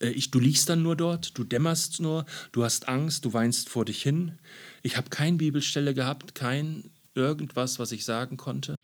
Äh, 0.00 0.08
ich, 0.10 0.30
du 0.30 0.40
liegst 0.40 0.68
dann 0.68 0.82
nur 0.82 0.96
dort, 0.96 1.38
du 1.38 1.44
dämmerst 1.44 2.00
nur, 2.00 2.24
du 2.52 2.64
hast 2.64 2.88
Angst, 2.88 3.24
du 3.24 3.32
weinst 3.32 3.68
vor 3.68 3.84
dich 3.84 4.02
hin. 4.02 4.38
Ich 4.82 4.96
habe 4.96 5.10
keine 5.10 5.36
Bibelstelle 5.36 5.94
gehabt, 5.94 6.34
kein 6.34 6.90
irgendwas, 7.14 7.78
was 7.78 7.92
ich 7.92 8.04
sagen 8.04 8.36
konnte. 8.36 8.74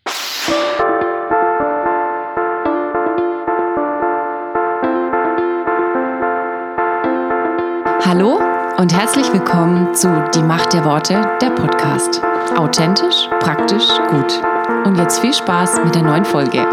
Hallo 8.05 8.39
und 8.79 8.93
herzlich 8.93 9.33
willkommen 9.33 9.95
zu 9.95 10.09
Die 10.35 10.43
Macht 10.43 10.73
der 10.73 10.85
Worte, 10.85 11.15
der 11.41 11.51
Podcast. 11.51 12.23
Authentisch, 12.57 13.29
praktisch, 13.41 13.89
gut. 14.09 14.41
Und 14.87 14.97
jetzt 14.97 15.19
viel 15.19 15.35
Spaß 15.35 15.81
mit 15.85 15.95
der 15.95 16.03
neuen 16.03 16.25
Folge. 16.25 16.65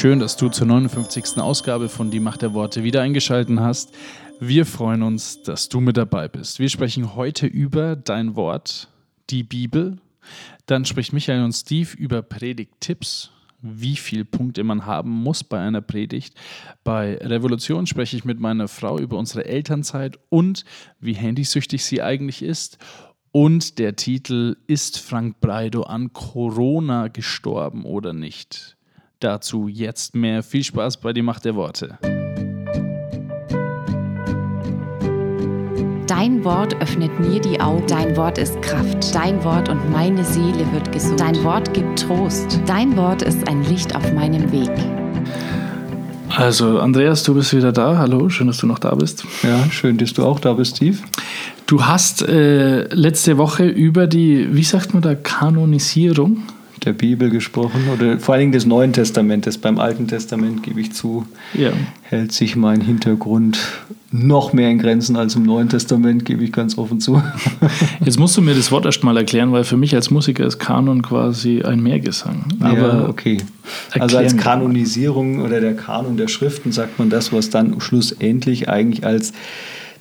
Schön, 0.00 0.18
dass 0.18 0.38
du 0.38 0.48
zur 0.48 0.66
59. 0.66 1.36
Ausgabe 1.36 1.90
von 1.90 2.10
Die 2.10 2.20
Macht 2.20 2.40
der 2.40 2.54
Worte 2.54 2.82
wieder 2.82 3.02
eingeschaltet 3.02 3.60
hast. 3.60 3.94
Wir 4.40 4.64
freuen 4.64 5.02
uns, 5.02 5.42
dass 5.42 5.68
du 5.68 5.80
mit 5.80 5.98
dabei 5.98 6.26
bist. 6.26 6.58
Wir 6.58 6.70
sprechen 6.70 7.14
heute 7.16 7.46
über 7.46 7.96
dein 7.96 8.34
Wort, 8.34 8.88
die 9.28 9.42
Bibel. 9.42 9.98
Dann 10.64 10.86
spricht 10.86 11.12
Michael 11.12 11.44
und 11.44 11.52
Steve 11.52 11.94
über 11.98 12.22
Predigttipps, 12.22 13.30
wie 13.60 13.94
viele 13.94 14.24
Punkte 14.24 14.64
man 14.64 14.86
haben 14.86 15.10
muss 15.10 15.44
bei 15.44 15.60
einer 15.60 15.82
Predigt. 15.82 16.32
Bei 16.82 17.18
Revolution 17.18 17.86
spreche 17.86 18.16
ich 18.16 18.24
mit 18.24 18.40
meiner 18.40 18.68
Frau 18.68 18.98
über 18.98 19.18
unsere 19.18 19.44
Elternzeit 19.44 20.18
und 20.30 20.64
wie 20.98 21.12
handysüchtig 21.12 21.84
sie 21.84 22.00
eigentlich 22.00 22.40
ist. 22.40 22.78
Und 23.32 23.78
der 23.78 23.96
Titel 23.96 24.56
Ist 24.66 24.98
Frank 24.98 25.40
Breido 25.42 25.82
an 25.82 26.14
Corona 26.14 27.08
gestorben 27.08 27.84
oder 27.84 28.14
nicht? 28.14 28.78
Dazu 29.20 29.68
jetzt 29.68 30.14
mehr. 30.14 30.42
Viel 30.42 30.64
Spaß 30.64 30.96
bei 30.96 31.12
die 31.12 31.20
Macht 31.20 31.44
der 31.44 31.54
Worte. 31.54 31.98
Dein 36.06 36.42
Wort 36.42 36.74
öffnet 36.80 37.20
mir 37.20 37.38
die 37.38 37.60
Augen. 37.60 37.86
Dein 37.86 38.16
Wort 38.16 38.38
ist 38.38 38.62
Kraft. 38.62 39.14
Dein 39.14 39.44
Wort 39.44 39.68
und 39.68 39.90
meine 39.92 40.24
Seele 40.24 40.66
wird 40.72 40.90
gesund. 40.90 41.20
Dein 41.20 41.44
Wort 41.44 41.74
gibt 41.74 41.98
Trost. 41.98 42.60
Dein 42.64 42.96
Wort 42.96 43.20
ist 43.20 43.46
ein 43.46 43.62
Licht 43.64 43.94
auf 43.94 44.10
meinem 44.14 44.50
Weg. 44.52 44.70
Also, 46.34 46.80
Andreas, 46.80 47.22
du 47.22 47.34
bist 47.34 47.54
wieder 47.54 47.72
da. 47.72 47.98
Hallo, 47.98 48.30
schön, 48.30 48.46
dass 48.46 48.56
du 48.56 48.66
noch 48.66 48.78
da 48.78 48.94
bist. 48.94 49.26
Ja, 49.42 49.70
schön, 49.70 49.98
dass 49.98 50.14
du 50.14 50.24
auch 50.24 50.40
da 50.40 50.54
bist, 50.54 50.76
Steve. 50.76 50.96
Du 51.66 51.84
hast 51.84 52.22
äh, 52.22 52.84
letzte 52.94 53.36
Woche 53.36 53.66
über 53.66 54.06
die, 54.06 54.48
wie 54.54 54.64
sagt 54.64 54.94
man 54.94 55.02
da, 55.02 55.14
Kanonisierung 55.14 56.42
der 56.84 56.92
Bibel 56.92 57.30
gesprochen 57.30 57.88
oder 57.92 58.18
vor 58.18 58.34
allen 58.34 58.40
Dingen 58.40 58.52
des 58.52 58.66
Neuen 58.66 58.92
Testamentes. 58.92 59.58
Beim 59.58 59.78
Alten 59.78 60.08
Testament, 60.08 60.62
gebe 60.62 60.80
ich 60.80 60.92
zu, 60.92 61.26
ja. 61.54 61.72
hält 62.02 62.32
sich 62.32 62.56
mein 62.56 62.80
Hintergrund 62.80 63.58
noch 64.12 64.52
mehr 64.52 64.70
in 64.70 64.78
Grenzen 64.78 65.16
als 65.16 65.36
im 65.36 65.44
Neuen 65.44 65.68
Testament, 65.68 66.24
gebe 66.24 66.42
ich 66.42 66.52
ganz 66.52 66.76
offen 66.76 67.00
zu. 67.00 67.22
Jetzt 68.04 68.18
musst 68.18 68.36
du 68.36 68.42
mir 68.42 68.54
das 68.54 68.72
Wort 68.72 68.84
erst 68.84 69.04
mal 69.04 69.16
erklären, 69.16 69.52
weil 69.52 69.64
für 69.64 69.76
mich 69.76 69.94
als 69.94 70.10
Musiker 70.10 70.44
ist 70.44 70.58
Kanon 70.58 71.02
quasi 71.02 71.62
ein 71.62 71.80
Mehrgesang. 71.80 72.44
Aber 72.58 72.76
ja, 72.76 73.08
okay. 73.08 73.38
Also 73.98 74.18
als 74.18 74.36
Kanonisierung 74.36 75.40
oder 75.42 75.60
der 75.60 75.74
Kanon 75.74 76.16
der 76.16 76.26
Schriften 76.26 76.72
sagt 76.72 76.98
man 76.98 77.08
das, 77.08 77.32
was 77.32 77.50
dann 77.50 77.80
schlussendlich 77.80 78.68
eigentlich 78.68 79.06
als 79.06 79.32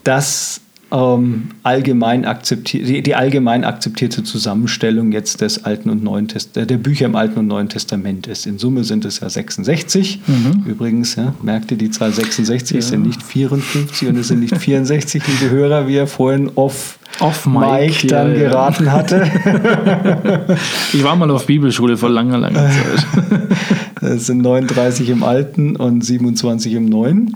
das 0.03 0.61
ähm, 0.92 1.50
allgemein 1.64 2.26
akzeptiert, 2.26 2.88
die, 2.88 3.02
die, 3.02 3.16
allgemein 3.16 3.64
akzeptierte 3.64 4.23
Zusammenstellung 4.23 5.11
jetzt 5.11 5.42
des 5.42 5.66
Alten 5.66 5.89
und 5.89 6.04
Neuen 6.04 6.27
Test 6.27 6.55
der 6.55 6.66
Bücher 6.66 7.05
im 7.05 7.16
Alten 7.16 7.39
und 7.39 7.48
Neuen 7.48 7.70
Testament 7.70 8.27
ist. 8.27 8.48
In 8.48 8.58
Summe 8.58 8.83
sind 8.83 9.05
es 9.05 9.20
ja 9.20 9.30
66. 9.30 10.22
Mhm. 10.26 10.64
Übrigens, 10.66 11.16
ja, 11.16 11.33
merkt 11.44 11.72
ihr, 11.72 11.78
die 11.78 11.92
Zahl 11.92 12.11
66 12.11 12.76
ja. 12.76 12.82
sind 12.82 13.04
nicht 13.04 13.22
54 13.22 14.08
und 14.08 14.17
es 14.17 14.30
sind 14.30 14.39
nicht 14.39 14.58
64, 14.58 15.23
liebe 15.28 15.52
Hörer, 15.52 15.88
wie 15.88 15.95
er 15.95 16.08
vorhin 16.08 16.52
off 16.55 16.99
Off 17.20 17.48
Mike, 17.48 17.67
Mike 17.70 18.08
dann 18.08 18.33
ja, 18.33 18.49
geraten 18.49 18.92
hatte. 18.92 19.30
ich 20.94 21.04
war 21.04 21.16
mal 21.16 21.30
auf 21.32 21.48
Bibelschule 21.48 21.98
vor 21.98 22.10
langer, 22.10 22.38
langer 22.38 22.70
Zeit. 22.70 23.05
Es 24.02 24.28
sind 24.28 24.42
39 24.42 25.10
im 25.10 25.23
Alten 25.23 25.76
und 25.76 26.05
27 26.05 26.73
im 26.73 26.86
Neuen. 26.86 27.36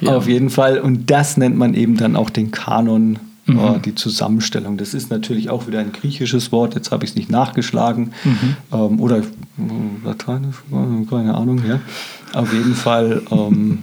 Ja. 0.00 0.16
Auf 0.16 0.28
jeden 0.28 0.50
Fall. 0.50 0.78
Und 0.78 1.10
das 1.10 1.36
nennt 1.36 1.56
man 1.56 1.74
eben 1.74 1.96
dann 1.96 2.16
auch 2.16 2.30
den 2.30 2.50
Kanon, 2.50 3.18
mhm. 3.46 3.58
äh, 3.58 3.78
die 3.84 3.94
Zusammenstellung. 3.94 4.76
Das 4.76 4.94
ist 4.94 5.10
natürlich 5.10 5.50
auch 5.50 5.66
wieder 5.66 5.80
ein 5.80 5.92
griechisches 5.92 6.52
Wort. 6.52 6.74
Jetzt 6.74 6.90
habe 6.90 7.04
ich 7.04 7.10
es 7.10 7.16
nicht 7.16 7.30
nachgeschlagen. 7.30 8.12
Mhm. 8.24 8.56
Ähm, 8.72 9.00
oder 9.00 9.18
äh, 9.18 9.22
lateinisch, 10.04 10.56
keine 11.08 11.34
Ahnung. 11.34 11.62
Ja. 11.66 11.80
Auf 12.32 12.52
jeden 12.52 12.74
Fall. 12.74 13.22
Ähm, 13.30 13.78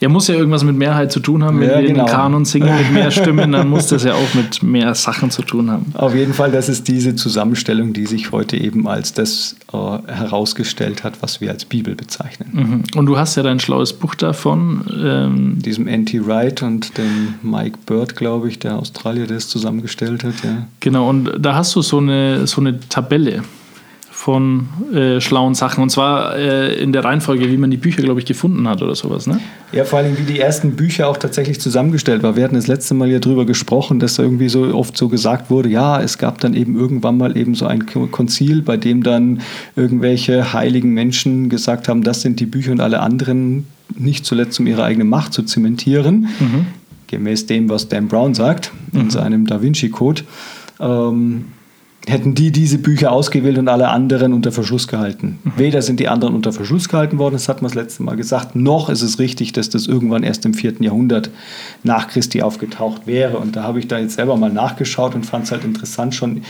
ja, 0.00 0.08
muss 0.08 0.28
ja 0.28 0.34
irgendwas 0.34 0.64
mit 0.64 0.76
Mehrheit 0.76 1.12
zu 1.12 1.20
tun 1.20 1.44
haben. 1.44 1.60
Wenn 1.60 1.68
ja, 1.68 1.80
wir 1.80 1.88
genau. 1.88 2.04
den 2.04 2.12
Kanon 2.12 2.44
singen 2.46 2.74
mit 2.76 2.92
mehr 2.92 3.10
Stimmen, 3.10 3.52
dann 3.52 3.68
muss 3.68 3.88
das 3.88 4.04
ja 4.04 4.14
auch 4.14 4.34
mit 4.34 4.62
mehr 4.62 4.94
Sachen 4.94 5.30
zu 5.30 5.42
tun 5.42 5.70
haben. 5.70 5.86
Auf 5.94 6.14
jeden 6.14 6.34
Fall, 6.34 6.50
das 6.50 6.68
ist 6.68 6.88
diese 6.88 7.14
Zusammenstellung, 7.16 7.92
die 7.92 8.06
sich 8.06 8.32
heute 8.32 8.56
eben 8.56 8.88
als 8.88 9.12
das 9.12 9.56
äh, 9.72 9.76
herausgestellt 9.76 11.04
hat, 11.04 11.22
was 11.22 11.40
wir 11.40 11.50
als 11.50 11.64
Bibel 11.64 11.94
bezeichnen. 11.94 12.50
Mhm. 12.52 12.98
Und 12.98 13.06
du 13.06 13.18
hast 13.18 13.36
ja 13.36 13.42
dein 13.42 13.60
schlaues 13.60 13.92
Buch 13.92 14.14
davon. 14.14 14.84
Ähm 15.02 15.62
Diesem 15.62 15.88
Anti 15.88 16.26
Wright 16.26 16.62
und 16.62 16.96
dem 16.96 17.34
Mike 17.42 17.78
Bird, 17.86 18.16
glaube 18.16 18.48
ich, 18.48 18.58
der 18.58 18.78
Australier, 18.78 19.26
der 19.26 19.36
es 19.36 19.48
zusammengestellt 19.48 20.24
hat. 20.24 20.34
Ja. 20.42 20.66
Genau, 20.80 21.08
und 21.08 21.30
da 21.38 21.54
hast 21.54 21.74
du 21.74 21.82
so 21.82 21.98
eine, 21.98 22.46
so 22.46 22.60
eine 22.60 22.80
Tabelle 22.88 23.42
von 24.26 24.66
äh, 24.92 25.20
schlauen 25.20 25.54
Sachen. 25.54 25.84
Und 25.84 25.90
zwar 25.90 26.36
äh, 26.36 26.74
in 26.82 26.92
der 26.92 27.04
Reihenfolge, 27.04 27.48
wie 27.48 27.56
man 27.56 27.70
die 27.70 27.76
Bücher, 27.76 28.02
glaube 28.02 28.18
ich, 28.18 28.26
gefunden 28.26 28.66
hat 28.68 28.82
oder 28.82 28.96
sowas. 28.96 29.28
Ne? 29.28 29.38
Ja, 29.70 29.84
vor 29.84 30.00
allem, 30.00 30.18
wie 30.18 30.24
die 30.24 30.40
ersten 30.40 30.74
Bücher 30.74 31.06
auch 31.06 31.16
tatsächlich 31.16 31.60
zusammengestellt 31.60 32.24
waren. 32.24 32.34
Wir 32.34 32.42
hatten 32.42 32.56
das 32.56 32.66
letzte 32.66 32.94
Mal 32.94 33.08
ja 33.08 33.20
drüber 33.20 33.46
gesprochen, 33.46 34.00
dass 34.00 34.16
da 34.16 34.24
irgendwie 34.24 34.48
so 34.48 34.74
oft 34.74 34.96
so 34.96 35.08
gesagt 35.08 35.48
wurde, 35.48 35.68
ja, 35.68 36.02
es 36.02 36.18
gab 36.18 36.40
dann 36.40 36.54
eben 36.54 36.74
irgendwann 36.74 37.18
mal 37.18 37.36
eben 37.36 37.54
so 37.54 37.66
ein 37.66 37.86
Konzil, 37.86 38.62
bei 38.62 38.76
dem 38.76 39.04
dann 39.04 39.42
irgendwelche 39.76 40.52
heiligen 40.52 40.92
Menschen 40.92 41.48
gesagt 41.48 41.86
haben, 41.86 42.02
das 42.02 42.22
sind 42.22 42.40
die 42.40 42.46
Bücher 42.46 42.72
und 42.72 42.80
alle 42.80 42.98
anderen 42.98 43.68
nicht 43.96 44.26
zuletzt, 44.26 44.58
um 44.58 44.66
ihre 44.66 44.82
eigene 44.82 45.04
Macht 45.04 45.34
zu 45.34 45.44
zementieren. 45.44 46.26
Mhm. 46.40 46.66
Gemäß 47.06 47.46
dem, 47.46 47.68
was 47.68 47.86
Dan 47.86 48.08
Brown 48.08 48.34
sagt 48.34 48.72
in 48.92 49.04
mhm. 49.04 49.10
seinem 49.10 49.46
Da 49.46 49.62
Vinci 49.62 49.88
Code. 49.88 50.22
Ähm, 50.80 51.44
hätten 52.08 52.34
die 52.34 52.52
diese 52.52 52.78
Bücher 52.78 53.10
ausgewählt 53.10 53.58
und 53.58 53.68
alle 53.68 53.88
anderen 53.88 54.32
unter 54.32 54.52
Verschluss 54.52 54.86
gehalten. 54.86 55.40
Mhm. 55.42 55.52
Weder 55.56 55.82
sind 55.82 55.98
die 55.98 56.08
anderen 56.08 56.34
unter 56.34 56.52
Verschluss 56.52 56.88
gehalten 56.88 57.18
worden, 57.18 57.34
das 57.34 57.48
hat 57.48 57.62
man 57.62 57.68
das 57.70 57.74
letzte 57.74 58.04
Mal 58.04 58.16
gesagt, 58.16 58.54
noch 58.54 58.88
ist 58.88 59.02
es 59.02 59.18
richtig, 59.18 59.52
dass 59.52 59.70
das 59.70 59.88
irgendwann 59.88 60.22
erst 60.22 60.44
im 60.44 60.54
vierten 60.54 60.84
Jahrhundert 60.84 61.30
nach 61.82 62.08
Christi 62.08 62.42
aufgetaucht 62.42 63.06
wäre. 63.06 63.38
Und 63.38 63.56
da 63.56 63.64
habe 63.64 63.80
ich 63.80 63.88
da 63.88 63.98
jetzt 63.98 64.14
selber 64.14 64.36
mal 64.36 64.52
nachgeschaut 64.52 65.14
und 65.14 65.26
fand 65.26 65.44
es 65.44 65.52
halt 65.52 65.64
interessant 65.64 66.14
schon. 66.14 66.42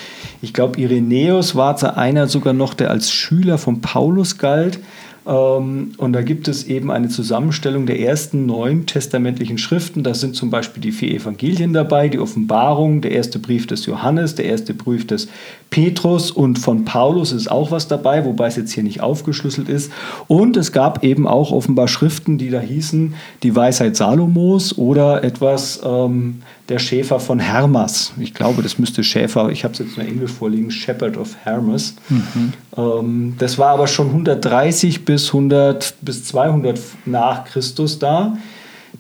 Ich 0.43 0.53
glaube, 0.53 0.79
Irenäus 0.79 1.55
war 1.55 1.77
einer 1.97 2.27
sogar 2.27 2.53
noch, 2.53 2.75
der 2.75 2.91
als 2.91 3.11
Schüler 3.11 3.59
von 3.59 3.81
Paulus 3.81 4.39
galt. 4.39 4.79
Ähm, 5.27 5.93
und 5.97 6.13
da 6.13 6.23
gibt 6.23 6.47
es 6.49 6.65
eben 6.65 6.91
eine 6.91 7.09
Zusammenstellung 7.09 7.87
der 7.87 8.01
ersten 8.01 8.47
neun 8.47 8.87
testamentlichen 8.87 9.59
Schriften. 9.59 10.03
Da 10.03 10.15
sind 10.15 10.37
zum 10.37 10.51
Beispiel 10.51 10.81
die 10.81 10.93
vier 10.93 11.13
Evangelien 11.15 11.73
dabei, 11.73 12.09
die 12.09 12.19
Offenbarung, 12.19 13.01
der 13.01 13.13
erste 13.13 13.39
Brief 13.39 13.67
des 13.67 13.87
Johannes, 13.87 14.37
der 14.37 14.45
erste 14.45 14.73
Brief 14.73 15.07
des 15.07 15.29
Petrus 15.71 16.31
und 16.31 16.59
von 16.59 16.85
Paulus 16.85 17.33
ist 17.33 17.51
auch 17.51 17.71
was 17.71 17.89
dabei, 17.89 18.25
wobei 18.25 18.47
es 18.47 18.57
jetzt 18.57 18.73
hier 18.73 18.85
nicht 18.85 19.01
aufgeschlüsselt 19.01 19.69
ist. 19.69 19.91
Und 20.29 20.57
es 20.57 20.71
gab 20.73 21.03
eben 21.03 21.27
auch 21.27 21.51
offenbar 21.51 21.89
Schriften, 21.89 22.39
die 22.39 22.51
da 22.51 22.61
hießen 22.61 23.15
die 23.43 23.57
Weisheit 23.57 23.97
Salomos 23.97 24.79
oder 24.79 25.25
etwas 25.25 25.81
ähm, 25.85 26.43
der 26.69 26.79
Schäfer 26.79 27.21
von 27.21 27.39
Hermas. 27.39 28.13
Ich 28.19 28.35
glaube, 28.35 28.63
das 28.63 28.79
müsste 28.79 29.05
Schäfer, 29.05 29.51
ich 29.51 29.65
habe 29.65 29.73
es 29.73 29.79
jetzt 29.79 29.97
nur 29.97 30.07
Englisch 30.07 30.33
vorliegen, 30.33 30.71
Shepherd 30.71 31.17
of 31.17 31.37
Hermas. 31.45 31.95
Mhm. 32.09 32.53
Ähm, 32.77 33.35
das 33.39 33.59
war 33.59 33.69
aber 33.71 33.87
schon 33.87 34.09
130 34.09 35.05
bis 35.05 35.29
100 35.29 35.95
bis 36.01 36.25
200 36.25 36.79
nach 37.05 37.45
Christus 37.45 37.99
da. 37.99 38.37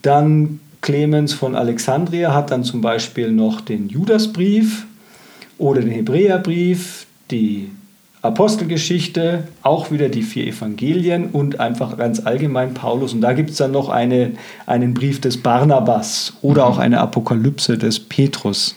Dann 0.02 0.60
Clemens 0.80 1.32
von 1.32 1.56
Alexandria 1.56 2.32
hat 2.32 2.50
dann 2.52 2.62
zum 2.62 2.80
Beispiel 2.80 3.32
noch 3.32 3.60
den 3.60 3.88
Judasbrief 3.88 4.86
oder 5.58 5.80
den 5.80 5.90
Hebräerbrief, 5.90 7.06
die 7.30 7.70
Apostelgeschichte, 8.26 9.44
auch 9.62 9.90
wieder 9.90 10.08
die 10.08 10.22
vier 10.22 10.46
Evangelien 10.46 11.30
und 11.32 11.60
einfach 11.60 11.96
ganz 11.96 12.20
allgemein 12.20 12.74
Paulus. 12.74 13.14
Und 13.14 13.20
da 13.20 13.32
gibt 13.32 13.50
es 13.50 13.56
dann 13.56 13.72
noch 13.72 13.88
eine, 13.88 14.32
einen 14.66 14.94
Brief 14.94 15.20
des 15.20 15.42
Barnabas 15.42 16.34
oder 16.42 16.64
mhm. 16.64 16.72
auch 16.72 16.78
eine 16.78 17.00
Apokalypse 17.00 17.78
des 17.78 18.00
Petrus. 18.00 18.76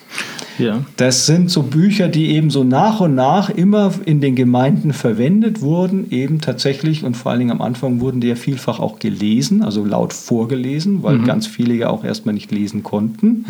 Ja. 0.58 0.84
Das 0.98 1.26
sind 1.26 1.50
so 1.50 1.64
Bücher, 1.64 2.10
die 2.10 2.32
eben 2.32 2.50
so 2.50 2.64
nach 2.64 3.00
und 3.00 3.16
nach 3.16 3.50
immer 3.50 3.94
in 4.06 4.20
den 4.20 4.36
Gemeinden 4.36 4.92
verwendet 4.92 5.62
wurden, 5.62 6.12
eben 6.12 6.42
tatsächlich 6.42 7.04
und 7.04 7.16
vor 7.16 7.32
allen 7.32 7.40
Dingen 7.40 7.52
am 7.52 7.62
Anfang 7.62 8.02
wurden 8.02 8.20
die 8.20 8.28
ja 8.28 8.36
vielfach 8.36 8.80
auch 8.80 9.00
gelesen, 9.00 9.64
also 9.64 9.86
laut 9.86 10.12
vorgelesen, 10.12 11.02
weil 11.02 11.20
ganz 11.20 11.48
viele 11.48 11.74
ja 11.74 11.90
auch 11.90 12.04
erstmal 12.04 12.34
nicht 12.34 12.52
lesen 12.52 12.84
konnten. 12.84 13.46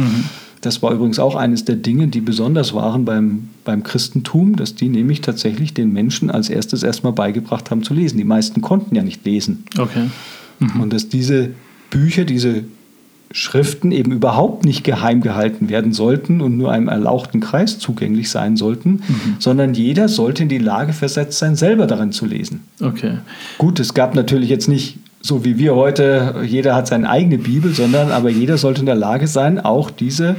Das 0.61 0.81
war 0.81 0.91
übrigens 0.91 1.19
auch 1.19 1.35
eines 1.35 1.63
der 1.63 1.75
Dinge, 1.75 2.07
die 2.07 2.21
besonders 2.21 2.73
waren 2.73 3.05
beim, 3.05 3.49
beim 3.63 3.83
Christentum, 3.83 4.55
dass 4.55 4.75
die 4.75 4.89
nämlich 4.89 5.21
tatsächlich 5.21 5.73
den 5.73 5.93
Menschen 5.93 6.29
als 6.29 6.49
erstes 6.49 6.83
erstmal 6.83 7.13
beigebracht 7.13 7.71
haben 7.71 7.83
zu 7.83 7.93
lesen. 7.93 8.17
Die 8.17 8.25
meisten 8.25 8.61
konnten 8.61 8.95
ja 8.95 9.03
nicht 9.03 9.25
lesen. 9.25 9.63
Okay. 9.77 10.09
Und 10.81 10.91
dass 10.91 11.07
diese 11.07 11.51
Bücher, 11.89 12.25
diese 12.25 12.63
Schriften 13.31 13.91
eben 13.91 14.11
überhaupt 14.11 14.65
nicht 14.65 14.83
geheim 14.83 15.21
gehalten 15.21 15.69
werden 15.69 15.93
sollten 15.93 16.41
und 16.41 16.57
nur 16.57 16.71
einem 16.71 16.87
erlauchten 16.87 17.39
Kreis 17.39 17.77
zugänglich 17.77 18.29
sein 18.31 18.57
sollten, 18.57 19.03
sondern 19.37 19.75
jeder 19.75 20.09
sollte 20.09 20.43
in 20.43 20.49
die 20.49 20.57
Lage 20.57 20.93
versetzt 20.93 21.37
sein, 21.37 21.55
selber 21.55 21.85
darin 21.85 22.11
zu 22.11 22.25
lesen. 22.25 22.61
Okay. 22.81 23.19
Gut, 23.59 23.79
es 23.79 23.93
gab 23.93 24.15
natürlich 24.15 24.49
jetzt 24.49 24.67
nicht 24.67 24.97
so 25.21 25.43
wie 25.43 25.57
wir 25.57 25.75
heute, 25.75 26.43
jeder 26.45 26.75
hat 26.75 26.87
seine 26.87 27.09
eigene 27.09 27.37
Bibel, 27.37 27.73
sondern 27.73 28.11
aber 28.11 28.29
jeder 28.29 28.57
sollte 28.57 28.81
in 28.81 28.85
der 28.85 28.95
Lage 28.95 29.27
sein, 29.27 29.59
auch 29.59 29.91
diese 29.91 30.35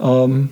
ähm, 0.00 0.50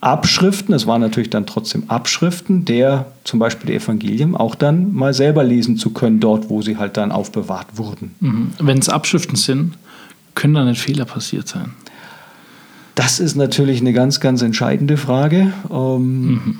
Abschriften, 0.00 0.72
es 0.74 0.86
waren 0.86 1.00
natürlich 1.00 1.30
dann 1.30 1.44
trotzdem 1.44 1.84
Abschriften, 1.88 2.64
der 2.64 3.06
zum 3.24 3.40
Beispiel 3.40 3.66
der 3.66 3.76
Evangelium 3.76 4.36
auch 4.36 4.54
dann 4.54 4.94
mal 4.94 5.12
selber 5.12 5.42
lesen 5.42 5.76
zu 5.76 5.90
können, 5.90 6.20
dort, 6.20 6.50
wo 6.50 6.62
sie 6.62 6.76
halt 6.76 6.96
dann 6.96 7.10
aufbewahrt 7.10 7.66
wurden. 7.74 8.14
Mhm. 8.20 8.52
Wenn 8.60 8.78
es 8.78 8.88
Abschriften 8.88 9.36
sind, 9.36 9.74
können 10.36 10.54
da 10.54 10.64
nicht 10.64 10.80
Fehler 10.80 11.04
passiert 11.04 11.48
sein. 11.48 11.72
Das 12.94 13.18
ist 13.18 13.34
natürlich 13.34 13.80
eine 13.80 13.92
ganz, 13.92 14.20
ganz 14.20 14.42
entscheidende 14.42 14.96
Frage. 14.96 15.52
Ähm, 15.70 16.58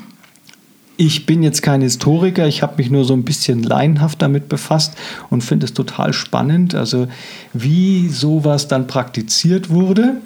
Ich 1.00 1.26
bin 1.26 1.44
jetzt 1.44 1.62
kein 1.62 1.80
Historiker, 1.80 2.48
ich 2.48 2.60
habe 2.60 2.74
mich 2.78 2.90
nur 2.90 3.04
so 3.04 3.14
ein 3.14 3.22
bisschen 3.22 3.62
laienhaft 3.62 4.20
damit 4.20 4.48
befasst 4.48 4.94
und 5.30 5.44
finde 5.44 5.66
es 5.66 5.72
total 5.72 6.12
spannend, 6.12 6.74
also 6.74 7.06
wie 7.52 8.08
sowas 8.08 8.66
dann 8.66 8.88
praktiziert 8.88 9.70
wurde. 9.70 10.16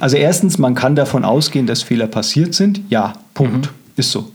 Also 0.00 0.16
erstens, 0.16 0.56
man 0.56 0.74
kann 0.74 0.96
davon 0.96 1.26
ausgehen, 1.26 1.66
dass 1.66 1.82
Fehler 1.82 2.06
passiert 2.06 2.54
sind. 2.54 2.80
Ja, 2.88 3.12
Punkt. 3.34 3.68
Ist 3.96 4.10
so. 4.10 4.32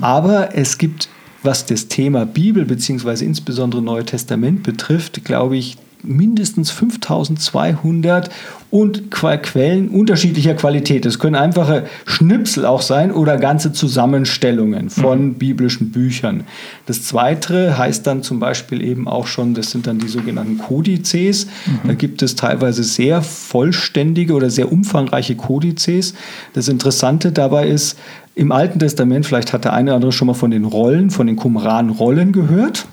Aber 0.00 0.54
es 0.56 0.78
gibt, 0.78 1.08
was 1.42 1.66
das 1.66 1.88
Thema 1.88 2.24
Bibel 2.24 2.64
bzw. 2.64 3.24
insbesondere 3.24 3.82
Neue 3.82 4.04
Testament 4.04 4.62
betrifft, 4.62 5.24
glaube 5.24 5.56
ich, 5.56 5.78
mindestens 6.02 6.70
5200 6.70 8.30
und 8.70 9.10
Quellen 9.10 9.88
unterschiedlicher 9.88 10.54
Qualität. 10.54 11.04
Es 11.04 11.18
können 11.18 11.36
einfache 11.36 11.84
Schnipsel 12.06 12.64
auch 12.64 12.80
sein 12.80 13.12
oder 13.12 13.36
ganze 13.36 13.72
Zusammenstellungen 13.72 14.88
von 14.88 15.34
biblischen 15.34 15.90
Büchern. 15.90 16.44
Das 16.86 17.02
zweite 17.02 17.76
heißt 17.76 18.06
dann 18.06 18.22
zum 18.22 18.40
Beispiel 18.40 18.82
eben 18.82 19.08
auch 19.08 19.26
schon, 19.26 19.52
das 19.52 19.70
sind 19.70 19.86
dann 19.86 19.98
die 19.98 20.08
sogenannten 20.08 20.56
Kodizes. 20.56 21.48
Da 21.84 21.92
gibt 21.92 22.22
es 22.22 22.34
teilweise 22.34 22.82
sehr 22.82 23.20
vollständige 23.20 24.32
oder 24.32 24.48
sehr 24.48 24.72
umfangreiche 24.72 25.36
Kodizes. 25.36 26.14
Das 26.54 26.68
Interessante 26.68 27.30
dabei 27.30 27.68
ist, 27.68 27.98
im 28.34 28.52
Alten 28.52 28.78
Testament, 28.78 29.26
vielleicht 29.26 29.52
hat 29.52 29.64
der 29.64 29.74
eine 29.74 29.90
oder 29.90 29.96
andere 29.96 30.12
schon 30.12 30.26
mal 30.26 30.34
von 30.34 30.50
den 30.50 30.64
Rollen, 30.64 31.10
von 31.10 31.26
den 31.26 31.36
Qumran-Rollen 31.36 32.32
gehört. 32.32 32.86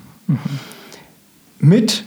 Mit 1.60 2.04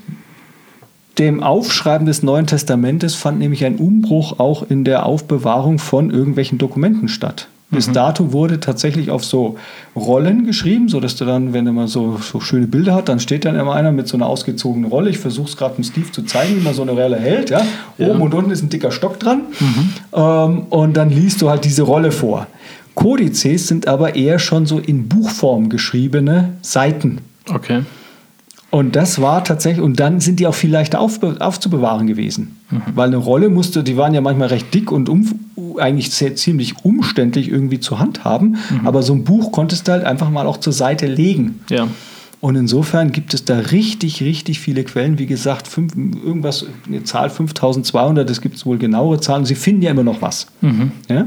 dem 1.19 1.43
Aufschreiben 1.43 2.07
des 2.07 2.23
Neuen 2.23 2.47
Testamentes 2.47 3.15
fand 3.15 3.39
nämlich 3.39 3.65
ein 3.65 3.77
Umbruch 3.77 4.39
auch 4.39 4.63
in 4.69 4.85
der 4.85 5.07
Aufbewahrung 5.07 5.79
von 5.79 6.11
irgendwelchen 6.11 6.59
Dokumenten 6.59 7.09
statt. 7.09 7.49
Bis 7.73 7.91
dato 7.91 8.33
wurde 8.33 8.61
tatsächlich 8.61 9.11
auf 9.11 9.25
so 9.25 9.57
Rollen 9.97 10.45
geschrieben, 10.45 10.91
sodass 10.91 11.17
du 11.17 11.25
dann, 11.25 11.55
wenn 11.55 11.65
mal 11.75 11.89
so, 11.89 12.19
so 12.19 12.39
schöne 12.39 12.67
Bilder 12.67 12.95
hat, 12.95 13.09
dann 13.09 13.19
steht 13.19 13.47
dann 13.47 13.57
immer 13.57 13.73
einer 13.75 13.93
mit 13.93 14.07
so 14.09 14.19
einer 14.19 14.27
ausgezogenen 14.27 14.91
Rolle. 14.91 15.09
Ich 15.09 15.17
versuche 15.17 15.49
es 15.49 15.57
gerade 15.57 15.77
dem 15.77 15.85
Steve 15.85 16.13
zu 16.13 16.23
zeigen, 16.23 16.57
wie 16.57 16.61
man 16.61 16.75
so 16.75 16.83
eine 16.83 16.91
Rolle 16.91 17.17
hält. 17.17 17.49
Ja? 17.49 17.63
Oben 17.97 18.21
und 18.21 18.35
unten 18.35 18.51
ist 18.51 18.63
ein 18.63 18.69
dicker 18.69 18.91
Stock 18.91 19.19
dran. 19.19 19.41
Ähm, 20.13 20.67
und 20.69 20.99
dann 20.99 21.09
liest 21.09 21.41
du 21.41 21.49
halt 21.49 21.65
diese 21.65 21.83
Rolle 21.83 22.13
vor. 22.13 22.47
Kodizes 22.95 23.69
sind 23.69 23.89
aber 23.89 24.17
eher 24.17 24.39
schon 24.39 24.67
so 24.67 24.79
in 24.79 25.09
Buchform 25.09 25.71
geschriebene 25.71 26.51
Seiten. 26.61 27.23
Okay. 27.49 27.85
Und 28.73 28.97
das 28.97 29.21
war 29.21 29.45
tatsächlich, 29.45 29.85
und 29.85 30.01
dann 30.01 30.21
sind 30.21 30.41
die 30.41 30.47
auch 30.47 30.55
viel 30.55 30.71
leichter 30.71 30.99
aufbe 30.99 31.37
aufzubewahren 31.41 32.07
gewesen. 32.07 32.57
Mhm. 32.71 32.81
Weil 32.95 33.09
eine 33.09 33.19
Rolle 33.19 33.51
musste, 33.51 33.85
die 33.85 33.99
waren 33.99 34.15
ja 34.15 34.23
manchmal 34.23 34.49
recht 34.49 34.73
dick 34.73 34.91
und 34.91 35.11
um, 35.11 35.29
eigentlich 35.77 36.11
sehr, 36.11 36.37
ziemlich 36.37 36.83
umständlich 36.83 37.51
irgendwie 37.51 37.81
zu 37.81 37.99
handhaben. 37.99 38.57
Mhm. 38.71 38.87
Aber 38.87 39.03
so 39.03 39.13
ein 39.13 39.25
Buch 39.25 39.53
konntest 39.53 39.89
du 39.89 39.93
halt 39.93 40.05
einfach 40.05 40.31
mal 40.31 40.47
auch 40.47 40.57
zur 40.57 40.73
Seite 40.73 41.07
legen. 41.07 41.61
Ja. 41.69 41.87
Und 42.41 42.57
insofern 42.57 43.13
gibt 43.13 43.35
es 43.35 43.45
da 43.45 43.59
richtig, 43.59 44.23
richtig 44.23 44.59
viele 44.59 44.85
Quellen. 44.85 45.19
Wie 45.19 45.27
gesagt, 45.27 45.69
fünf, 45.69 45.95
irgendwas, 45.95 46.65
eine 46.89 47.05
Zahl 47.05 47.29
5200, 47.29 48.29
es 48.31 48.41
gibt 48.41 48.65
wohl 48.65 48.79
genauere 48.79 49.21
Zahlen. 49.21 49.45
Sie 49.45 49.55
finden 49.55 49.83
ja 49.83 49.91
immer 49.91 50.03
noch 50.03 50.23
was. 50.23 50.47
Ja? 51.11 51.27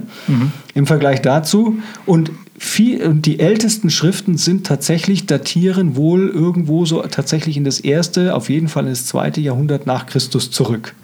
Im 0.74 0.88
Vergleich 0.88 1.21
dazu. 1.21 1.77
Und, 2.07 2.31
viel, 2.57 3.06
und 3.06 3.25
die 3.25 3.40
ältesten 3.40 3.90
Schriften 3.90 4.38
sind 4.38 4.66
tatsächlich, 4.66 5.25
datieren 5.25 5.96
wohl 5.96 6.30
irgendwo 6.30 6.86
so 6.86 7.02
tatsächlich 7.02 7.57
in 7.57 7.63
das 7.63 7.80
erste, 7.80 8.36
auf 8.36 8.50
jeden 8.50 8.68
Fall 8.68 8.84
in 8.84 8.92
das 8.92 9.06
zweite 9.06 9.42
Jahrhundert 9.42 9.86
nach 9.86 10.06
Christus 10.06 10.52
zurück. 10.52 10.96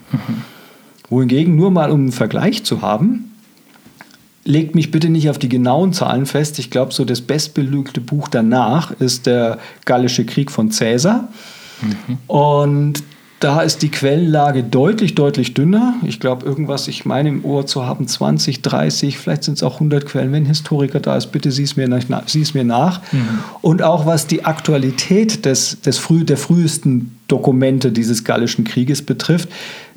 Wohingegen, 1.08 1.56
nur 1.56 1.70
mal 1.70 1.90
um 1.90 2.00
einen 2.00 2.12
Vergleich 2.12 2.64
zu 2.64 2.80
haben, 2.80 3.32
legt 4.44 4.74
mich 4.74 4.90
bitte 4.90 5.08
nicht 5.08 5.28
auf 5.30 5.38
die 5.38 5.48
genauen 5.48 5.92
Zahlen 5.92 6.26
fest. 6.26 6.58
Ich 6.58 6.70
glaube, 6.70 6.92
so 6.92 7.04
das 7.04 7.20
bestbelügte 7.20 8.00
Buch 8.00 8.28
danach 8.28 8.90
ist 8.92 9.26
der 9.26 9.58
Gallische 9.84 10.24
Krieg 10.24 10.50
von 10.50 10.70
Caesar. 10.70 11.28
Und 12.26 13.02
da 13.42 13.60
ist 13.60 13.82
die 13.82 13.90
Quellenlage 13.90 14.62
deutlich, 14.62 15.16
deutlich 15.16 15.52
dünner. 15.52 15.96
Ich 16.04 16.20
glaube, 16.20 16.46
irgendwas, 16.46 16.86
ich 16.86 17.04
meine 17.04 17.28
im 17.28 17.44
Ohr 17.44 17.66
zu 17.66 17.84
haben, 17.84 18.06
20, 18.06 18.62
30, 18.62 19.18
vielleicht 19.18 19.42
sind 19.42 19.54
es 19.54 19.64
auch 19.64 19.74
100 19.74 20.06
Quellen. 20.06 20.30
Wenn 20.30 20.44
ein 20.44 20.46
Historiker 20.46 21.00
da 21.00 21.16
ist, 21.16 21.32
bitte 21.32 21.50
sieh 21.50 21.64
es 21.64 21.76
mir, 21.76 21.88
nach, 21.88 22.28
sieh 22.28 22.42
es 22.42 22.54
mir 22.54 22.62
nach. 22.62 23.00
Und 23.60 23.82
auch 23.82 24.06
was 24.06 24.28
die 24.28 24.44
Aktualität 24.44 25.44
des, 25.44 25.80
des 25.80 25.98
früh, 25.98 26.24
der 26.24 26.36
frühesten 26.36 27.18
Dokumente 27.26 27.90
dieses 27.90 28.22
Gallischen 28.22 28.64
Krieges 28.64 29.02
betrifft, 29.02 29.48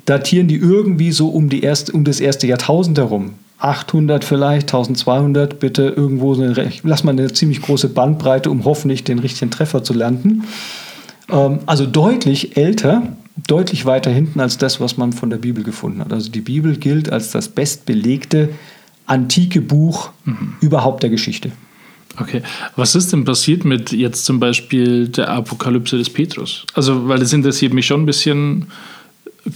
datieren 0.06 0.48
die 0.48 0.56
irgendwie 0.56 1.12
so 1.12 1.28
um, 1.28 1.48
die 1.48 1.62
erste, 1.62 1.92
um 1.92 2.02
das 2.02 2.18
erste 2.18 2.48
Jahrtausend 2.48 2.98
herum. 2.98 3.34
800 3.58 4.24
vielleicht, 4.24 4.68
1200, 4.68 5.60
bitte 5.60 5.82
irgendwo, 5.96 6.34
so 6.34 6.42
eine, 6.42 6.72
lass 6.82 7.04
mal 7.04 7.12
eine 7.12 7.32
ziemlich 7.32 7.62
große 7.62 7.90
Bandbreite, 7.90 8.50
um 8.50 8.64
hoffentlich 8.64 9.04
den 9.04 9.20
richtigen 9.20 9.52
Treffer 9.52 9.84
zu 9.84 9.94
landen. 9.94 10.44
Ähm, 11.30 11.60
also 11.66 11.86
deutlich 11.86 12.56
älter, 12.56 13.02
deutlich 13.46 13.84
weiter 13.84 14.10
hinten 14.10 14.40
als 14.40 14.58
das, 14.58 14.80
was 14.80 14.96
man 14.96 15.12
von 15.12 15.30
der 15.30 15.36
Bibel 15.36 15.62
gefunden 15.62 16.00
hat. 16.00 16.12
Also 16.12 16.30
die 16.30 16.40
Bibel 16.40 16.76
gilt 16.76 17.10
als 17.10 17.30
das 17.30 17.48
bestbelegte 17.48 18.50
antike 19.06 19.60
Buch 19.60 20.10
überhaupt 20.60 21.02
der 21.02 21.10
Geschichte. 21.10 21.52
Okay. 22.18 22.42
Was 22.76 22.94
ist 22.94 23.12
denn 23.12 23.24
passiert 23.24 23.64
mit 23.64 23.92
jetzt 23.92 24.24
zum 24.24 24.40
Beispiel 24.40 25.08
der 25.08 25.28
Apokalypse 25.28 25.98
des 25.98 26.10
Petrus? 26.10 26.64
Also, 26.74 27.08
weil 27.08 27.18
das 27.18 27.32
interessiert 27.32 27.74
mich 27.74 27.86
schon 27.86 28.02
ein 28.02 28.06
bisschen. 28.06 28.66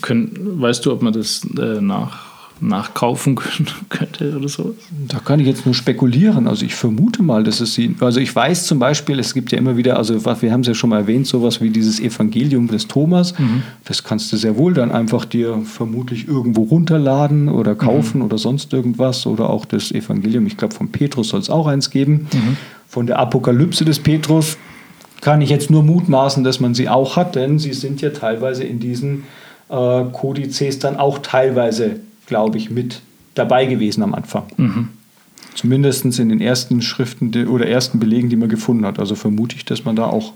Können, 0.02 0.60
weißt 0.60 0.87
du, 0.87 0.92
ob 0.92 1.02
man 1.02 1.12
das 1.12 1.44
äh, 1.58 1.80
nach, 1.80 2.29
nachkaufen 2.61 3.35
könnte 3.88 4.37
oder 4.37 4.49
so? 4.49 4.75
Da 5.09 5.19
kann 5.19 5.40
ich 5.40 5.47
jetzt 5.47 5.67
nur 5.67 5.75
spekulieren. 5.75 6.47
Also 6.47 6.64
ich 6.64 6.75
vermute 6.75 7.23
mal, 7.23 7.45
dass 7.45 7.61
es 7.61 7.75
sie. 7.75 7.95
Also 8.00 8.21
ich 8.21 8.35
weiß 8.35 8.67
zum 8.67 8.79
Beispiel, 8.79 9.19
es 9.19 9.35
gibt 9.35 9.52
ja 9.52 9.59
immer 9.59 9.76
wieder, 9.76 9.97
also 9.97 10.25
wir 10.25 10.52
haben 10.52 10.61
es 10.61 10.67
ja 10.67 10.75
schon 10.75 10.90
mal 10.90 10.99
erwähnt, 10.99 11.26
sowas 11.26 11.61
wie 11.61 11.71
dieses 11.71 12.00
Evangelium 12.00 12.69
des 12.69 12.88
Thomas. 12.88 13.35
Das 13.85 14.05
kannst 14.05 14.33
du 14.33 14.37
sehr 14.37 14.57
wohl 14.57 14.75
dann 14.75 14.90
einfach 14.90 15.25
dir 15.25 15.62
vermutlich 15.64 16.29
irgendwo 16.29 16.62
runterladen 16.62 17.49
oder 17.49 17.75
kaufen 17.75 18.23
oder 18.23 18.38
sonst 18.38 18.73
irgendwas. 18.73 19.26
Oder 19.26 19.50
auch 19.50 19.64
das 19.64 19.93
Evangelium, 19.93 20.47
ich 20.47 20.57
glaube, 20.57 20.75
von 20.75 20.90
Petrus 20.90 21.31
soll 21.31 21.40
es 21.40 21.50
auch 21.50 21.67
eins 21.67 21.90
geben. 21.90 22.29
Von 22.88 23.07
der 23.07 23.19
Apokalypse 23.19 23.85
des 23.85 24.00
Petrus 24.00 24.57
kann 25.21 25.40
ich 25.40 25.50
jetzt 25.50 25.71
nur 25.71 25.83
mutmaßen, 25.83 26.45
dass 26.45 26.61
man 26.61 26.75
sie 26.75 26.88
auch 26.88 27.17
hat, 27.17 27.37
denn 27.37 27.59
sie 27.59 27.73
sind 27.73 28.00
ja 28.00 28.11
teilweise 28.11 28.64
in 28.64 28.81
diesen 28.81 29.25
äh, 29.69 30.05
Kodizes 30.12 30.79
dann 30.79 30.97
auch 30.97 31.19
teilweise, 31.19 32.00
glaube 32.30 32.56
ich, 32.56 32.70
mit 32.70 33.02
dabei 33.34 33.66
gewesen 33.66 34.02
am 34.02 34.14
Anfang. 34.14 34.88
Zumindest 35.54 36.04
in 36.18 36.28
den 36.30 36.40
ersten 36.40 36.80
Schriften 36.80 37.46
oder 37.49 37.66
ersten 37.66 37.99
Belegen, 37.99 38.30
die 38.30 38.37
man 38.37 38.49
gefunden 38.49 38.87
hat. 38.87 38.99
Also 38.99 39.14
vermute 39.16 39.56
ich, 39.56 39.64
dass 39.66 39.84
man 39.84 39.96
da 39.96 40.04
auch 40.06 40.32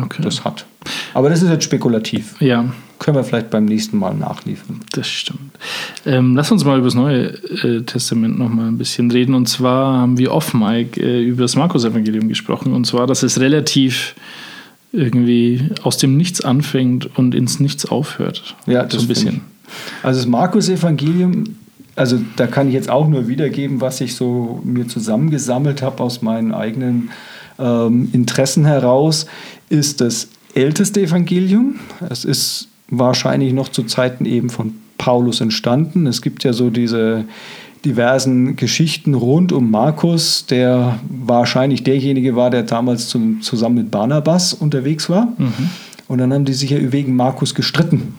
Okay. 0.00 0.22
das 0.22 0.44
hat. 0.44 0.66
Aber 1.12 1.28
das 1.30 1.40
ist 1.42 1.48
jetzt 1.50 1.62
spekulativ. 1.64 2.34
ja, 2.40 2.64
Können 2.98 3.16
wir 3.16 3.22
vielleicht 3.22 3.50
beim 3.50 3.64
nächsten 3.64 3.96
Mal 3.96 4.12
nachliefern. 4.14 4.80
das 4.92 5.06
stimmt. 5.08 5.52
Ähm, 6.04 6.34
lass 6.34 6.50
uns 6.50 6.64
mal 6.64 6.76
über 6.78 6.86
das 6.88 6.96
Neue 6.96 7.26
äh, 7.62 7.82
Testament 7.82 8.36
noch 8.38 8.48
mal 8.48 8.66
ein 8.66 8.76
bisschen 8.78 9.08
reden. 9.12 9.34
Und 9.34 9.48
zwar 9.48 9.98
haben 9.98 10.18
wir 10.18 10.32
off, 10.32 10.52
Mike, 10.52 11.00
äh, 11.00 11.22
über 11.22 11.42
das 11.42 11.54
Markus-Evangelium 11.54 12.28
gesprochen. 12.28 12.72
Und 12.72 12.86
zwar, 12.88 13.06
dass 13.06 13.22
es 13.22 13.38
relativ 13.38 14.16
irgendwie 14.92 15.68
aus 15.84 15.96
dem 15.98 16.16
Nichts 16.16 16.40
anfängt 16.40 17.16
und 17.16 17.34
ins 17.34 17.60
Nichts 17.60 17.86
aufhört. 17.86 18.56
Ja, 18.66 18.82
so 18.82 18.88
das 18.96 19.02
ein 19.02 19.08
bisschen. 19.08 19.40
Also 20.02 20.20
das 20.20 20.26
Markus-Evangelium 20.26 21.56
also 21.96 22.18
da 22.36 22.46
kann 22.46 22.68
ich 22.68 22.74
jetzt 22.74 22.90
auch 22.90 23.06
nur 23.08 23.28
wiedergeben, 23.28 23.80
was 23.80 24.00
ich 24.00 24.16
so 24.16 24.60
mir 24.64 24.88
zusammengesammelt 24.88 25.82
habe 25.82 26.02
aus 26.02 26.22
meinen 26.22 26.52
eigenen 26.52 27.10
ähm, 27.58 28.08
Interessen 28.12 28.64
heraus, 28.64 29.26
ist 29.68 30.00
das 30.00 30.28
älteste 30.54 31.02
Evangelium. 31.02 31.76
Es 32.08 32.24
ist 32.24 32.68
wahrscheinlich 32.88 33.52
noch 33.52 33.68
zu 33.68 33.84
Zeiten 33.84 34.24
eben 34.24 34.50
von 34.50 34.74
Paulus 34.98 35.40
entstanden. 35.40 36.06
Es 36.06 36.22
gibt 36.22 36.44
ja 36.44 36.52
so 36.52 36.70
diese 36.70 37.24
diversen 37.84 38.56
Geschichten 38.56 39.14
rund 39.14 39.52
um 39.52 39.70
Markus, 39.70 40.46
der 40.46 40.98
wahrscheinlich 41.08 41.84
derjenige 41.84 42.34
war, 42.34 42.50
der 42.50 42.62
damals 42.62 43.08
zum, 43.08 43.42
zusammen 43.42 43.76
mit 43.76 43.90
Barnabas 43.90 44.54
unterwegs 44.54 45.10
war. 45.10 45.26
Mhm. 45.36 45.70
Und 46.08 46.18
dann 46.18 46.32
haben 46.32 46.44
die 46.44 46.54
sich 46.54 46.70
ja 46.70 46.92
wegen 46.92 47.14
Markus 47.14 47.54
gestritten. 47.54 48.14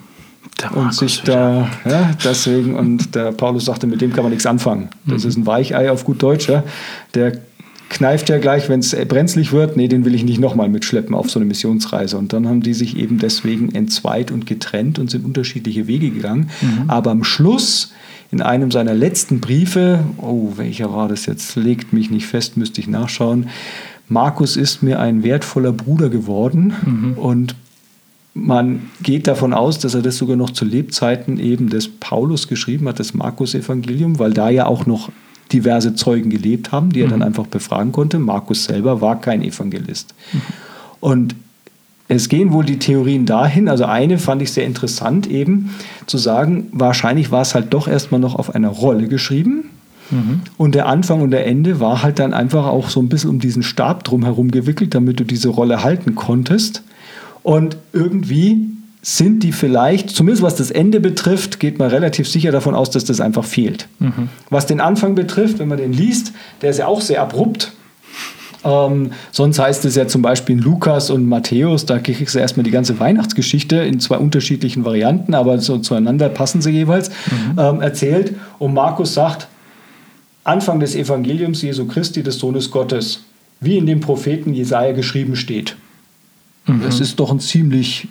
Und 0.74 0.94
sich 0.94 1.22
da, 1.22 1.70
ja, 1.86 2.12
deswegen, 2.24 2.76
und 2.76 3.14
der 3.14 3.32
Paulus 3.32 3.66
sagte, 3.66 3.88
mit 3.88 4.02
dem 4.02 4.14
kann 4.14 4.24
man 4.24 4.32
nichts 4.32 4.46
anfangen. 4.46 4.90
Das 5.06 5.24
mhm. 5.24 5.30
ist 5.30 5.38
ein 5.38 5.46
Weichei 5.46 5.92
auf 5.92 6.06
gut 6.06 6.24
Deutsch. 6.24 6.48
Ja. 6.48 6.64
Der 7.14 7.34
kneift 7.90 8.30
ja 8.30 8.38
gleich, 8.38 8.70
wenn 8.70 8.80
es 8.80 8.96
brenzlig 9.08 9.52
wird, 9.52 9.78
nee, 9.78 9.88
den 9.88 10.06
will 10.06 10.16
ich 10.16 10.24
nicht 10.24 10.40
nochmal 10.40 10.70
mitschleppen 10.70 11.14
auf 11.14 11.30
so 11.30 11.40
eine 11.40 11.46
Missionsreise. 11.46 12.18
Und 12.18 12.34
dann 12.34 12.48
haben 12.48 12.62
die 12.62 12.74
sich 12.74 12.98
eben 12.98 13.20
deswegen 13.20 13.74
entzweit 13.74 14.32
und 14.32 14.46
getrennt 14.46 14.98
und 14.98 15.12
sind 15.12 15.26
unterschiedliche 15.26 15.88
Wege 15.88 16.10
gegangen. 16.10 16.50
Mhm. 16.62 16.90
Aber 16.90 17.12
am 17.12 17.24
Schluss, 17.24 17.94
in 18.32 18.42
einem 18.42 18.72
seiner 18.72 18.94
letzten 18.94 19.40
Briefe, 19.40 20.00
oh, 20.18 20.54
welcher 20.56 20.92
war 20.94 21.08
das 21.08 21.26
jetzt, 21.26 21.56
legt 21.56 21.94
mich 21.94 22.10
nicht 22.10 22.28
fest, 22.28 22.58
müsste 22.58 22.82
ich 22.82 22.88
nachschauen, 22.88 23.50
Markus 24.08 24.56
ist 24.56 24.84
mir 24.84 25.00
ein 25.00 25.24
wertvoller 25.24 25.72
Bruder 25.72 26.10
geworden 26.10 26.74
mhm. 26.86 27.14
und 27.14 27.56
man 28.36 28.92
geht 29.02 29.28
davon 29.28 29.54
aus, 29.54 29.80
dass 29.80 29.96
er 29.96 30.02
das 30.02 30.18
sogar 30.18 30.36
noch 30.36 30.50
zu 30.50 30.66
Lebzeiten 30.66 31.40
eben 31.40 31.70
des 31.70 31.88
Paulus 31.88 32.50
geschrieben 32.50 32.88
hat, 32.88 33.00
das 33.00 33.14
Markus-Evangelium, 33.14 34.20
weil 34.20 34.34
da 34.34 34.50
ja 34.50 34.66
auch 34.66 34.86
noch 34.86 35.10
diverse 35.54 35.96
Zeugen 35.96 36.30
gelebt 36.30 36.74
haben, 36.74 36.92
die 36.92 37.00
er 37.00 37.08
dann 37.08 37.20
mhm. 37.20 37.26
einfach 37.26 37.48
befragen 37.48 37.94
konnte. 37.94 38.20
Markus 38.20 38.66
selber 38.66 39.00
war 39.00 39.22
kein 39.22 39.42
Evangelist. 39.42 40.14
Mhm. 40.34 40.42
Und 41.00 41.36
es 42.10 42.28
gehen 42.28 42.52
wohl 42.52 42.66
die 42.66 42.78
Theorien 42.78 43.26
dahin, 43.26 43.70
also 43.70 43.86
eine 43.86 44.18
fand 44.18 44.42
ich 44.42 44.52
sehr 44.52 44.66
interessant 44.66 45.28
eben, 45.28 45.74
zu 46.06 46.18
sagen, 46.18 46.68
wahrscheinlich 46.72 47.32
war 47.32 47.42
es 47.42 47.56
halt 47.56 47.74
doch 47.74 47.88
erstmal 47.88 48.20
noch 48.20 48.36
auf 48.36 48.54
einer 48.54 48.70
Rolle 48.70 49.08
geschrieben. 49.08 49.70
Mhm. 50.12 50.42
Und 50.58 50.76
der 50.76 50.88
Anfang 50.88 51.22
und 51.22 51.32
der 51.32 51.48
Ende 51.48 51.80
war 51.80 52.04
halt 52.04 52.20
dann 52.20 52.34
einfach 52.34 52.68
auch 52.68 52.90
so 52.90 53.00
ein 53.00 53.08
bisschen 53.08 53.30
um 53.30 53.40
diesen 53.40 53.64
Stab 53.64 54.04
drumherum 54.04 54.52
gewickelt, 54.52 54.94
damit 54.94 55.22
du 55.22 55.24
diese 55.24 55.48
Rolle 55.50 55.84
halten 55.84 56.16
konntest. 56.16 56.84
Und 57.46 57.78
irgendwie 57.94 58.70
sind 59.04 59.44
die 59.44 59.52
vielleicht, 59.52 60.10
zumindest 60.10 60.42
was 60.42 60.56
das 60.56 60.72
Ende 60.72 61.00
betrifft, 61.00 61.60
geht 61.60 61.78
man 61.78 61.92
relativ 61.92 62.28
sicher 62.28 62.52
davon 62.52 62.74
aus, 62.74 62.90
dass 62.90 63.06
das 63.06 63.22
einfach 63.22 63.46
fehlt. 63.46 63.88
Mhm. 64.00 64.30
Was 64.50 64.66
den 64.66 64.82
Anfang 64.82 65.14
betrifft, 65.14 65.60
wenn 65.60 65.68
man 65.68 65.78
den 65.78 65.94
liest, 65.94 66.34
der 66.64 66.72
ist 66.72 66.80
ja 66.80 66.88
auch 66.88 67.02
sehr 67.02 67.22
abrupt. 67.22 67.74
Ähm, 68.64 69.12
sonst 69.32 69.60
heißt 69.60 69.86
es 69.86 69.96
ja 69.96 70.08
zum 70.08 70.24
Beispiel 70.24 70.58
in 70.58 70.64
Lukas 70.64 71.12
und 71.12 71.28
Matthäus, 71.28 71.86
da 71.86 72.00
kriegst 72.00 72.34
du 72.34 72.40
erstmal 72.40 72.64
die 72.64 72.72
ganze 72.72 73.00
Weihnachtsgeschichte 73.00 73.76
in 73.76 74.00
zwei 74.00 74.18
unterschiedlichen 74.18 74.84
Varianten, 74.84 75.36
aber 75.36 75.60
so 75.60 75.78
zueinander 75.78 76.30
passen 76.30 76.64
sie 76.64 76.72
jeweils, 76.72 77.10
mhm. 77.10 77.60
ähm, 77.60 77.82
erzählt. 77.82 78.34
Und 78.58 78.74
Markus 78.74 79.14
sagt, 79.14 79.48
Anfang 80.44 80.80
des 80.80 80.96
Evangeliums 80.96 81.62
Jesu 81.62 81.86
Christi, 81.86 82.24
des 82.24 82.40
Sohnes 82.40 82.72
Gottes, 82.72 83.24
wie 83.60 83.78
in 83.78 83.86
dem 83.86 84.00
Propheten 84.00 84.52
Jesaja 84.52 84.94
geschrieben 84.94 85.36
steht. 85.36 85.76
Mhm. 86.66 86.82
Das 86.84 87.00
ist 87.00 87.20
doch 87.20 87.32
ein 87.32 87.40
ziemlich 87.40 88.08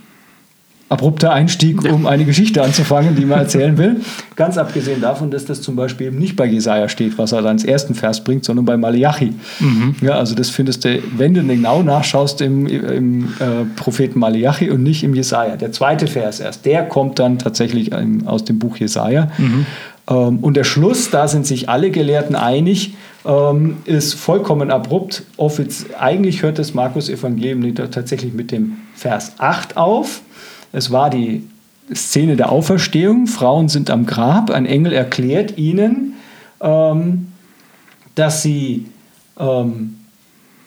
abrupter 0.88 1.32
Einstieg, 1.32 1.82
um 1.90 2.06
eine 2.06 2.25
Geschichte 2.25 2.62
anzufangen, 2.62 3.16
die 3.16 3.25
man 3.25 3.38
erzählen 3.40 3.76
will. 3.78 3.96
Ganz 4.37 4.58
abgesehen 4.58 5.00
davon, 5.00 5.30
dass 5.30 5.44
das 5.44 5.62
zum 5.62 5.76
Beispiel 5.76 6.08
eben 6.08 6.18
nicht 6.18 6.37
bei 6.37 6.44
Jesaja 6.46 6.88
steht, 6.88 7.16
was 7.18 7.32
er 7.32 7.42
dann 7.42 7.52
ins 7.52 7.64
ersten 7.64 7.94
Vers 7.94 8.23
bringt, 8.23 8.44
sondern 8.44 8.64
bei 8.64 8.76
Malachi. 8.76 9.32
Mhm. 9.61 9.96
Ja, 10.02 10.12
also 10.12 10.34
das 10.34 10.50
findest 10.50 10.84
du, 10.84 11.02
wenn 11.16 11.34
du 11.34 11.42
genau 11.42 11.82
nachschaust, 11.82 12.40
im, 12.42 12.66
im 12.66 13.25
äh, 13.40 13.64
Propheten 13.76 14.18
Malachi 14.18 14.70
und 14.70 14.82
nicht 14.82 15.02
im 15.02 15.14
Jesaja. 15.14 15.56
Der 15.56 15.73
zweite 15.73 16.06
Vers 16.06 16.40
erst, 16.40 16.66
der 16.66 16.84
kommt 16.84 17.18
dann 17.18 17.38
tatsächlich 17.38 17.90
aus 18.26 18.44
dem 18.44 18.58
Buch 18.58 18.76
Jesaja. 18.76 19.30
Mhm. 19.38 19.66
Ähm, 20.08 20.38
und 20.40 20.56
der 20.56 20.64
Schluss, 20.64 21.11
da 21.11 21.28
sind 21.28 21.46
sich 21.46 21.68
alle 21.68 21.90
Gelehrten 21.90 22.37
einig, 22.37 22.94
ähm, 23.25 23.78
ist 23.85 24.14
vollkommen 24.14 24.71
abrupt. 24.71 25.23
Offiz 25.37 25.87
eigentlich 25.99 26.43
hört 26.43 26.59
das 26.59 26.75
Markus-Evangelium 26.75 27.75
tatsächlich 27.90 28.33
mit 28.33 28.50
dem 28.50 28.78
Vers 28.95 29.33
8 29.38 29.76
auf. 29.76 30.23
Es 30.73 30.90
war 30.90 31.11
die 31.11 31.45
Szene 31.93 32.37
der 32.37 32.50
Auferstehung. 32.50 33.26
Frauen 33.26 33.69
sind 33.69 33.90
am 33.90 34.07
Grab. 34.07 34.50
Ein 34.50 34.66
Engel 34.66 34.93
erklärt 34.93 35.59
ihnen, 35.59 36.14
ähm, 36.61 37.28
dass, 38.14 38.43
sie, 38.43 38.87
ähm, 39.38 39.97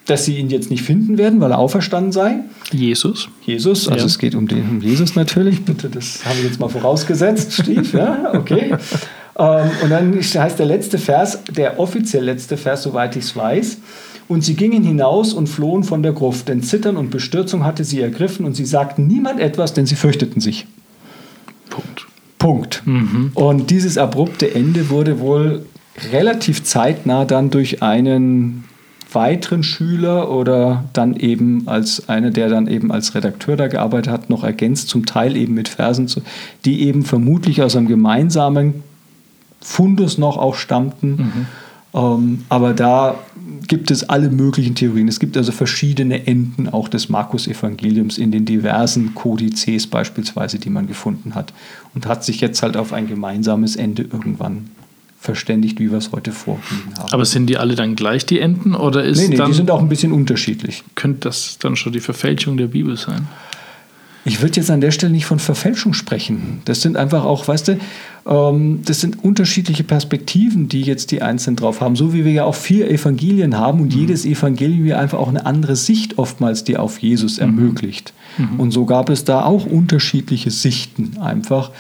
dass 0.06 0.26
sie 0.26 0.38
ihn 0.38 0.50
jetzt 0.50 0.70
nicht 0.70 0.84
finden 0.84 1.18
werden, 1.18 1.40
weil 1.42 1.52
er 1.52 1.60
auferstanden 1.60 2.12
sei. 2.12 2.40
Jesus. 2.72 3.30
Jesus, 3.46 3.88
also 3.88 4.00
ja. 4.02 4.06
es 4.06 4.20
geht 4.20 4.36
um, 4.36 4.48
den, 4.48 4.70
um 4.70 4.82
Jesus 4.82 5.16
natürlich. 5.16 5.64
Bitte, 5.64 5.90
das 5.90 6.26
habe 6.26 6.38
ich 6.38 6.44
jetzt 6.44 6.60
mal 6.60 6.70
vorausgesetzt, 6.70 7.54
Steve. 7.54 7.98
Ja, 7.98 8.34
okay. 8.34 8.76
Ähm, 9.38 9.70
und 9.84 9.90
dann 9.90 10.16
heißt 10.16 10.60
der 10.60 10.66
letzte 10.66 10.98
Vers, 10.98 11.40
der 11.50 11.80
offiziell 11.80 12.24
letzte 12.24 12.58
Vers, 12.58 12.84
soweit 12.84 13.16
ich 13.16 13.26
es 13.26 13.36
weiß. 13.36 13.78
Und 14.28 14.44
sie 14.44 14.56
gingen 14.56 14.84
hinaus 14.84 15.34
und 15.34 15.48
flohen 15.48 15.84
von 15.84 16.04
der 16.04 16.12
Gruft, 16.12 16.50
denn 16.50 16.62
Zittern 16.62 16.98
und 16.98 17.12
Bestürzung 17.12 17.64
hatte 17.64 17.86
sie 17.86 18.02
ergriffen 18.02 18.46
und 18.46 18.56
sie 18.56 18.66
sagten 18.66 19.08
niemand 19.08 19.40
etwas, 19.40 19.74
denn 19.74 19.86
sie 19.86 19.96
fürchteten 19.96 20.42
sich. 20.42 20.68
Punkt. 21.70 22.08
Punkt. 22.38 22.82
Mhm. 22.86 23.32
Und 23.36 23.70
dieses 23.70 23.98
abrupte 23.98 24.54
Ende 24.54 24.90
wurde 24.90 25.20
wohl 25.20 25.66
relativ 26.12 26.64
zeitnah 26.64 27.26
dann 27.26 27.50
durch 27.50 27.82
einen 27.82 28.66
weiteren 29.14 29.64
Schüler 29.64 30.30
oder 30.30 30.84
dann 30.92 31.16
eben 31.16 31.68
als 31.68 32.10
einer, 32.10 32.30
der 32.30 32.50
dann 32.50 32.68
eben 32.68 32.92
als 32.92 33.16
Redakteur 33.16 33.56
da 33.56 33.68
gearbeitet 33.68 34.12
hat, 34.12 34.30
noch 34.30 34.44
ergänzt, 34.44 34.90
zum 34.90 35.06
Teil 35.06 35.38
eben 35.38 35.54
mit 35.54 35.70
Versen, 35.70 36.12
die 36.66 36.84
eben 36.84 37.04
vermutlich 37.04 37.62
aus 37.62 37.76
einem 37.76 37.88
gemeinsamen 37.88 38.84
Fundus 39.68 40.18
noch 40.18 40.38
auch 40.38 40.56
stammten. 40.56 41.10
Mhm. 41.12 41.46
Ähm, 41.94 42.46
aber 42.48 42.74
da 42.74 43.20
gibt 43.68 43.92
es 43.92 44.08
alle 44.08 44.30
möglichen 44.30 44.76
Theorien. 44.76 45.10
Es 45.10 45.20
gibt 45.20 45.36
also 45.36 45.52
verschiedene 45.52 46.26
Enden 46.26 46.70
auch 46.70 46.88
des 46.88 47.10
Markus-Evangeliums 47.10 48.18
in 48.18 48.32
den 48.32 48.46
diversen 48.46 49.14
Kodizes 49.14 49.86
beispielsweise, 49.88 50.58
die 50.58 50.70
man 50.70 50.88
gefunden 50.88 51.36
hat. 51.36 51.54
Und 51.94 52.08
hat 52.08 52.24
sich 52.24 52.40
jetzt 52.40 52.64
halt 52.64 52.78
auf 52.78 52.94
ein 52.94 53.08
gemeinsames 53.08 53.76
Ende 53.76 54.04
irgendwann 54.04 54.70
verständigt, 55.20 55.80
wie 55.80 55.92
wir 55.92 55.98
es 55.98 56.14
heute 56.14 56.32
vorliegen 56.32 56.94
haben. 56.98 57.12
Aber 57.12 57.26
sind 57.26 57.48
die 57.48 57.58
alle 57.58 57.76
dann 57.76 57.96
gleich, 57.98 58.26
die 58.26 58.40
Enden? 58.40 58.74
Oder 58.74 59.04
ist 59.04 59.20
nee, 59.20 59.28
nee, 59.30 59.36
dann, 59.36 59.52
die 59.52 59.58
sind 59.58 59.70
auch 59.70 59.82
ein 59.82 59.90
bisschen 59.90 60.14
unterschiedlich. 60.14 60.84
Könnte 60.96 61.22
das 61.28 61.58
dann 61.60 61.76
schon 61.76 61.92
die 61.92 62.00
Verfälschung 62.00 62.56
der 62.56 62.68
Bibel 62.68 62.96
sein? 62.96 63.28
Ich 64.28 64.42
würde 64.42 64.58
jetzt 64.58 64.70
an 64.70 64.82
der 64.82 64.92
Stelle 64.92 65.14
nicht 65.14 65.26
von 65.26 65.40
Verfälschung 65.40 65.94
sprechen. 65.94 66.60
Das 66.66 66.82
sind 66.82 66.98
einfach 66.98 67.24
auch, 67.24 67.48
weißt 67.48 67.70
du, 67.70 67.80
ähm, 68.28 68.82
das 68.84 69.00
sind 69.00 69.24
unterschiedliche 69.24 69.86
Perspektiven, 69.86 70.68
die 70.68 70.82
jetzt 70.82 71.12
die 71.12 71.22
Einzelnen 71.22 71.56
drauf 71.56 71.80
haben. 71.80 71.96
So 71.96 72.14
wie 72.14 72.26
wir 72.26 72.34
ja 72.34 72.44
auch 72.44 72.56
vier 72.56 72.92
Evangelien 72.92 73.58
haben 73.58 73.80
und 73.80 73.94
mhm. 73.94 74.02
jedes 74.02 74.26
Evangelium 74.26 74.86
ja 74.86 75.00
einfach 75.00 75.18
auch 75.18 75.30
eine 75.30 75.46
andere 75.46 75.78
Sicht 75.78 76.18
oftmals 76.18 76.66
die 76.66 76.76
auf 76.76 77.00
Jesus 77.00 77.38
mhm. 77.38 77.44
ermöglicht. 77.44 78.14
Mhm. 78.38 78.60
Und 78.60 78.72
so 78.72 78.86
gab 78.86 79.10
es 79.10 79.24
da 79.24 79.46
auch 79.46 79.66
unterschiedliche 79.66 80.52
Sichten 80.52 81.18
einfach, 81.22 81.72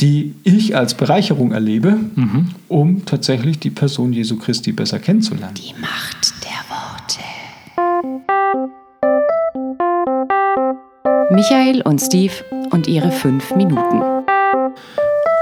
die 0.00 0.34
ich 0.44 0.76
als 0.76 0.94
Bereicherung 0.94 1.50
erlebe, 1.50 1.98
mhm. 2.14 2.50
um 2.68 3.04
tatsächlich 3.06 3.58
die 3.58 3.70
Person 3.70 4.12
Jesu 4.12 4.36
Christi 4.36 4.70
besser 4.70 5.00
kennenzulernen. 5.00 5.54
Die 5.56 5.74
Macht 5.80 6.32
der 6.44 6.76
Worte. 6.76 7.31
Michael 11.32 11.80
und 11.80 11.98
Steve 11.98 12.32
und 12.70 12.86
ihre 12.86 13.10
fünf 13.10 13.54
Minuten. 13.54 14.02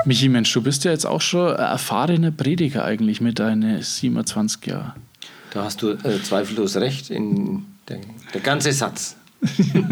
Michi, 0.05 0.29
Mensch, 0.29 0.53
du 0.53 0.63
bist 0.63 0.85
ja 0.85 0.93
jetzt 0.93 1.05
auch 1.05 1.21
schon 1.21 1.57
erfahrener 1.57 2.31
Prediger 2.31 2.85
eigentlich 2.85 3.21
mit 3.21 3.41
deinen 3.41 3.83
27 3.83 4.67
Jahren. 4.67 4.93
Da 5.53 5.65
hast 5.65 5.83
du 5.83 5.91
äh, 5.91 6.23
zweifellos 6.23 6.77
recht 6.77 7.11
in 7.11 7.65
der, 7.89 7.99
der 8.33 8.41
ganze 8.41 8.73
Satz. 8.73 9.17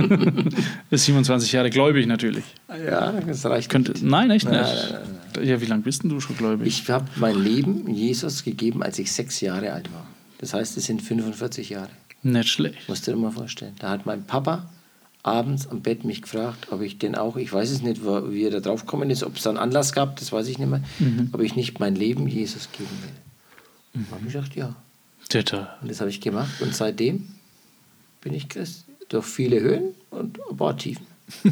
Bis 0.90 1.07
27 1.07 1.50
Jahre 1.50 1.71
gläubig 1.71 2.07
natürlich. 2.07 2.45
Ja, 2.69 3.11
das 3.12 3.45
reicht. 3.47 3.69
Könnte, 3.69 3.95
nein, 4.00 4.31
echt 4.31 4.49
nicht. 4.49 4.55
Nein, 4.57 4.76
nein, 4.93 5.00
nein, 5.35 5.49
ja, 5.49 5.61
wie 5.61 5.67
lange 5.67 5.83
bist 5.83 6.05
du 6.05 6.21
schon 6.21 6.37
gläubig? 6.37 6.69
Ich 6.69 6.88
habe 6.88 7.07
mein 7.17 7.35
Leben 7.43 7.93
Jesus 7.93 8.45
gegeben, 8.45 8.85
als 8.85 9.00
ich 9.00 9.11
sechs 9.11 9.40
Jahre 9.40 9.73
alt 9.73 9.93
war. 9.93 10.07
Das 10.38 10.55
heißt, 10.55 10.76
es 10.76 10.85
sind 10.85 11.02
45 11.02 11.71
Jahre. 11.71 11.90
Nicht 12.23 12.50
schlecht. 12.50 12.88
Musst 12.88 13.07
du 13.09 13.11
dir 13.11 13.17
mal 13.17 13.33
vorstellen. 13.33 13.75
Da 13.81 13.90
hat 13.90 14.07
mein 14.07 14.23
Papa 14.23 14.69
abends 15.28 15.68
am 15.68 15.82
Bett 15.82 16.04
mich 16.04 16.23
gefragt, 16.23 16.68
ob 16.70 16.80
ich 16.80 16.99
denn 16.99 17.14
auch, 17.14 17.37
ich 17.37 17.52
weiß 17.52 17.70
es 17.70 17.82
nicht, 17.82 18.02
wie 18.04 18.44
er 18.44 18.50
da 18.50 18.61
drauf 18.61 18.82
gekommen 18.82 19.11
ist, 19.11 19.23
ob 19.23 19.37
es 19.37 19.42
da 19.42 19.50
einen 19.50 19.58
Anlass 19.58 19.92
gab, 19.92 20.16
das 20.16 20.32
weiß 20.32 20.49
ich 20.49 20.58
nicht 20.58 20.68
mehr, 20.68 20.82
mhm. 20.99 21.30
ob 21.32 21.40
ich 21.40 21.54
nicht 21.54 21.78
mein 21.80 21.94
Leben 21.94 22.26
Jesus 22.26 22.70
geben 22.73 22.90
will. 23.02 24.00
Mhm. 24.00 24.11
habe 24.11 24.20
ich 24.26 24.32
gesagt, 24.32 24.56
ja. 24.56 24.75
Tita. 25.28 25.76
Und 25.82 25.90
das 25.90 26.00
habe 26.00 26.11
ich 26.11 26.20
gemacht 26.20 26.62
und 26.62 26.75
seitdem 26.75 27.28
bin 28.20 28.32
ich 28.35 28.49
Christ. 28.49 28.85
Durch 29.08 29.25
viele 29.25 29.61
Höhen 29.61 29.94
und 30.11 30.38
ein 30.50 30.56
paar 30.56 30.76
Tiefen. 30.76 31.06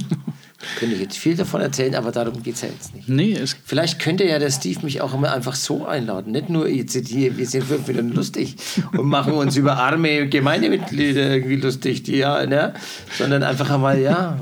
Könnte 0.78 0.94
ich 0.94 1.00
jetzt 1.00 1.18
viel 1.18 1.36
davon 1.36 1.60
erzählen, 1.60 1.94
aber 1.94 2.12
darum 2.12 2.42
geht 2.42 2.54
es 2.54 2.62
ja 2.62 2.68
jetzt 2.68 2.94
nicht. 2.94 3.08
Nee, 3.08 3.34
es, 3.34 3.56
Vielleicht 3.64 3.98
könnte 3.98 4.24
ja 4.24 4.38
der 4.38 4.50
Steve 4.50 4.80
mich 4.82 5.00
auch 5.00 5.14
immer 5.14 5.32
einfach 5.32 5.54
so 5.54 5.86
einladen. 5.86 6.32
Nicht 6.32 6.48
nur 6.48 6.68
jetzt 6.68 6.96
hier, 7.08 7.36
wir 7.36 7.46
sind 7.46 7.64
fünf 7.64 7.86
Minuten 7.86 8.12
lustig 8.12 8.56
und 8.92 9.06
machen 9.06 9.32
uns 9.34 9.56
über 9.56 9.76
arme 9.76 10.28
Gemeindemitglieder 10.28 11.34
irgendwie 11.34 11.56
lustig, 11.56 12.02
die 12.02 12.16
ja, 12.16 12.44
ne? 12.46 12.74
sondern 13.16 13.42
einfach 13.42 13.70
einmal, 13.70 14.00
ja, 14.00 14.38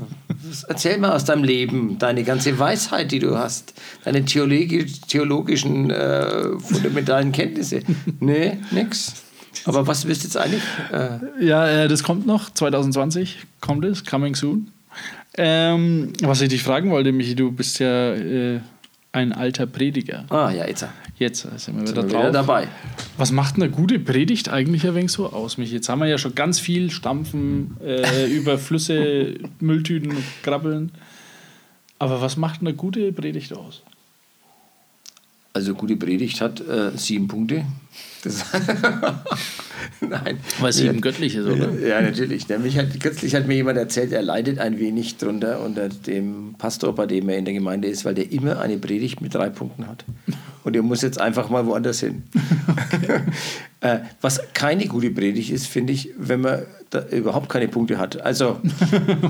erzähl 0.67 0.97
mal 0.97 1.11
aus 1.11 1.25
deinem 1.25 1.43
Leben, 1.43 1.97
deine 1.99 2.23
ganze 2.23 2.57
Weisheit, 2.57 3.11
die 3.11 3.19
du 3.19 3.37
hast, 3.37 3.73
deine 4.03 4.25
theologi 4.25 4.85
theologischen 5.07 5.89
äh, 5.91 6.57
fundamentalen 6.59 7.31
Kenntnisse. 7.31 7.81
Nee, 8.19 8.57
nix. 8.71 9.13
Aber 9.65 9.87
was 9.87 10.01
du 10.01 10.09
jetzt 10.09 10.37
eigentlich? 10.37 10.63
Äh, 10.91 11.45
ja, 11.45 11.67
äh, 11.67 11.87
das 11.87 12.03
kommt 12.03 12.27
noch. 12.27 12.49
2020 12.51 13.45
kommt 13.61 13.85
es. 13.85 14.05
Coming 14.05 14.35
soon. 14.35 14.71
Ähm, 15.37 16.13
was 16.21 16.41
ich 16.41 16.49
dich 16.49 16.63
fragen 16.63 16.91
wollte, 16.91 17.11
Michi, 17.11 17.35
du 17.35 17.51
bist 17.51 17.79
ja 17.79 18.13
äh, 18.13 18.59
ein 19.11 19.33
alter 19.33 19.65
Prediger. 19.65 20.25
ah, 20.29 20.49
ja, 20.51 20.67
jetzt. 20.67 20.85
Jetzt 21.17 21.41
sind 21.41 21.53
wir 21.53 21.59
Sind 21.59 21.89
wieder 21.89 22.03
wir 22.03 22.09
drauf. 22.09 22.21
wieder 22.23 22.31
dabei. 22.31 22.67
Was 23.17 23.31
macht 23.31 23.55
eine 23.55 23.69
gute 23.69 23.99
Predigt 23.99 24.49
eigentlich 24.49 24.85
ein 24.85 24.95
wenig 24.95 25.11
so 25.13 25.31
aus, 25.31 25.57
Michi? 25.57 25.75
Jetzt 25.75 25.87
haben 25.87 25.99
wir 25.99 26.07
ja 26.07 26.17
schon 26.17 26.35
ganz 26.35 26.59
viel 26.59 26.91
Stampfen 26.91 27.77
äh, 27.81 28.25
über 28.31 28.57
Flüsse, 28.57 29.35
Mülltüten 29.61 30.13
Krabbeln. 30.43 30.91
Aber 31.99 32.21
was 32.21 32.35
macht 32.35 32.59
eine 32.59 32.73
gute 32.73 33.13
Predigt 33.13 33.53
aus? 33.53 33.83
Also 35.55 35.73
gute 35.73 35.95
Predigt 35.95 36.41
hat 36.41 36.59
äh, 36.59 36.91
sieben 36.97 37.29
Punkte. 37.29 37.63
Nein. 40.01 40.39
Weil 40.59 40.69
es 40.69 40.81
eben 40.81 40.99
göttlich 40.99 41.33
ist, 41.33 41.45
oder? 41.45 41.71
Ja, 41.79 42.01
natürlich. 42.01 42.49
Nämlich 42.49 42.77
hat, 42.77 42.99
kürzlich 42.99 43.33
hat 43.35 43.47
mir 43.47 43.53
jemand 43.53 43.77
erzählt, 43.77 44.11
er 44.11 44.21
leidet 44.21 44.59
ein 44.59 44.79
wenig 44.79 45.15
drunter 45.15 45.61
unter 45.63 45.87
dem 45.87 46.55
Pastor, 46.57 46.93
bei 46.93 47.05
dem 47.05 47.29
er 47.29 47.37
in 47.37 47.45
der 47.45 47.53
Gemeinde 47.53 47.87
ist, 47.87 48.03
weil 48.03 48.15
der 48.15 48.33
immer 48.33 48.59
eine 48.59 48.77
Predigt 48.77 49.21
mit 49.21 49.33
drei 49.33 49.47
Punkten 49.47 49.87
hat. 49.87 50.03
Und 50.65 50.75
er 50.75 50.81
muss 50.81 51.01
jetzt 51.01 51.21
einfach 51.21 51.49
mal 51.49 51.65
woanders 51.65 52.01
hin. 52.01 52.23
äh, 53.79 53.99
was 54.19 54.41
keine 54.51 54.87
gute 54.87 55.11
Predigt 55.11 55.51
ist, 55.51 55.67
finde 55.67 55.93
ich, 55.93 56.09
wenn 56.17 56.41
man 56.41 56.63
da 56.89 57.05
überhaupt 57.11 57.47
keine 57.47 57.69
Punkte 57.69 57.97
hat. 57.97 58.19
Also, 58.19 58.59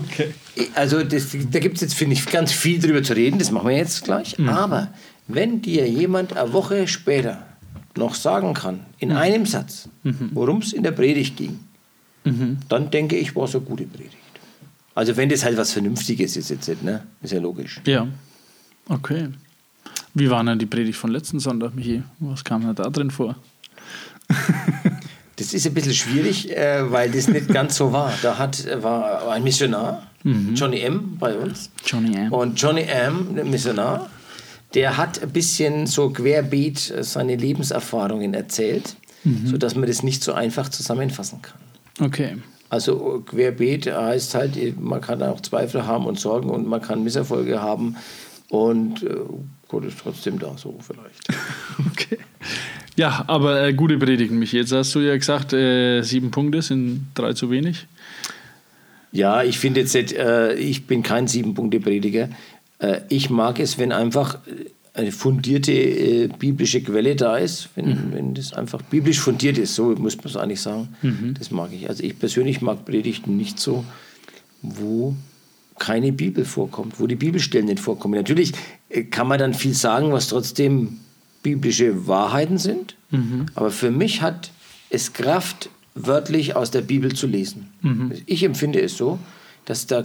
also 0.74 1.04
das, 1.04 1.38
da 1.52 1.60
gibt 1.60 1.76
es 1.76 1.82
jetzt, 1.82 1.94
finde 1.94 2.16
ich, 2.16 2.26
ganz 2.26 2.52
viel 2.52 2.80
drüber 2.80 3.04
zu 3.04 3.14
reden, 3.14 3.38
das 3.38 3.52
machen 3.52 3.70
wir 3.70 3.78
jetzt 3.78 4.06
gleich. 4.06 4.40
Aber 4.40 4.92
wenn 5.28 5.62
dir 5.62 5.90
jemand 5.90 6.36
eine 6.36 6.54
Woche 6.54 6.88
später 6.88 7.46
noch 7.98 8.16
sagen 8.16 8.54
kann, 8.54 8.82
in 9.00 9.12
einem 9.12 9.46
Satz, 9.46 9.90
worum 10.34 10.60
es 10.60 10.74
in 10.74 10.84
der 10.84 10.92
Predigt 10.92 11.38
ging, 11.38 11.60
dann 12.70 12.92
denke 12.92 13.16
ich, 13.16 13.36
war 13.36 13.46
es 13.46 13.56
eine 13.56 13.64
gute 13.64 13.86
Predigt. 13.86 14.18
Also 14.94 15.18
wenn 15.18 15.30
das 15.30 15.44
halt 15.44 15.58
was 15.58 15.74
Vernünftiges 15.74 16.38
ist 16.38 16.50
jetzt 16.50 16.84
ne? 16.84 17.04
Ist 17.22 17.34
ja 17.34 17.40
logisch. 17.40 17.82
Ja. 17.86 18.08
Okay. 18.88 19.28
Wie 20.14 20.30
war 20.30 20.44
denn 20.44 20.58
die 20.58 20.66
Predigt 20.66 20.98
von 20.98 21.12
letzten 21.12 21.40
Sonntag, 21.40 21.76
Michi? 21.76 22.02
Was 22.20 22.44
kam 22.44 22.62
denn 22.62 22.76
da 22.76 22.90
drin 22.90 23.12
vor? 23.12 23.36
Das 25.38 25.54
ist 25.54 25.68
ein 25.68 25.74
bisschen 25.74 25.94
schwierig, 25.94 26.50
äh, 26.56 26.90
weil 26.90 27.12
das 27.12 27.28
nicht 27.28 27.50
ganz 27.50 27.76
so 27.76 27.92
war. 27.92 28.14
Da 28.22 28.38
hat, 28.38 28.66
war 28.82 29.30
ein 29.32 29.44
Missionar, 29.44 30.04
Johnny 30.24 30.80
M. 30.80 31.18
bei 31.20 31.36
uns. 31.36 31.70
Johnny 31.86 32.16
M. 32.16 32.32
Und 32.32 32.60
Johnny 32.60 32.84
M., 32.84 33.36
der 33.36 33.44
Missionar, 33.44 34.10
der 34.76 34.98
hat 34.98 35.24
ein 35.24 35.32
bisschen 35.32 35.88
so 35.88 36.10
querbeet 36.10 36.92
äh, 36.92 37.04
seine 37.04 37.36
Lebenserfahrungen 37.36 38.34
erzählt, 38.34 38.96
sodass 39.46 39.74
man 39.74 39.88
das 39.88 40.04
nicht 40.04 40.24
so 40.24 40.34
einfach 40.34 40.70
zusammenfassen 40.70 41.42
kann. 41.42 41.60
Okay. 42.00 42.38
Also 42.70 43.24
querbeet 43.26 43.88
heißt 43.88 44.36
halt, 44.36 44.80
man 44.80 45.02
kann 45.02 45.24
auch 45.24 45.42
Zweifel 45.42 45.88
haben 45.88 46.06
und 46.06 46.20
Sorgen 46.20 46.50
und 46.52 46.68
man 46.68 46.80
kann 46.80 47.04
Misserfolge 47.04 47.60
haben 47.60 47.96
und 48.50 49.02
äh, 49.02 49.16
Gott 49.68 49.86
ist 49.86 49.98
trotzdem 50.00 50.38
da, 50.40 50.56
so 50.58 50.78
vielleicht. 50.80 51.28
Okay. 51.92 52.18
Ja, 52.98 53.24
aber 53.28 53.64
äh, 53.64 53.74
gute 53.74 53.98
Predigten, 53.98 54.38
Michi. 54.38 54.58
Jetzt 54.58 54.72
hast 54.72 54.94
du 54.96 55.00
ja 55.00 55.16
gesagt, 55.18 55.54
äh, 55.54 56.02
sieben 56.02 56.30
Punkte 56.32 56.62
sind 56.62 57.08
drei 57.16 57.34
zu 57.34 57.50
wenig. 57.50 57.88
Ja, 59.12 59.44
ich 59.44 59.60
finde 59.60 59.80
jetzt, 59.80 59.96
äh, 59.96 60.54
ich 60.56 60.88
bin 60.88 61.02
kein 61.02 61.28
Sieben-Punkte-Prediger. 61.28 62.30
Äh, 62.86 63.02
ich 63.10 63.30
mag 63.30 63.60
es, 63.60 63.78
wenn 63.78 63.92
einfach 63.92 64.36
äh, 64.48 64.70
eine 64.94 65.12
fundierte 65.12 65.74
äh, 65.74 66.28
biblische 66.28 66.82
Quelle 66.82 67.16
da 67.16 67.38
ist, 67.38 67.70
wenn, 67.76 68.14
wenn 68.14 68.34
das 68.34 68.54
einfach 68.54 68.82
biblisch 68.82 69.20
fundiert 69.20 69.58
ist, 69.58 69.76
so 69.76 69.96
muss 69.96 70.16
man 70.18 70.28
es 70.28 70.38
eigentlich 70.38 70.62
sagen. 70.62 70.90
Das 71.38 71.52
mag 71.52 71.72
ich. 71.74 71.90
Also 71.90 72.04
ich 72.04 72.18
persönlich 72.18 72.62
mag 72.62 72.86
Predigten 72.86 73.36
nicht 73.36 73.60
so, 73.60 73.84
wo 74.62 75.16
keine 75.78 76.14
Bibel 76.14 76.46
vorkommt, 76.46 77.00
wo 77.00 77.08
die 77.08 77.18
Bibelstellen 77.18 77.66
nicht 77.68 77.82
vorkommen. 77.82 78.14
Natürlich 78.14 78.54
äh, 78.90 79.04
kann 79.04 79.28
man 79.28 79.40
dann 79.40 79.54
viel 79.54 79.74
sagen, 79.74 80.14
was 80.14 80.30
trotzdem 80.30 81.00
biblische 81.44 82.08
Wahrheiten 82.08 82.58
sind, 82.58 82.96
aber 83.54 83.70
für 83.70 83.92
mich 83.92 84.24
hat 84.24 84.52
es 84.90 85.14
Kraft, 85.14 85.70
wörtlich 85.94 86.56
aus 86.56 86.72
der 86.72 86.82
Bibel 86.82 87.14
zu 87.14 87.28
lesen. 87.28 87.68
Ich 88.26 88.44
empfinde 88.44 88.82
es 88.82 88.98
so, 88.98 89.20
dass 89.66 89.88
da, 89.88 90.04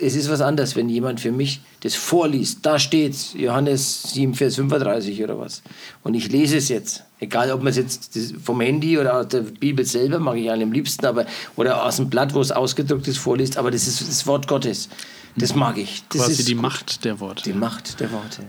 es 0.00 0.16
ist 0.16 0.28
was 0.28 0.40
anderes, 0.40 0.74
wenn 0.74 0.88
jemand 0.88 1.20
für 1.20 1.30
mich 1.30 1.60
das 1.80 1.94
vorliest. 1.94 2.66
Da 2.66 2.78
steht's, 2.78 3.34
Johannes 3.34 4.02
7, 4.14 4.34
Vers 4.34 4.56
35 4.56 5.22
oder 5.22 5.38
was. 5.38 5.62
Und 6.02 6.14
ich 6.14 6.30
lese 6.30 6.56
es 6.56 6.68
jetzt. 6.68 7.04
Egal, 7.20 7.50
ob 7.52 7.62
man 7.62 7.68
es 7.68 7.76
jetzt 7.76 8.34
vom 8.42 8.60
Handy 8.60 8.98
oder 8.98 9.20
aus 9.20 9.28
der 9.28 9.40
Bibel 9.40 9.84
selber, 9.84 10.18
mache 10.18 10.38
ich 10.38 10.50
am 10.50 10.72
liebsten, 10.72 11.06
aber, 11.06 11.24
oder 11.54 11.84
aus 11.84 11.96
dem 11.96 12.10
Blatt, 12.10 12.34
wo 12.34 12.40
es 12.40 12.50
ausgedruckt 12.50 13.06
ist, 13.08 13.18
vorliest, 13.18 13.56
aber 13.56 13.70
das 13.70 13.86
ist 13.86 14.06
das 14.06 14.26
Wort 14.26 14.48
Gottes. 14.48 14.88
Das 15.36 15.54
mag 15.54 15.78
ich. 15.78 16.02
Das 16.08 16.22
Quasi 16.22 16.32
ist 16.40 16.48
die 16.48 16.54
gut. 16.54 16.62
Macht 16.62 17.04
der 17.04 17.20
Worte. 17.20 17.42
Die 17.44 17.52
Macht 17.52 18.00
der 18.00 18.10
Worte. 18.10 18.42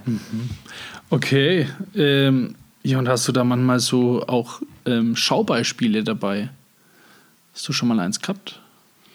Okay. 1.10 1.68
Ähm, 1.94 2.56
ja, 2.82 2.98
und 2.98 3.08
hast 3.10 3.28
du 3.28 3.32
da 3.32 3.44
manchmal 3.44 3.80
so 3.80 4.26
auch 4.28 4.62
ähm, 4.86 5.16
Schaubeispiele 5.16 6.04
dabei? 6.04 6.50
Hast 7.54 7.68
du 7.68 7.74
schon 7.74 7.90
mal 7.90 8.00
eins 8.00 8.22
gehabt? 8.22 8.62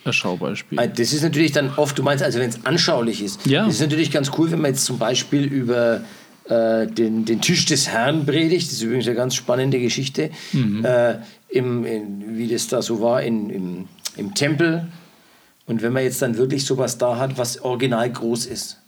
Ein 0.05 0.13
Schaubeispiel. 0.13 0.79
Äh, 0.79 0.89
Das 0.89 1.13
ist 1.13 1.23
natürlich 1.23 1.53
dann 1.53 1.71
oft, 1.77 1.99
du 1.99 2.03
meinst 2.03 2.25
also, 2.25 2.39
wenn 2.39 2.49
es 2.51 2.65
anschaulich 2.65 3.23
ist. 3.23 3.47
Ja. 3.47 3.65
Das 3.67 3.75
ist 3.75 3.81
natürlich 3.81 4.11
ganz 4.11 4.31
cool, 4.39 4.51
wenn 4.51 4.61
man 4.61 4.73
jetzt 4.73 4.85
zum 4.85 4.99
Beispiel 4.99 5.45
über 5.45 6.03
äh, 6.45 6.87
den, 6.87 7.25
den 7.25 7.41
Tisch 7.41 7.67
des 7.67 7.89
Herrn 7.89 8.27
predigt. 8.27 8.67
Das 8.67 8.75
ist 8.75 8.83
übrigens 8.83 9.07
eine 9.07 9.17
ganz 9.17 9.35
spannende 9.35 9.79
Geschichte, 9.79 10.31
äh, 10.53 11.15
im, 11.49 11.85
in, 11.85 12.37
wie 12.37 12.49
das 12.49 12.67
da 12.69 12.83
so 12.83 13.01
war 13.01 13.23
in, 13.23 13.51
im, 13.51 13.89
im 14.17 14.35
Tempel. 14.35 14.89
Und 15.67 15.83
wenn 15.83 15.93
man 15.93 16.03
jetzt 16.03 16.21
dann 16.21 16.37
wirklich 16.37 16.65
sowas 16.65 16.99
da 16.99 17.17
hat, 17.19 17.39
was 17.39 17.61
original 17.61 18.11
groß 18.11 18.47
ist. 18.47 18.81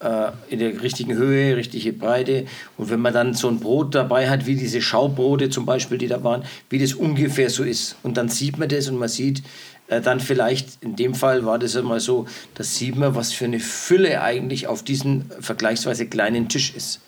Äh, 0.00 0.32
in 0.50 0.58
der 0.58 0.82
richtigen 0.82 1.14
Höhe, 1.14 1.56
richtige 1.56 1.92
Breite. 1.92 2.46
Und 2.76 2.90
wenn 2.90 3.00
man 3.00 3.14
dann 3.14 3.32
so 3.32 3.48
ein 3.48 3.60
Brot 3.60 3.94
dabei 3.94 4.28
hat, 4.28 4.44
wie 4.44 4.56
diese 4.56 4.82
Schaubrote 4.82 5.50
zum 5.50 5.64
Beispiel, 5.64 5.98
die 5.98 6.08
da 6.08 6.22
waren, 6.24 6.42
wie 6.68 6.80
das 6.80 6.94
ungefähr 6.94 7.48
so 7.48 7.62
ist. 7.62 7.96
Und 8.02 8.16
dann 8.16 8.28
sieht 8.28 8.58
man 8.58 8.68
das 8.68 8.88
und 8.88 8.98
man 8.98 9.08
sieht 9.08 9.42
äh, 9.88 10.00
dann 10.00 10.20
vielleicht, 10.20 10.82
in 10.82 10.96
dem 10.96 11.14
Fall 11.14 11.44
war 11.44 11.58
das 11.58 11.76
einmal 11.76 12.00
so, 12.00 12.26
da 12.54 12.64
sieht 12.64 12.96
man, 12.96 13.14
was 13.14 13.32
für 13.32 13.44
eine 13.44 13.60
Fülle 13.60 14.22
eigentlich 14.22 14.66
auf 14.66 14.82
diesem 14.82 15.24
vergleichsweise 15.40 16.06
kleinen 16.06 16.48
Tisch 16.48 16.74
ist. 16.74 17.00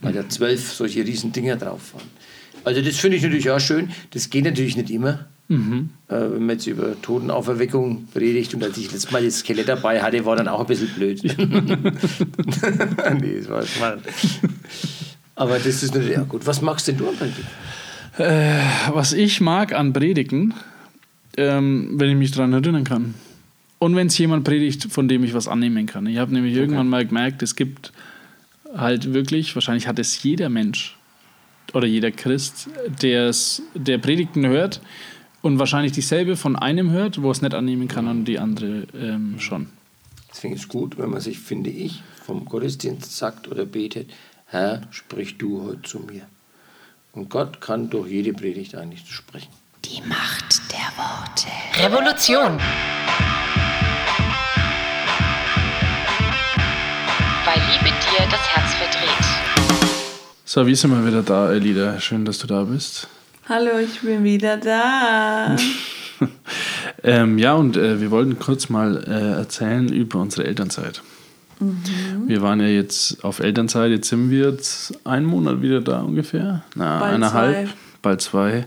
Weil 0.00 0.14
da 0.14 0.28
zwölf 0.28 0.72
solche 0.72 1.04
riesen 1.04 1.32
Dinger 1.32 1.56
drauf 1.56 1.94
waren. 1.94 2.08
Also 2.64 2.80
das 2.80 2.96
finde 2.96 3.16
ich 3.16 3.22
natürlich 3.22 3.50
auch 3.50 3.60
schön. 3.60 3.90
Das 4.10 4.30
geht 4.30 4.44
natürlich 4.44 4.76
nicht 4.76 4.90
immer. 4.90 5.26
Äh, 6.08 6.20
wenn 6.32 6.46
man 6.46 6.56
jetzt 6.56 6.66
über 6.66 7.00
Totenauferweckung 7.00 8.08
predigt 8.12 8.54
und 8.54 8.64
als 8.64 8.78
ich 8.78 8.90
letztes 8.90 9.10
Mal 9.10 9.22
das 9.24 9.40
Skelett 9.40 9.68
dabei 9.68 10.00
hatte, 10.02 10.24
war 10.24 10.36
dann 10.36 10.48
auch 10.48 10.60
ein 10.60 10.66
bisschen 10.66 10.88
blöd. 10.88 11.22
nee, 13.20 13.38
das 13.38 13.48
war 13.50 13.62
smart. 13.62 14.00
Aber 15.34 15.58
das 15.58 15.82
ist 15.82 15.94
natürlich 15.94 16.18
auch 16.18 16.28
gut. 16.28 16.46
Was 16.46 16.62
magst 16.62 16.88
denn 16.88 16.96
du 16.96 17.08
am 17.08 17.16
Predigen? 17.16 17.46
Was 18.92 19.12
ich 19.12 19.40
mag 19.40 19.72
an 19.72 19.92
Predigen, 19.92 20.54
ähm, 21.36 21.90
wenn 21.94 22.10
ich 22.10 22.16
mich 22.16 22.32
daran 22.32 22.52
erinnern 22.52 22.84
kann. 22.84 23.14
Und 23.78 23.96
wenn 23.96 24.06
es 24.06 24.18
jemand 24.18 24.44
predigt, 24.44 24.92
von 24.92 25.08
dem 25.08 25.24
ich 25.24 25.34
was 25.34 25.48
annehmen 25.48 25.86
kann. 25.86 26.06
Ich 26.06 26.18
habe 26.18 26.32
nämlich 26.32 26.54
irgendwann 26.54 26.88
mal 26.88 27.04
gemerkt, 27.04 27.42
es 27.42 27.56
gibt 27.56 27.92
halt 28.76 29.12
wirklich, 29.12 29.54
wahrscheinlich 29.54 29.86
hat 29.88 29.98
es 29.98 30.22
jeder 30.22 30.48
Mensch 30.48 30.96
oder 31.74 31.86
jeder 31.86 32.10
Christ, 32.10 32.68
der's, 33.02 33.62
der 33.74 33.98
Predigten 33.98 34.46
hört 34.46 34.80
und 35.42 35.58
wahrscheinlich 35.58 35.92
dieselbe 35.92 36.36
von 36.36 36.56
einem 36.56 36.90
hört, 36.90 37.22
wo 37.22 37.30
es 37.30 37.42
nicht 37.42 37.54
annehmen 37.54 37.88
kann 37.88 38.06
und 38.08 38.24
die 38.24 38.38
andere 38.38 38.86
ähm, 38.94 39.38
schon. 39.38 39.68
Deswegen 40.30 40.54
ist 40.54 40.62
es 40.62 40.68
gut, 40.68 40.96
wenn 40.96 41.10
man 41.10 41.20
sich, 41.20 41.38
finde 41.38 41.70
ich, 41.70 42.02
vom 42.24 42.44
Gottesdienst 42.44 43.16
sagt 43.16 43.48
oder 43.48 43.66
betet, 43.66 44.10
Herr, 44.46 44.82
sprich 44.90 45.38
du 45.38 45.62
heute 45.62 45.82
zu 45.82 45.98
mir. 46.00 46.22
Und 47.12 47.28
Gott 47.28 47.60
kann 47.60 47.90
durch 47.90 48.10
jede 48.10 48.32
Predigt 48.32 48.74
eigentlich 48.74 49.04
sprechen. 49.10 49.50
Die 49.84 50.00
Macht 50.08 50.61
der 50.72 50.90
Worte. 50.96 51.48
Revolution. 51.84 52.58
Weil 57.44 57.60
Liebe 57.70 57.90
dir 57.90 58.26
das 58.30 58.40
Herz 58.48 58.74
verdreht. 58.74 59.26
So, 60.44 60.66
wie 60.66 60.74
sind 60.74 60.90
wir 60.92 61.06
wieder 61.06 61.22
da, 61.22 61.50
Elida? 61.52 62.00
Schön, 62.00 62.24
dass 62.24 62.38
du 62.38 62.46
da 62.46 62.62
bist. 62.64 63.08
Hallo, 63.48 63.78
ich 63.78 64.00
bin 64.00 64.24
wieder 64.24 64.56
da. 64.56 65.56
Ähm, 67.04 67.36
ja, 67.36 67.54
und 67.54 67.76
äh, 67.76 68.00
wir 68.00 68.12
wollten 68.12 68.38
kurz 68.38 68.68
mal 68.68 69.02
äh, 69.08 69.32
erzählen 69.40 69.92
über 69.92 70.20
unsere 70.20 70.46
Elternzeit. 70.46 71.02
Wir 71.58 72.42
waren 72.42 72.60
ja 72.60 72.68
jetzt 72.68 73.24
auf 73.24 73.40
Elternzeit, 73.40 73.90
jetzt 73.90 74.08
sind 74.08 74.30
wir 74.30 74.50
jetzt 74.50 74.94
einen 75.04 75.26
Monat 75.26 75.62
wieder 75.62 75.80
da 75.80 76.02
ungefähr. 76.02 76.62
Na, 76.76 77.00
Bald 77.00 77.14
eineinhalb, 77.14 77.66
zwei. 77.66 77.74
bald 78.02 78.20
zwei. 78.20 78.66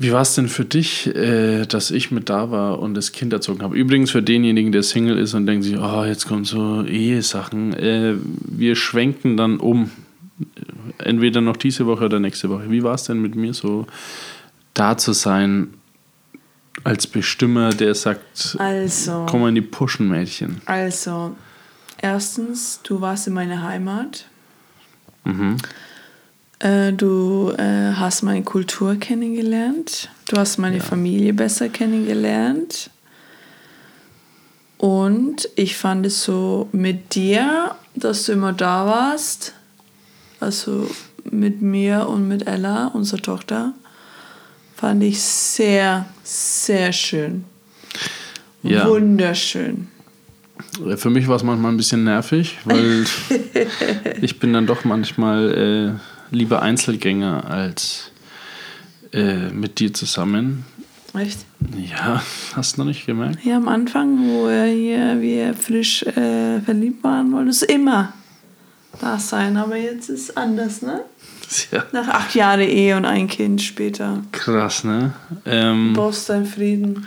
Wie 0.00 0.12
war 0.12 0.22
es 0.22 0.34
denn 0.36 0.48
für 0.48 0.64
dich, 0.64 1.12
äh, 1.14 1.66
dass 1.66 1.90
ich 1.90 2.12
mit 2.12 2.28
da 2.30 2.52
war 2.52 2.78
und 2.78 2.94
das 2.94 3.10
Kind 3.10 3.32
erzogen 3.32 3.62
habe? 3.62 3.76
Übrigens 3.76 4.12
für 4.12 4.22
denjenigen, 4.22 4.70
der 4.70 4.84
Single 4.84 5.18
ist 5.18 5.34
und 5.34 5.46
denkt 5.46 5.64
sich, 5.64 5.76
oh, 5.76 6.04
jetzt 6.04 6.26
kommen 6.26 6.44
so 6.44 6.84
Ehesachen. 6.84 7.74
Äh, 7.74 8.14
wir 8.22 8.76
schwenken 8.76 9.36
dann 9.36 9.58
um. 9.58 9.90
Entweder 10.98 11.40
noch 11.40 11.56
diese 11.56 11.86
Woche 11.86 12.04
oder 12.04 12.20
nächste 12.20 12.48
Woche. 12.48 12.70
Wie 12.70 12.84
war 12.84 12.94
es 12.94 13.04
denn 13.04 13.20
mit 13.20 13.34
mir 13.34 13.52
so, 13.54 13.86
da 14.72 14.96
zu 14.96 15.12
sein 15.12 15.74
als 16.84 17.08
Bestimmer, 17.08 17.70
der 17.70 17.94
sagt, 17.96 18.56
Also, 18.60 19.26
komm 19.28 19.40
mal 19.40 19.48
in 19.48 19.56
die 19.56 19.60
Puschen, 19.62 20.08
Mädchen. 20.08 20.60
also, 20.64 21.34
erstens, 22.00 22.80
du 22.84 23.00
warst 23.00 23.26
in 23.26 23.34
meiner 23.34 23.64
Heimat. 23.64 24.26
Mhm. 25.24 25.56
Äh, 26.60 26.92
du 26.92 27.52
äh, 27.56 27.92
hast 27.94 28.22
meine 28.22 28.42
Kultur 28.42 28.96
kennengelernt. 28.96 30.10
Du 30.28 30.36
hast 30.36 30.58
meine 30.58 30.80
Familie 30.80 31.32
besser 31.32 31.68
kennengelernt. 31.68 32.90
Und 34.76 35.48
ich 35.56 35.76
fand 35.76 36.06
es 36.06 36.22
so 36.22 36.68
mit 36.72 37.14
dir, 37.14 37.74
dass 37.94 38.24
du 38.24 38.32
immer 38.32 38.52
da 38.52 38.86
warst. 38.86 39.54
Also 40.40 40.88
mit 41.24 41.62
mir 41.62 42.08
und 42.08 42.28
mit 42.28 42.46
Ella, 42.46 42.88
unserer 42.88 43.20
Tochter. 43.20 43.74
Fand 44.76 45.02
ich 45.02 45.20
sehr, 45.20 46.06
sehr 46.22 46.92
schön. 46.92 47.44
Ja. 48.62 48.88
Wunderschön. 48.88 49.88
Für 50.96 51.10
mich 51.10 51.26
war 51.28 51.36
es 51.36 51.42
manchmal 51.42 51.72
ein 51.72 51.76
bisschen 51.76 52.04
nervig, 52.04 52.58
weil 52.64 53.04
ich 54.20 54.38
bin 54.38 54.52
dann 54.52 54.66
doch 54.66 54.84
manchmal 54.84 55.98
äh, 55.98 56.07
lieber 56.30 56.62
Einzelgänger 56.62 57.48
als 57.50 58.10
äh, 59.12 59.50
mit 59.50 59.78
dir 59.80 59.92
zusammen. 59.94 60.64
Echt? 61.14 61.38
Ja, 61.76 62.22
hast 62.54 62.76
du 62.76 62.80
noch 62.82 62.86
nicht 62.86 63.06
gemerkt? 63.06 63.44
Ja, 63.44 63.56
am 63.56 63.68
Anfang, 63.68 64.18
wo 64.28 64.46
wir 64.48 64.64
hier 64.66 65.20
wir 65.20 65.54
frisch 65.54 66.02
äh, 66.02 66.60
verliebt 66.60 67.02
waren, 67.02 67.32
wolltest 67.32 67.62
du 67.62 67.66
immer 67.66 68.12
da 69.00 69.18
sein. 69.18 69.56
Aber 69.56 69.76
jetzt 69.76 70.08
ist 70.10 70.36
anders, 70.36 70.82
ne? 70.82 71.00
Ja, 71.72 71.84
Nach 71.92 72.08
acht 72.08 72.34
Jahren 72.34 72.60
Ehe 72.60 72.94
und 72.94 73.06
ein 73.06 73.26
Kind 73.26 73.62
später. 73.62 74.22
krass, 74.32 74.84
ne? 74.84 75.14
Ähm, 75.46 75.92
Du 75.94 76.00
brauchst 76.02 76.28
deinen 76.28 76.44
Frieden. 76.44 77.06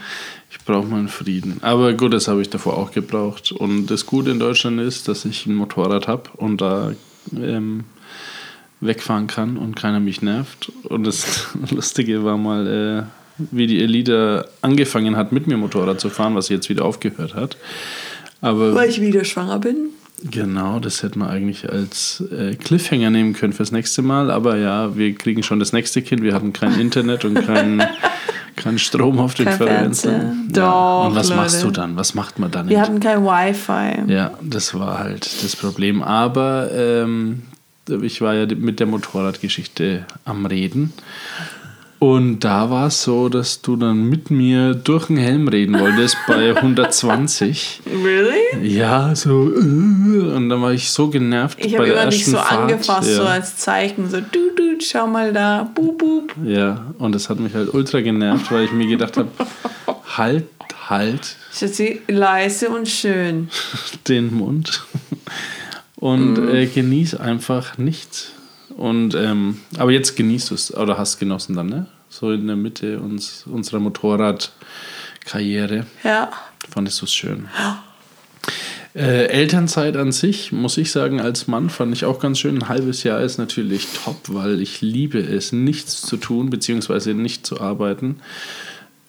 ich 0.49 0.57
brauche 0.65 0.87
meinen 0.87 1.09
Frieden. 1.09 1.59
Aber 1.61 1.93
gut, 1.93 2.11
das 2.13 2.27
habe 2.27 2.41
ich 2.41 2.49
davor 2.49 2.75
auch 2.75 2.91
gebraucht. 2.91 3.51
Und 3.51 3.85
das 3.87 4.07
Gute 4.07 4.31
in 4.31 4.39
Deutschland 4.39 4.79
ist, 4.81 5.07
dass 5.07 5.25
ich 5.25 5.45
ein 5.45 5.53
Motorrad 5.53 6.07
habe 6.07 6.23
und 6.37 6.59
da 6.59 6.91
ähm, 7.35 7.83
wegfahren 8.81 9.27
kann 9.27 9.57
und 9.57 9.75
keiner 9.75 9.99
mich 9.99 10.21
nervt. 10.21 10.71
Und 10.83 11.05
das 11.05 11.47
Lustige 11.71 12.23
war 12.23 12.37
mal, 12.37 13.07
äh, 13.07 13.43
wie 13.51 13.67
die 13.67 13.81
Elida 13.81 14.45
angefangen 14.61 15.15
hat, 15.15 15.31
mit 15.31 15.47
mir 15.47 15.57
Motorrad 15.57 15.99
zu 15.99 16.09
fahren, 16.09 16.35
was 16.35 16.47
sie 16.47 16.55
jetzt 16.55 16.69
wieder 16.69 16.83
aufgehört 16.85 17.35
hat. 17.35 17.57
Aber 18.41 18.73
Weil 18.75 18.89
ich 18.89 18.99
wieder 19.01 19.23
schwanger 19.23 19.59
bin. 19.59 19.89
Genau, 20.23 20.79
das 20.79 21.01
hätte 21.01 21.17
man 21.17 21.29
eigentlich 21.29 21.67
als 21.71 22.23
äh, 22.31 22.53
Cliffhanger 22.55 23.09
nehmen 23.09 23.33
können 23.33 23.53
fürs 23.53 23.71
nächste 23.71 24.01
Mal. 24.03 24.29
Aber 24.29 24.55
ja, 24.57 24.95
wir 24.95 25.15
kriegen 25.15 25.41
schon 25.41 25.59
das 25.59 25.73
nächste 25.73 26.01
Kind. 26.03 26.21
Wir 26.21 26.33
hatten 26.35 26.53
kein 26.53 26.79
Internet 26.79 27.25
und 27.25 27.43
kein, 27.43 27.81
kein 28.55 28.77
Strom 28.77 29.19
auf 29.19 29.33
den 29.33 29.45
Kein 29.45 29.57
Fernseher. 29.57 30.11
Fernseher. 30.19 30.35
Ja. 30.55 30.69
Doch, 30.71 31.07
Und 31.09 31.15
was 31.15 31.29
Leute. 31.29 31.41
machst 31.41 31.63
du 31.63 31.71
dann? 31.71 31.95
Was 31.95 32.13
macht 32.13 32.37
man 32.37 32.51
dann? 32.51 32.69
Wir 32.69 32.81
hatten 32.81 32.99
kein 32.99 33.23
Wi-Fi. 33.23 34.11
ja, 34.11 34.31
das 34.43 34.75
war 34.75 34.99
halt 34.99 35.43
das 35.43 35.55
Problem. 35.55 36.03
Aber 36.03 36.69
ähm, 36.71 37.41
ich 38.01 38.21
war 38.21 38.33
ja 38.35 38.45
mit 38.55 38.79
der 38.79 38.87
Motorradgeschichte 38.87 40.05
am 40.25 40.45
Reden. 40.45 40.93
Und 41.99 42.39
da 42.39 42.71
war 42.71 42.87
es 42.87 43.03
so, 43.03 43.29
dass 43.29 43.61
du 43.61 43.75
dann 43.75 44.09
mit 44.09 44.31
mir 44.31 44.73
durch 44.73 45.05
den 45.05 45.17
Helm 45.17 45.47
reden 45.47 45.79
wolltest 45.79 46.17
bei 46.27 46.49
120. 46.55 47.81
Really? 48.03 48.67
Ja, 48.75 49.13
so. 49.13 49.51
äh, 49.53 49.59
Und 49.59 50.49
dann 50.49 50.61
war 50.63 50.73
ich 50.73 50.89
so 50.89 51.09
genervt 51.09 51.63
Ich 51.63 51.75
habe 51.77 51.87
immer 51.89 52.07
dich 52.07 52.25
so 52.25 52.37
Fahrt. 52.37 52.51
angefasst, 52.71 53.07
ja. 53.11 53.15
so 53.17 53.23
als 53.23 53.57
Zeichen. 53.57 54.09
So, 54.09 54.17
du, 54.19 54.49
du, 54.55 54.79
schau 54.81 55.05
mal 55.05 55.31
da. 55.31 55.69
Boop, 55.75 55.99
boop. 55.99 56.33
Ja, 56.43 56.85
und 56.97 57.13
das 57.13 57.29
hat 57.29 57.39
mich 57.39 57.53
halt 57.53 57.71
ultra 57.71 58.01
genervt, 58.01 58.51
weil 58.51 58.65
ich 58.65 58.71
mir 58.71 58.87
gedacht 58.87 59.17
habe, 59.17 59.29
halt, 60.17 60.45
halt 60.89 61.35
Schatzi, 61.53 62.01
leise 62.07 62.69
und 62.69 62.87
schön. 62.87 63.49
den 64.07 64.33
Mund 64.33 64.83
und 66.01 66.33
Mhm. 66.33 66.49
äh, 66.49 66.65
genieß 66.65 67.15
einfach 67.15 67.77
nichts. 67.77 68.31
Und, 68.75 69.15
ähm, 69.15 69.59
aber 69.77 69.91
jetzt 69.91 70.17
genießt 70.17 70.49
du 70.51 70.55
es, 70.55 70.75
oder 70.75 70.97
hast 70.97 71.19
genossen 71.19 71.55
dann, 71.55 71.67
ne? 71.67 71.85
So 72.09 72.31
in 72.31 72.47
der 72.47 72.55
Mitte 72.57 72.99
uns, 72.99 73.45
unserer 73.47 73.79
Motorradkarriere. 73.79 75.85
Ja. 76.03 76.31
Fandest 76.69 76.99
du 77.01 77.05
es 77.05 77.13
schön? 77.13 77.47
Äh, 78.93 79.27
Elternzeit 79.27 79.95
an 79.95 80.11
sich, 80.11 80.51
muss 80.51 80.77
ich 80.77 80.91
sagen, 80.91 81.21
als 81.21 81.47
Mann 81.47 81.69
fand 81.69 81.93
ich 81.93 82.03
auch 82.03 82.19
ganz 82.19 82.39
schön. 82.39 82.57
Ein 82.57 82.67
halbes 82.67 83.03
Jahr 83.03 83.21
ist 83.21 83.37
natürlich 83.37 83.87
top, 84.03 84.17
weil 84.27 84.61
ich 84.61 84.81
liebe 84.81 85.19
es, 85.19 85.53
nichts 85.53 86.01
zu 86.01 86.17
tun, 86.17 86.49
beziehungsweise 86.49 87.13
nicht 87.13 87.45
zu 87.45 87.61
arbeiten 87.61 88.17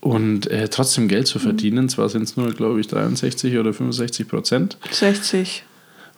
und 0.00 0.46
äh, 0.48 0.68
trotzdem 0.68 1.08
Geld 1.08 1.26
zu 1.26 1.40
verdienen. 1.40 1.88
Zwar 1.88 2.08
sind 2.08 2.22
es 2.22 2.36
nur, 2.36 2.52
glaube 2.52 2.80
ich, 2.80 2.86
63 2.86 3.58
oder 3.58 3.72
65 3.72 4.28
Prozent 4.28 4.76
60. 4.90 5.64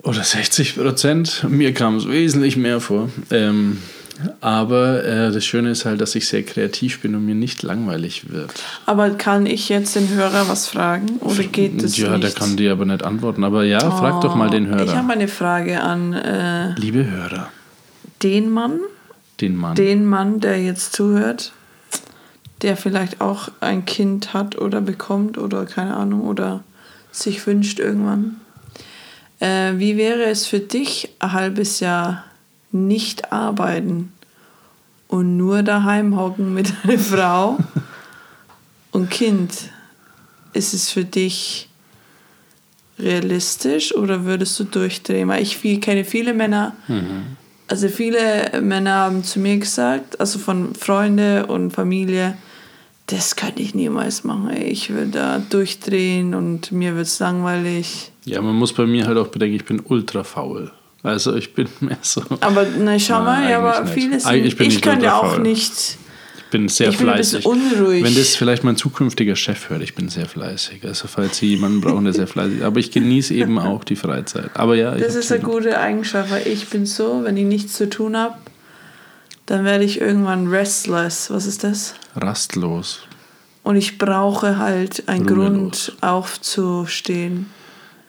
oder 0.04 0.22
60 0.22 0.76
Prozent. 0.76 1.44
Mir 1.48 1.74
kam 1.74 1.96
es 1.96 2.08
wesentlich 2.08 2.56
mehr 2.56 2.80
vor. 2.80 3.08
Ähm, 3.30 3.78
aber 4.40 5.04
äh, 5.04 5.32
das 5.32 5.44
Schöne 5.44 5.70
ist 5.70 5.84
halt, 5.86 6.00
dass 6.00 6.14
ich 6.14 6.28
sehr 6.28 6.44
kreativ 6.44 7.00
bin 7.00 7.14
und 7.16 7.26
mir 7.26 7.34
nicht 7.34 7.62
langweilig 7.62 8.30
wird. 8.30 8.52
Aber 8.86 9.10
kann 9.10 9.44
ich 9.46 9.68
jetzt 9.68 9.96
den 9.96 10.08
Hörer 10.08 10.48
was 10.48 10.68
fragen? 10.68 11.16
Oder 11.20 11.42
geht 11.42 11.82
das 11.82 11.96
ja, 11.96 12.10
nicht? 12.10 12.22
der 12.22 12.30
kann 12.30 12.56
dir 12.56 12.72
aber 12.72 12.84
nicht 12.84 13.02
antworten. 13.02 13.42
Aber 13.42 13.64
ja, 13.64 13.80
frag 13.80 14.20
doch 14.20 14.36
mal 14.36 14.50
den 14.50 14.66
Ich 14.66 14.70
Hörer. 14.70 14.96
habe 14.96 15.12
eine 15.12 15.26
Frage 15.26 15.80
an 15.80 16.12
äh, 16.12 16.74
Liebe 16.78 17.10
Hörer, 17.10 17.48
den 18.22 18.50
Mann, 18.50 18.78
den 19.40 19.56
Mann. 19.56 19.74
den 19.74 20.04
Mann, 20.04 20.38
der 20.38 20.62
jetzt 20.62 20.92
zuhört, 20.92 21.52
der 22.62 22.76
vielleicht 22.76 23.20
auch 23.20 23.48
ein 23.60 23.84
Kind 23.84 24.32
hat 24.32 24.56
oder 24.56 24.80
bekommt 24.80 25.38
oder 25.38 25.64
keine 25.66 25.96
Ahnung 25.96 26.20
oder 26.20 26.62
sich 27.10 27.44
wünscht 27.48 27.80
irgendwann. 27.80 28.36
Äh, 29.40 29.72
wie 29.76 29.96
wäre 29.96 30.24
es 30.24 30.46
für 30.46 30.60
dich, 30.60 31.10
ein 31.18 31.32
halbes 31.32 31.80
Jahr 31.80 32.24
nicht 32.72 33.32
arbeiten 33.32 34.12
und 35.08 35.36
nur 35.36 35.62
daheim 35.62 36.16
hocken 36.16 36.54
mit 36.54 36.72
einer 36.82 36.98
Frau 36.98 37.58
und 38.90 39.10
Kind? 39.10 39.70
Ist 40.52 40.72
es 40.72 40.90
für 40.90 41.04
dich 41.04 41.68
realistisch 42.98 43.94
oder 43.94 44.24
würdest 44.24 44.58
du 44.60 44.64
durchdrehen? 44.64 45.28
Weil 45.28 45.42
ich 45.42 45.60
kenne 45.80 46.04
viele 46.04 46.32
Männer, 46.32 46.74
also 47.66 47.88
viele 47.88 48.60
Männer 48.60 48.92
haben 48.92 49.24
zu 49.24 49.40
mir 49.40 49.58
gesagt, 49.58 50.20
also 50.20 50.38
von 50.38 50.74
Freunde 50.74 51.46
und 51.46 51.72
Familie, 51.72 52.36
das 53.06 53.36
könnte 53.36 53.62
ich 53.62 53.74
niemals 53.74 54.24
machen. 54.24 54.50
Ich 54.56 54.90
würde 54.90 55.10
da 55.10 55.38
durchdrehen 55.38 56.34
und 56.34 56.72
mir 56.72 56.94
wird 56.94 57.06
es 57.06 57.18
langweilig. 57.18 58.12
Ja, 58.24 58.40
man 58.40 58.54
muss 58.54 58.72
bei 58.72 58.86
mir 58.86 59.06
halt 59.06 59.18
auch 59.18 59.28
bedenken, 59.28 59.56
ich 59.56 59.64
bin 59.64 59.80
ultra 59.84 60.24
faul. 60.24 60.70
Also 61.02 61.34
ich 61.36 61.54
bin 61.54 61.68
mehr 61.80 61.98
so. 62.02 62.22
Aber 62.40 62.66
na, 62.78 62.98
schau 62.98 63.22
Nein, 63.22 63.24
mal, 63.44 63.50
ja, 63.50 63.58
aber 63.58 63.80
nicht. 63.84 63.94
viele 63.94 64.20
sind, 64.20 64.30
Eigentlich 64.30 64.56
bin 64.56 64.68
ich 64.68 64.76
ich 64.76 64.82
könnte 64.82 65.14
auch 65.14 65.38
nicht. 65.38 65.98
Ich 66.38 66.44
bin 66.50 66.68
sehr 66.68 66.90
Ich 66.90 66.98
bin 66.98 67.08
fleißig. 67.08 67.44
unruhig. 67.44 68.04
Wenn 68.04 68.14
das 68.14 68.36
vielleicht 68.36 68.62
mein 68.64 68.76
zukünftiger 68.76 69.34
Chef 69.34 69.68
hört, 69.70 69.82
ich 69.82 69.94
bin 69.96 70.08
sehr 70.08 70.26
fleißig. 70.26 70.84
Also 70.84 71.08
falls 71.08 71.38
Sie 71.38 71.48
jemanden 71.48 71.80
brauchen, 71.80 72.04
der 72.04 72.14
sehr 72.14 72.28
fleißig 72.28 72.58
ist. 72.58 72.62
Aber 72.64 72.78
ich 72.78 72.92
genieße 72.92 73.34
eben 73.34 73.58
auch 73.58 73.82
die 73.82 73.96
Freizeit. 73.96 74.50
Aber 74.54 74.76
ja, 74.76 74.94
ich 74.94 75.02
Das 75.02 75.16
ist 75.16 75.32
eine 75.32 75.42
gute 75.42 75.78
Eigenschaft, 75.78 76.30
weil 76.30 76.46
ich 76.46 76.68
bin 76.68 76.86
so, 76.86 77.22
wenn 77.24 77.36
ich 77.36 77.44
nichts 77.44 77.72
zu 77.74 77.90
tun 77.90 78.16
habe, 78.16 78.36
dann 79.46 79.64
werde 79.64 79.84
ich 79.84 80.00
irgendwann 80.00 80.46
restless. 80.46 81.28
Was 81.30 81.44
ist 81.46 81.64
das? 81.64 81.94
rastlos. 82.16 83.00
Und 83.64 83.76
ich 83.76 83.98
brauche 83.98 84.58
halt 84.58 85.08
einen 85.08 85.28
Ruhelos. 85.28 85.46
Grund 85.90 85.96
aufzustehen. 86.02 87.46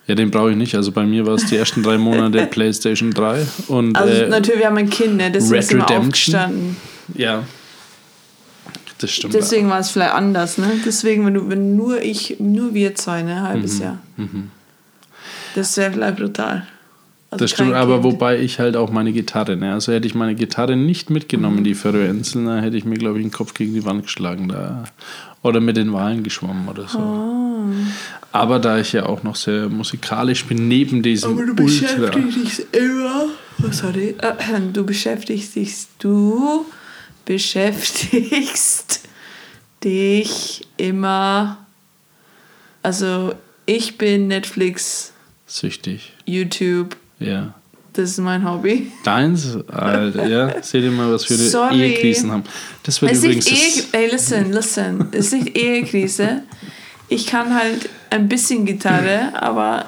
Ja, 0.08 0.14
den 0.16 0.30
brauche 0.30 0.52
ich 0.52 0.58
nicht. 0.58 0.76
Also 0.76 0.92
bei 0.92 1.04
mir 1.06 1.26
war 1.26 1.34
es 1.34 1.46
die 1.48 1.56
ersten 1.58 1.82
drei 1.82 1.98
Monate 1.98 2.46
PlayStation 2.52 3.12
3 3.12 3.46
und 3.70 3.96
Also 3.98 4.14
äh, 4.14 4.30
natürlich, 4.30 4.60
wir 4.60 4.68
haben 4.68 4.78
ein 4.78 4.90
Kind, 4.90 5.18
ne? 5.18 5.32
deswegen 5.32 5.56
Red 5.56 5.64
sind 5.64 5.78
wir 5.80 5.84
Redemption. 5.90 6.36
aufgestanden. 6.36 6.78
ja, 7.16 7.44
das 9.00 9.12
stimmt. 9.12 9.34
Deswegen 9.34 9.70
war 9.70 9.80
es 9.80 9.90
vielleicht 9.90 10.14
anders, 10.14 10.58
ne? 10.58 10.68
Deswegen, 10.86 11.26
wenn 11.26 11.34
du, 11.34 11.50
wenn 11.50 11.76
nur 11.76 12.02
ich, 12.02 12.38
nur 12.40 12.74
wir 12.74 12.96
zwei, 12.96 13.24
ne, 13.24 13.36
Mhm. 13.36 13.42
halbes 13.42 13.80
Jahr. 13.80 13.98
Das 15.56 15.76
wäre 15.78 15.92
vielleicht 15.92 16.18
brutal. 16.18 16.66
Also 17.32 17.44
Das 17.44 17.52
stimmt, 17.52 17.72
kein 17.72 17.82
aber 17.82 17.96
Kind. 17.96 18.04
wobei 18.06 18.40
ich 18.40 18.60
halt 18.60 18.78
auch 18.78 18.92
meine 18.92 19.12
Gitarre, 19.12 19.58
ne? 19.58 19.74
Also 19.74 19.92
hätte 19.92 20.08
ich 20.08 20.16
meine 20.16 20.36
Gitarre 20.36 20.76
nicht 20.78 21.10
mitgenommen, 21.10 21.58
Mhm. 21.60 21.64
die 21.66 21.74
Färöerinseln, 21.74 22.46
dann 22.46 22.62
hätte 22.64 22.78
ich 22.78 22.86
mir, 22.86 22.96
glaube 22.98 23.18
ich, 23.20 23.26
den 23.26 23.32
Kopf 23.32 23.54
gegen 23.54 23.74
die 23.74 23.84
Wand 23.86 24.04
geschlagen 24.04 24.48
da. 24.50 24.84
Oder 25.42 25.60
mit 25.60 25.76
den 25.78 25.92
Wahlen 25.92 26.24
geschwommen 26.24 26.68
oder 26.70 26.88
so. 26.88 27.00
Ah. 27.00 27.45
Aber 28.32 28.60
da 28.60 28.80
ich 28.80 28.94
ja 28.94 29.06
auch 29.06 29.24
noch 29.24 29.36
sehr 29.36 29.70
musikalisch 29.70 30.46
bin, 30.46 30.68
neben 30.68 31.02
diesem 31.04 31.32
Aber 31.32 31.46
du 31.46 31.56
beschäftigst 31.56 32.60
dich 32.60 32.66
immer. 32.74 33.26
Oh, 33.64 33.72
sorry. 33.72 34.16
Äh, 34.20 34.34
Du 34.74 34.86
beschäftigst 34.86 35.56
dich. 35.56 35.74
Du 36.00 36.66
beschäftigst 37.26 39.02
dich 39.84 40.68
immer. 40.78 41.58
Also, 42.84 43.34
ich 43.66 43.98
bin 43.98 44.28
Netflix, 44.28 45.12
Süchtig. 45.48 46.14
YouTube. 46.26 46.96
Ja. 47.20 47.54
Das 47.94 48.12
ist 48.12 48.18
mein 48.20 48.44
Hobby. 48.48 48.92
Deins, 49.06 49.56
Alter, 49.70 50.28
ja. 50.28 50.62
Seht 50.62 50.84
ihr 50.84 50.92
mal, 50.92 51.12
was 51.14 51.30
wir 51.30 51.38
Sorry. 51.38 51.82
Ehekrisen 51.82 52.30
haben. 52.30 52.44
Das 52.84 53.02
wird 53.02 53.12
Es 53.14 53.20
ist 53.20 53.24
übrigens. 53.24 53.46
nicht 53.50 53.78
Das, 53.78 53.94
Ehe, 53.94 54.02
ey, 54.04 54.12
listen, 54.12 54.52
listen. 54.52 55.08
Es 55.14 55.28
ist 55.28 55.34
nicht 55.34 55.58
Ehekrise. 55.58 56.44
Ich 57.08 57.28
kann 57.28 57.54
halt 57.54 57.90
ein 58.10 58.28
bisschen 58.28 58.66
Gitarre, 58.66 59.34
aber 59.36 59.86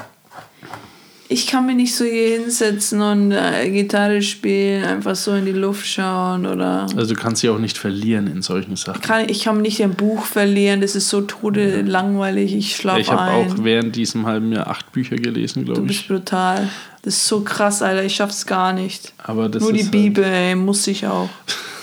ich 1.30 1.48
kann 1.48 1.66
mir 1.66 1.76
nicht 1.76 1.94
so 1.94 2.06
hier 2.06 2.40
hinsetzen 2.40 3.02
und 3.02 3.32
äh, 3.32 3.70
Gitarre 3.70 4.22
spielen, 4.22 4.84
einfach 4.86 5.16
so 5.16 5.34
in 5.34 5.46
die 5.46 5.52
Luft 5.52 5.86
schauen 5.86 6.46
oder. 6.46 6.88
also 6.96 7.14
du 7.14 7.20
kannst 7.20 7.42
sie 7.42 7.50
auch 7.50 7.58
nicht 7.58 7.78
verlieren 7.78 8.28
in 8.28 8.42
solchen 8.42 8.76
Sachen. 8.76 9.02
Kann, 9.02 9.28
ich 9.28 9.44
kann 9.44 9.62
nicht 9.62 9.82
ein 9.84 9.94
Buch 9.94 10.26
verlieren, 10.26 10.80
das 10.80 10.96
ist 10.96 11.10
so 11.10 11.22
tode 11.22 11.82
langweilig, 11.82 12.56
ich 12.56 12.76
schlafe 12.76 13.02
Ich 13.02 13.12
habe 13.12 13.32
auch 13.32 13.56
während 13.62 13.96
diesem 13.96 14.26
halben 14.26 14.54
Jahr 14.54 14.68
acht 14.68 14.92
Bücher 14.94 15.18
gelesen, 15.18 15.66
du 15.66 15.74
glaube 15.74 15.88
bist 15.88 16.02
ich. 16.02 16.08
brutal. 16.08 16.70
Das 17.02 17.16
ist 17.16 17.28
so 17.28 17.42
krass, 17.42 17.82
Alter, 17.82 18.04
ich 18.04 18.16
schaff's 18.16 18.46
gar 18.46 18.74
nicht. 18.74 19.14
Aber 19.18 19.50
das 19.50 19.62
Nur 19.62 19.74
die 19.74 19.82
ist 19.82 19.92
Bibel, 19.92 20.24
ey, 20.24 20.56
muss 20.56 20.88
ich 20.88 21.06
auch. 21.06 21.30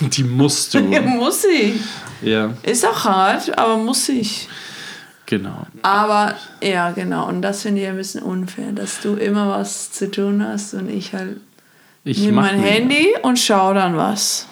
Halt, 0.01 0.17
die 0.17 0.25
musst 0.25 0.75
du. 0.75 0.81
muss 1.05 1.45
ich. 1.45 1.75
ja, 2.23 2.51
Ist 2.63 2.87
auch 2.87 3.05
hart, 3.05 3.57
aber 3.59 3.77
muss 3.77 4.09
ich. 4.09 4.49
Genau. 5.27 5.67
Aber 5.83 6.35
ja, 6.63 6.91
genau. 6.93 7.29
Und 7.29 7.43
das 7.43 7.63
finde 7.63 7.83
ich 7.83 7.89
ein 7.89 7.97
bisschen 7.97 8.23
unfair, 8.23 8.73
dass 8.73 9.01
du 9.01 9.15
immer 9.15 9.49
was 9.49 9.91
zu 9.93 10.11
tun 10.11 10.45
hast 10.47 10.75
und 10.75 10.89
ich 10.91 11.13
halt 11.13 11.37
Ich 12.05 12.19
nehme 12.21 12.41
mein 12.43 12.61
mir- 12.61 12.67
Handy 12.69 13.09
und 13.23 13.39
schaue 13.39 13.75
dann 13.75 13.97
was. 13.97 14.47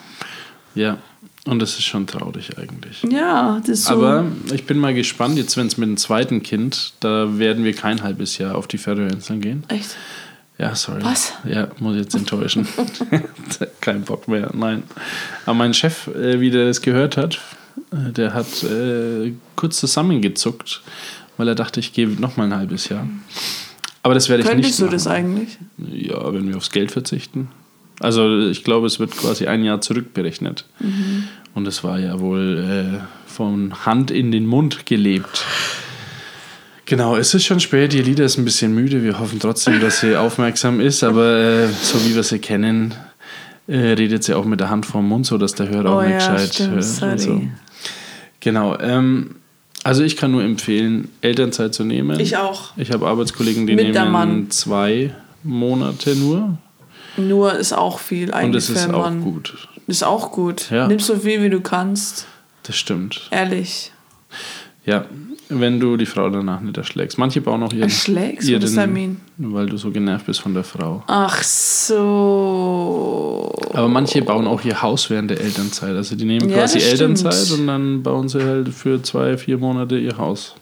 Ja, 0.75 0.99
und 1.45 1.59
das 1.61 1.71
ist 1.73 1.85
schon 1.85 2.07
traurig 2.07 2.57
eigentlich. 2.57 3.03
Ja, 3.11 3.59
das 3.61 3.69
ist 3.81 3.85
so. 3.87 3.95
Aber 3.95 4.25
ich 4.53 4.65
bin 4.65 4.79
mal 4.79 4.95
gespannt, 4.95 5.37
jetzt 5.37 5.57
wenn 5.57 5.67
es 5.67 5.77
mit 5.77 5.89
dem 5.89 5.97
zweiten 5.97 6.43
Kind, 6.43 6.95
da 7.01 7.39
werden 7.39 7.65
wir 7.65 7.75
kein 7.75 8.03
halbes 8.03 8.39
Jahr 8.39 8.55
auf 8.55 8.67
die 8.69 8.79
Färöerinseln 8.79 9.41
gehen. 9.41 9.65
Echt? 9.69 9.97
Ja, 10.59 10.75
sorry. 10.77 11.01
Was? 11.03 11.33
Ja, 11.45 11.69
muss 11.81 11.95
ich 11.97 12.03
jetzt 12.03 12.15
enttäuschen. 12.15 12.69
Kein 13.81 14.03
Bock 14.03 14.29
mehr, 14.29 14.51
nein. 14.55 14.85
Aber 15.45 15.55
mein 15.55 15.75
Chef, 15.75 16.07
äh, 16.09 16.39
wie 16.41 16.51
der 16.51 16.67
das 16.67 16.81
gehört 16.83 17.17
hat, 17.17 17.41
der 17.91 18.35
hat 18.35 18.63
äh, 18.65 19.33
kurz 19.57 19.79
zusammengezuckt, 19.79 20.83
weil 21.37 21.49
er 21.49 21.55
dachte, 21.55 21.81
ich 21.81 21.93
gehe 21.93 22.09
noch 22.09 22.37
mal 22.37 22.45
ein 22.45 22.55
halbes 22.55 22.89
Jahr. 22.89 23.07
Aber 24.03 24.15
das 24.15 24.29
werde 24.29 24.43
ich 24.43 24.49
Könntest 24.49 24.71
nicht 24.71 24.81
du 24.81 24.85
machen. 24.85 24.95
das 24.95 25.07
eigentlich? 25.07 25.59
Ja, 25.79 26.33
wenn 26.33 26.49
wir 26.49 26.57
aufs 26.57 26.71
Geld 26.71 26.91
verzichten. 26.91 27.49
Also 28.01 28.49
ich 28.49 28.65
glaube, 28.65 28.87
es 28.87 28.99
wird 28.99 29.17
quasi 29.17 29.47
ein 29.47 29.63
Jahr 29.63 29.81
zurückberechnet. 29.81 30.65
Mhm. 30.81 31.29
Und 31.55 31.69
es 31.69 31.85
war 31.85 31.99
ja 32.01 32.19
wohl 32.19 32.99
äh, 32.99 33.31
von 33.31 33.87
Hand 33.87 34.11
in 34.11 34.33
den 34.33 34.47
Mund 34.47 34.87
gelebt. 34.87 35.45
Genau, 36.85 37.17
es 37.17 37.33
ist 37.33 37.45
schon 37.45 37.61
spät, 37.61 37.93
die 37.93 38.03
Lieder 38.03 38.25
ist 38.25 38.39
ein 38.39 38.45
bisschen 38.45 38.75
müde. 38.75 39.05
Wir 39.05 39.21
hoffen 39.21 39.39
trotzdem, 39.39 39.81
dass 39.81 40.01
sie 40.01 40.17
aufmerksam 40.17 40.81
ist, 40.81 41.05
aber 41.05 41.39
äh, 41.39 41.69
so 41.69 42.05
wie 42.05 42.15
wir 42.15 42.23
sie 42.23 42.39
kennen, 42.39 42.95
äh, 43.69 43.77
redet 43.77 44.25
sie 44.25 44.35
auch 44.35 44.45
mit 44.45 44.61
der 44.61 44.71
Hand 44.71 44.87
vorm 44.87 45.09
Mund, 45.09 45.27
so 45.27 45.39
dass 45.39 45.55
der 45.55 45.69
Hörer 45.69 45.95
Oh 45.95 45.99
auch 45.99 46.03
nicht 46.03 46.13
ja, 46.13 46.33
gescheit 46.33 46.55
stimmt, 46.55 46.73
hört. 46.73 46.85
sorry. 46.85 47.13
Und 47.13 47.21
so. 47.21 47.41
Genau, 48.41 48.79
ähm, 48.79 49.37
also 49.85 50.03
ich 50.03 50.17
kann 50.17 50.31
nur 50.33 50.43
empfehlen, 50.43 51.09
Elternzeit 51.21 51.75
zu 51.75 51.85
nehmen. 51.85 52.19
Ich 52.21 52.37
auch. 52.37 52.77
Ich 52.77 52.93
habe 52.93 53.07
Arbeitskollegen, 53.07 53.67
die 53.67 53.75
Mit 53.75 53.93
nehmen 53.93 54.11
Mann. 54.13 54.51
zwei 54.51 55.15
Monate 55.43 56.15
nur. 56.17 56.59
Nur 57.17 57.55
ist 57.55 57.73
auch 57.73 57.99
viel 57.99 58.33
eigentlich 58.33 58.47
Und 58.47 58.55
das 58.55 58.67
für 58.67 58.73
ist 58.75 58.91
auch 58.95 59.11
gut. 59.21 59.69
Ist 59.87 60.05
auch 60.05 60.31
gut. 60.33 60.71
Ja. 60.71 60.87
Nimm 60.87 60.99
so 60.99 61.17
viel, 61.17 61.43
wie 61.43 61.51
du 61.51 61.61
kannst. 61.61 62.27
Das 62.63 62.77
stimmt. 62.77 63.29
Ehrlich. 63.31 63.93
Ja, 64.87 65.05
wenn 65.61 65.81
du 65.81 65.97
die 65.97 66.07
Frau 66.07 66.29
danach 66.31 66.61
nicht 66.61 66.77
erschlägst. 66.77 67.19
Manche 67.19 67.41
bauen 67.41 67.63
auch 67.63 67.73
ihren. 67.73 67.83
Erschlägst? 67.85 68.51
What 68.53 68.63
does 68.63 68.75
that 68.75 68.91
mean? 68.91 69.21
Weil 69.39 69.67
du 69.67 69.77
so 69.77 69.91
genervt 69.91 70.27
bist 70.27 70.41
von 70.41 70.55
der 70.55 70.65
Frau. 70.65 71.03
Ach 71.07 71.43
so. 71.43 73.53
Aber 73.73 73.89
manche 73.89 74.23
bauen 74.23 74.47
auch 74.47 74.65
ihr 74.65 74.81
Haus 74.83 75.11
während 75.11 75.31
der 75.31 75.41
Elternzeit. 75.41 75.95
Also 75.97 76.17
die 76.17 76.25
nehmen 76.25 76.49
Ja, 76.49 76.59
quasi 76.59 76.79
Elternzeit 76.79 77.35
stimmt. 77.35 77.61
und 77.61 77.67
dann 77.67 78.03
bauen 78.03 78.29
sie 78.29 78.43
halt 78.43 78.69
für 78.69 79.03
zwei, 79.03 79.37
vier 79.37 79.59
Monate 79.59 79.99
ihr 79.99 80.17
Haus. 80.19 80.55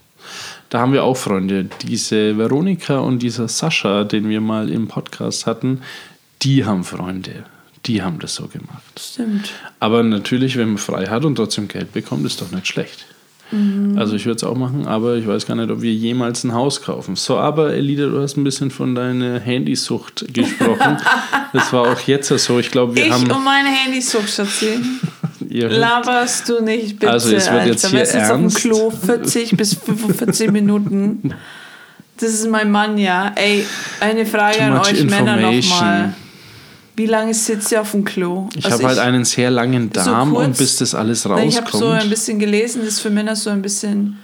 Da 0.69 0.81
haben 0.81 0.93
wir 0.93 1.05
auch 1.05 1.17
Freunde. 1.17 1.67
Diese 1.83 2.37
Veronika 2.39 2.99
und 2.99 3.21
dieser 3.21 3.49
Sascha, 3.49 4.05
den 4.05 4.29
wir 4.29 4.41
mal 4.41 4.71
im 4.71 4.87
Podcast 4.89 5.47
hatten, 5.47 5.81
die 6.43 6.65
haben 6.65 6.85
Freunde. 6.85 7.45
Die 7.87 8.03
haben 8.03 8.19
das 8.19 8.35
so 8.35 8.47
gemacht. 8.47 8.83
Stimmt. 8.99 9.53
Aber 9.81 10.03
natürlich, 10.03 10.57
wenn 10.57 10.69
man 10.69 10.79
frei 10.79 11.07
hat 11.07 11.25
und 11.25 11.37
trotzdem 11.37 11.67
Geld 11.67 11.93
bekommt, 11.93 12.25
ist 12.27 12.41
doch 12.41 12.51
nicht 12.53 12.67
schlecht. 12.67 13.07
Mhm. 13.51 13.99
Also 13.99 14.17
ich 14.17 14.27
würde 14.27 14.37
es 14.37 14.45
auch 14.45 14.57
machen, 14.57 14.87
aber 14.87 15.17
ich 15.17 15.27
weiß 15.27 15.47
gar 15.47 15.55
nicht, 15.57 15.71
ob 15.71 15.83
wir 15.83 15.93
jemals 15.93 16.45
ein 16.45 16.55
Haus 16.55 16.83
kaufen. 16.83 17.17
So, 17.17 17.37
aber 17.37 17.75
Elida, 17.75 18.07
du 18.07 18.21
hast 18.21 18.37
ein 18.37 18.45
bisschen 18.45 18.71
von 18.71 18.95
deiner 18.95 19.41
Handysucht 19.41 20.33
gesprochen. 20.33 20.99
das 21.53 21.73
war 21.73 21.83
auch 21.93 22.01
jetzt 22.01 22.29
so. 22.29 22.59
Ich 22.59 22.71
glaube, 22.71 22.97
wir 22.97 23.07
Ich 23.07 23.13
haben... 23.13 23.31
und 23.31 23.45
meine 23.45 23.69
Handysucht, 23.69 24.31
Schatzi. 24.31 24.79
Laberst 25.51 26.49
du 26.49 26.63
nicht, 26.63 26.99
bitte. 26.99 27.13
Also, 27.13 27.35
es 27.35 27.51
wird 27.51 27.67
jetzt 27.67 27.85
Alter. 27.85 27.97
hier 27.97 27.99
jetzt 27.99 28.17
auf 28.17 28.29
dem 28.29 28.43
ernst. 28.43 28.59
Klo 28.59 28.91
40 28.91 29.57
bis 29.57 29.75
45 29.75 30.51
Minuten. 30.51 31.35
Das 32.21 32.35
ist 32.35 32.51
mein 32.51 32.71
Mann, 32.71 32.99
ja. 32.99 33.33
Ey, 33.35 33.65
eine 33.99 34.27
Frage 34.27 34.61
an 34.61 34.79
euch 34.79 35.05
Männer 35.05 35.37
nochmal. 35.37 36.13
Wie 37.01 37.07
lange 37.07 37.33
sitzt 37.33 37.73
ihr 37.73 37.81
auf 37.81 37.93
dem 37.93 38.05
Klo? 38.05 38.49
ich 38.55 38.65
Also 38.67 38.77
habe 38.77 38.89
halt 38.89 38.99
einen 38.99 39.25
sehr 39.25 39.51
langen 39.51 39.91
so 39.95 40.03
Darm 40.05 40.35
und 40.35 40.45
kurz- 40.45 40.59
bis 40.59 40.77
das 40.77 40.95
alles 40.95 41.25
Nein, 41.25 41.49
Ich 41.49 41.57
habe 41.57 41.65
rauskommt. 41.71 41.83
so 41.83 41.89
ein 42.05 42.11
bisschen 42.11 42.39
gelesen, 42.39 42.81
das 42.85 42.95
ist 42.95 43.01
für 43.01 43.09
Männer 43.09 43.35
so 43.37 43.49
ein 43.49 43.63
bisschen 43.63 44.19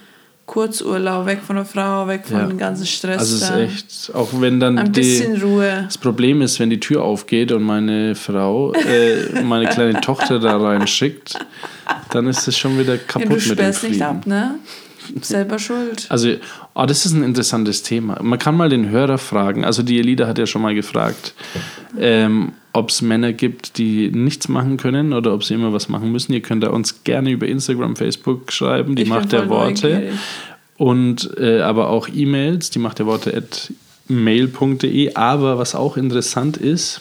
Kurzurlaub, 0.45 1.25
weg 1.27 1.41
von 1.45 1.57
der 1.57 1.65
Frau, 1.65 2.07
weg 2.07 2.27
von 2.27 2.37
Ja. 2.39 2.47
dem 2.47 2.59
ganzen 2.59 2.87
Stress. 2.87 3.19
also 3.19 3.37
es 3.37 3.43
ist 3.43 3.51
echt, 3.51 4.15
auch 4.15 4.29
wenn 4.41 4.61
dann 4.61 4.79
Ein 4.79 4.93
die, 4.93 5.01
bisschen 5.01 5.41
Ruhe. 5.43 5.85
Das 5.87 5.97
Problem 5.99 6.41
ist, 6.43 6.61
wenn 6.61 6.69
die 6.71 6.79
Tür 6.79 7.03
aufgeht 7.03 7.51
und 7.51 7.62
meine 7.65 8.15
Frau 8.15 8.73
äh, 8.75 9.43
meine 9.43 9.67
kleine 9.75 10.01
Tochter 10.03 10.39
da 10.39 10.57
reinschickt, 10.59 11.39
dann 12.11 12.27
ist 12.29 12.47
es 12.47 12.57
schon 12.59 12.79
wieder 12.79 12.95
Ja, 12.95 13.01
kaputt 13.07 13.29
du 13.29 13.35
mit 13.35 13.41
dem 13.45 13.53
sperrst 13.55 13.83
nicht 13.89 14.03
ab, 14.03 14.27
ne? 14.27 14.57
Selber 15.23 15.59
schuld. 15.61 16.07
Also, 16.09 16.35
oh, 16.75 16.85
das 16.85 17.07
ist 17.07 17.12
ein 17.12 17.23
interessantes 17.23 17.83
Thema. 17.85 18.19
Man 18.23 18.41
kann 18.41 18.57
mal 18.57 18.69
den 18.69 18.89
Hörer 18.91 19.19
fragen. 19.19 19.65
Also, 19.65 19.85
die 19.85 20.01
Elida 20.01 20.27
hat 20.27 20.37
ja 20.39 20.47
schon 20.47 20.62
mal 20.62 20.75
gefragt, 20.75 21.33
ähm, 21.99 22.53
ob 22.77 22.91
es 22.91 23.01
Männer 23.01 23.33
gibt, 23.33 23.79
die 23.79 24.11
nichts 24.11 24.49
machen 24.49 24.77
können 24.77 25.15
oder 25.15 25.33
ob 25.33 25.43
sie 25.43 25.55
immer 25.55 25.73
was 25.73 25.89
machen 25.89 26.12
müssen. 26.12 26.33
Ihr 26.35 26.43
könnt 26.43 26.62
da 26.62 26.69
uns 26.69 27.05
gerne 27.05 27.31
über 27.31 27.47
Instagram, 27.47 27.97
Facebook 27.97 28.53
schreiben, 28.53 28.97
die 28.97 29.05
Ich 29.05 29.09
Macht 29.09 29.33
der 29.33 29.49
Worte. 29.49 29.89
neugierig. 29.89 30.15
Und 30.77 31.31
äh, 31.39 31.62
aber 31.62 31.89
auch 31.89 32.07
E-Mails, 32.12 32.69
die 32.69 32.79
Macht 32.79 32.99
der 32.99 33.07
Worte 33.07 33.35
at 33.35 33.73
mail.de. 34.09 35.15
Aber 35.15 35.57
was 35.57 35.75
auch 35.75 35.97
interessant 35.97 36.59
ist, 36.59 37.01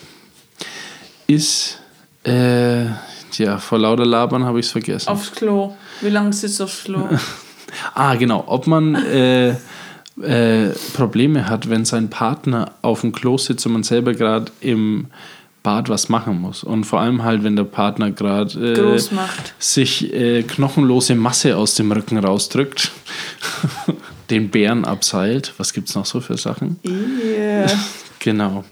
ist, 1.26 1.78
äh, 2.24 2.86
ja, 2.86 3.58
vor 3.58 3.78
lauter 3.78 4.06
Labern 4.06 4.44
habe 4.44 4.58
ich 4.60 4.66
es 4.66 4.72
vergessen. 4.72 5.10
Aufs 5.10 5.32
Klo. 5.32 5.76
Wie 6.00 6.08
lange 6.08 6.32
sitzt 6.32 6.58
du 6.58 6.64
aufs 6.64 6.84
Klo? 6.84 7.08
Ah, 7.94 8.14
genau. 8.14 8.44
Ob 8.46 8.66
man 8.66 8.94
äh, 8.94 9.50
äh, 10.22 10.70
Probleme 10.94 11.46
hat, 11.46 11.68
wenn 11.68 11.84
sein 11.84 12.08
Partner 12.08 12.72
auf 12.80 13.02
dem 13.02 13.12
Klo 13.12 13.36
sitzt 13.36 13.66
und 13.66 13.72
man 13.72 13.82
selber 13.82 14.14
gerade 14.14 14.50
im 14.60 15.08
Bad 15.66 15.88
was 15.88 16.08
machen 16.08 16.40
muss. 16.40 16.62
Und 16.62 16.84
vor 16.84 17.00
allem 17.00 17.24
halt, 17.24 17.42
wenn 17.42 17.56
der 17.56 17.64
Partner 17.64 18.12
gerade 18.12 18.94
äh, 18.94 19.00
sich 19.58 20.14
äh, 20.14 20.44
knochenlose 20.44 21.16
Masse 21.16 21.56
aus 21.56 21.74
dem 21.74 21.90
Rücken 21.90 22.18
rausdrückt, 22.18 22.92
den 24.30 24.48
Bären 24.50 24.84
abseilt. 24.84 25.54
Was 25.56 25.72
gibt 25.72 25.88
es 25.88 25.96
noch 25.96 26.06
so 26.06 26.20
für 26.20 26.36
Sachen? 26.38 26.78
Yeah. 26.86 27.66
Genau. 28.18 28.64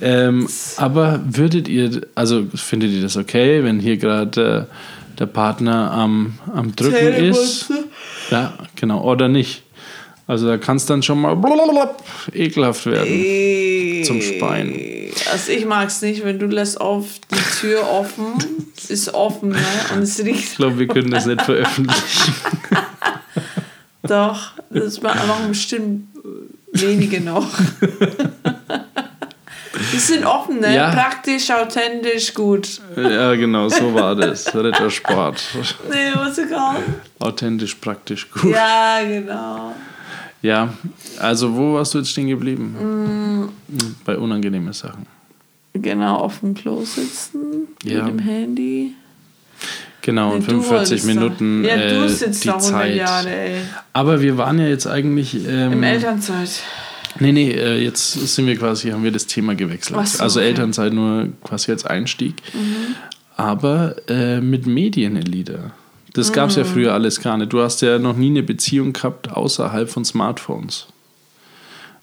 Ähm, 0.00 0.48
aber 0.76 1.20
würdet 1.24 1.68
ihr, 1.68 2.02
also 2.14 2.46
findet 2.54 2.92
ihr 2.92 3.02
das 3.02 3.16
okay, 3.18 3.64
wenn 3.64 3.80
hier 3.80 3.96
gerade 3.98 4.68
äh, 4.70 5.18
der 5.18 5.26
Partner 5.26 5.90
am, 5.90 6.38
am 6.54 6.74
Drücken 6.74 7.12
ist? 7.12 7.66
Zähneputzen. 7.66 7.76
Ja, 8.30 8.54
genau. 8.76 9.02
Oder 9.02 9.28
nicht. 9.28 9.62
Also 10.28 10.46
da 10.46 10.58
kann 10.58 10.76
es 10.76 10.84
dann 10.84 11.02
schon 11.02 11.22
mal 11.22 11.34
ekelhaft 12.34 12.84
werden. 12.84 14.04
Zum 14.04 14.20
Speien. 14.20 15.10
Also 15.32 15.52
ich 15.52 15.64
mag 15.64 15.88
es 15.88 16.02
nicht, 16.02 16.22
wenn 16.22 16.38
du 16.38 16.46
lässt 16.46 16.78
auf 16.78 17.06
die 17.32 17.60
Tür 17.60 17.90
offen, 17.90 18.34
es 18.76 18.90
ist 18.90 19.14
offen, 19.14 19.48
ne? 19.48 19.64
Und 19.94 20.02
es 20.02 20.18
Ich 20.18 20.26
riecht 20.26 20.56
glaube, 20.56 20.78
wir 20.78 20.86
können 20.86 21.10
das 21.10 21.24
nicht 21.24 21.40
veröffentlichen. 21.40 22.34
doch. 24.02 24.52
Das 24.68 25.00
machen 25.00 25.48
bestimmt 25.48 26.08
wenige 26.72 27.22
noch. 27.22 27.48
Die 29.92 29.98
sind 29.98 30.26
offen, 30.26 30.60
ne? 30.60 30.74
Ja. 30.74 30.90
Praktisch, 30.90 31.50
authentisch, 31.50 32.34
gut. 32.34 32.80
ja, 32.96 33.34
genau, 33.34 33.70
so 33.70 33.94
war 33.94 34.14
das. 34.14 34.54
Rittersport. 34.54 35.42
Nee, 35.88 36.12
it 36.36 36.50
called? 36.50 36.82
Authentisch, 37.20 37.76
praktisch, 37.76 38.30
gut. 38.30 38.52
Ja, 38.52 39.00
genau. 39.02 39.74
Ja, 40.42 40.72
also 41.18 41.54
wo 41.54 41.74
warst 41.74 41.94
du 41.94 41.98
jetzt 41.98 42.10
stehen 42.10 42.28
geblieben? 42.28 42.76
Mm. 43.42 43.48
Bei 44.04 44.16
unangenehmen 44.16 44.72
Sachen. 44.72 45.06
Genau, 45.74 46.16
auf 46.16 46.40
dem 46.40 46.54
Klo 46.54 46.84
sitzen 46.84 47.68
Ja. 47.82 48.04
mit 48.04 48.14
dem 48.14 48.18
Handy. 48.20 48.94
Genau, 50.02 50.32
und 50.32 50.46
Nee, 50.46 50.54
du 50.54 50.62
45 50.62 50.70
wolltest 50.70 51.06
Minuten 51.06 51.62
da. 51.64 51.68
Ja, 51.68 51.88
du 51.88 52.04
äh, 52.04 52.08
sitzt 52.08 52.44
die 52.44 52.48
da 52.48 52.54
100 52.54 52.70
Zeit. 52.72 52.96
Jahre, 52.96 53.30
ey. 53.30 53.56
Aber 53.92 54.20
wir 54.20 54.38
waren 54.38 54.58
ja 54.58 54.66
jetzt 54.66 54.86
eigentlich... 54.86 55.34
Ähm, 55.46 55.72
Im 55.72 55.82
Elternzeit. 55.82 56.62
Nee, 57.20 57.32
nee, 57.32 57.50
äh, 57.50 57.82
jetzt 57.82 58.12
sind 58.12 58.46
wir 58.46 58.56
quasi, 58.56 58.90
haben 58.90 59.02
wir 59.02 59.10
das 59.10 59.26
Thema 59.26 59.54
gewechselt. 59.54 60.06
So, 60.06 60.22
also 60.22 60.38
okay. 60.38 60.48
Elternzeit 60.48 60.92
nur 60.92 61.28
quasi 61.42 61.72
als 61.72 61.84
Einstieg. 61.84 62.34
Aber 63.36 63.96
äh, 64.08 64.40
mit 64.40 64.66
Medienlieder. 64.66 65.72
Das 66.18 66.32
gab 66.32 66.50
es 66.50 66.56
ja 66.56 66.64
früher 66.64 66.94
alles 66.94 67.20
gar 67.20 67.36
nicht. 67.36 67.52
Du 67.52 67.62
hast 67.62 67.80
ja 67.80 68.00
noch 68.00 68.16
nie 68.16 68.30
eine 68.30 68.42
Beziehung 68.42 68.92
gehabt 68.92 69.30
außerhalb 69.30 69.88
von 69.88 70.04
Smartphones. 70.04 70.88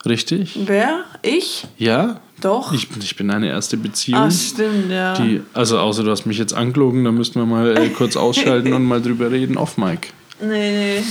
Richtig? 0.06 0.58
Wer? 0.66 1.04
Ich? 1.22 1.68
Ja? 1.78 2.22
Doch. 2.40 2.72
Ich, 2.72 2.88
ich 2.98 3.18
bin 3.18 3.28
deine 3.28 3.50
erste 3.50 3.76
Beziehung. 3.76 4.22
ah, 4.22 4.32
stimmt, 4.32 4.90
ja. 4.90 5.16
Die, 5.16 5.42
also 5.54 5.80
außer 5.80 6.04
du 6.04 6.12
hast 6.12 6.26
mich 6.26 6.38
jetzt 6.38 6.54
angelogen, 6.54 7.04
da 7.04 7.12
müssten 7.12 7.40
wir 7.40 7.46
mal 7.46 7.78
äh, 7.78 7.90
kurz 7.90 8.16
ausschalten 8.16 8.72
und 8.72 8.86
mal 8.86 9.02
drüber 9.02 9.32
reden, 9.32 9.58
off 9.58 9.78
Mike. 9.78 10.10
Nee, 10.42 10.98
nee. 10.98 11.04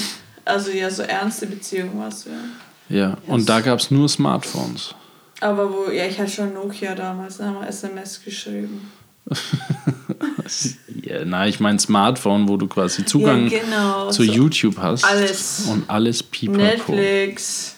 Also 0.44 0.70
ja, 0.70 0.90
so 0.90 1.02
ernste 1.02 1.46
Beziehung 1.46 1.98
war's 1.98 2.26
ja. 2.26 2.94
Ja, 2.94 3.16
und 3.26 3.48
da 3.48 3.60
gab 3.60 3.78
es 3.78 3.90
nur 3.90 4.06
Smartphones. 4.06 4.94
Aber 5.40 5.72
wo, 5.72 5.90
ja, 5.90 6.04
ich 6.04 6.20
hatte 6.20 6.30
schon 6.30 6.52
Nokia 6.52 6.94
damals, 6.94 7.38
da 7.38 7.46
haben 7.46 7.60
wir 7.60 7.66
SMS 7.66 8.22
geschrieben. 8.22 8.90
Ja, 11.02 11.24
na, 11.24 11.46
ich 11.46 11.60
meine 11.60 11.78
Smartphone, 11.78 12.48
wo 12.48 12.56
du 12.56 12.66
quasi 12.66 13.04
Zugang 13.04 13.48
ja, 13.48 13.58
genau. 13.60 14.10
zu 14.10 14.22
so 14.24 14.32
YouTube 14.32 14.78
hast. 14.78 15.04
Alles. 15.04 15.66
Und 15.70 15.88
alles 15.88 16.22
pipapo. 16.22 16.58
Netflix, 16.62 17.76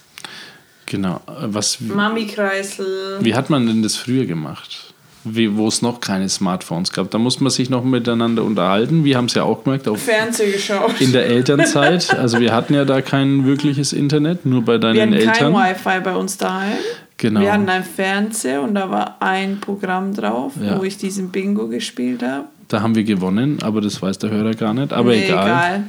Genau. 0.87 1.17
Äh, 1.27 1.47
Was, 1.49 1.81
Mami-Kreisel. 1.81 3.19
wie 3.21 3.35
hat 3.35 3.51
man 3.51 3.67
denn 3.67 3.83
das 3.83 3.97
früher 3.97 4.25
gemacht? 4.27 4.95
Wo 5.25 5.67
es 5.67 5.83
noch 5.83 5.99
keine 6.01 6.29
Smartphones 6.29 6.93
gab. 6.93 7.11
Da 7.11 7.19
musste 7.19 7.43
man 7.43 7.51
sich 7.51 7.69
noch 7.69 7.83
miteinander 7.83 8.45
unterhalten. 8.45 9.03
Wir 9.05 9.17
haben 9.17 9.25
es 9.25 9.35
ja 9.35 9.43
auch 9.43 9.65
gemerkt, 9.65 9.89
auf, 9.89 10.01
Fernsehen 10.01 10.53
geschaut. 10.53 11.01
in 11.01 11.13
der 11.13 11.27
Elternzeit. 11.27 12.15
Also 12.15 12.39
wir 12.39 12.55
hatten 12.55 12.75
ja 12.75 12.85
da 12.85 13.03
kein 13.03 13.45
wirkliches 13.45 13.93
Internet, 13.93 14.47
nur 14.47 14.63
bei 14.65 14.75
wir 14.75 14.79
deinen 14.79 15.01
hatten 15.01 15.13
Eltern. 15.15 15.53
kein 15.53 15.55
Wi-Fi 15.55 16.01
bei 16.05 16.15
uns 16.15 16.37
daheim. 16.39 16.79
Genau. 17.17 17.41
Wir 17.41 17.53
hatten 17.53 17.69
einen 17.69 17.83
Fernseher 17.83 18.63
und 18.63 18.75
da 18.77 18.89
war 18.89 19.17
ein 19.21 19.59
Programm 19.59 20.15
drauf, 20.15 20.53
Ja. 20.63 20.79
wo 20.79 20.85
ich 20.85 20.97
diesen 20.99 21.31
Bingo 21.31 21.67
gespielt 21.67 22.23
habe. 22.23 22.45
Da 22.69 22.83
haben 22.83 22.95
wir 22.95 23.05
gewonnen, 23.05 23.59
aber 23.63 23.81
das 23.81 24.01
weiß 24.03 24.19
der 24.19 24.31
Hörer 24.31 24.55
gar 24.55 24.75
nicht. 24.75 24.93
Aber 24.93 25.11
Nee, 25.11 25.25
egal. 25.27 25.85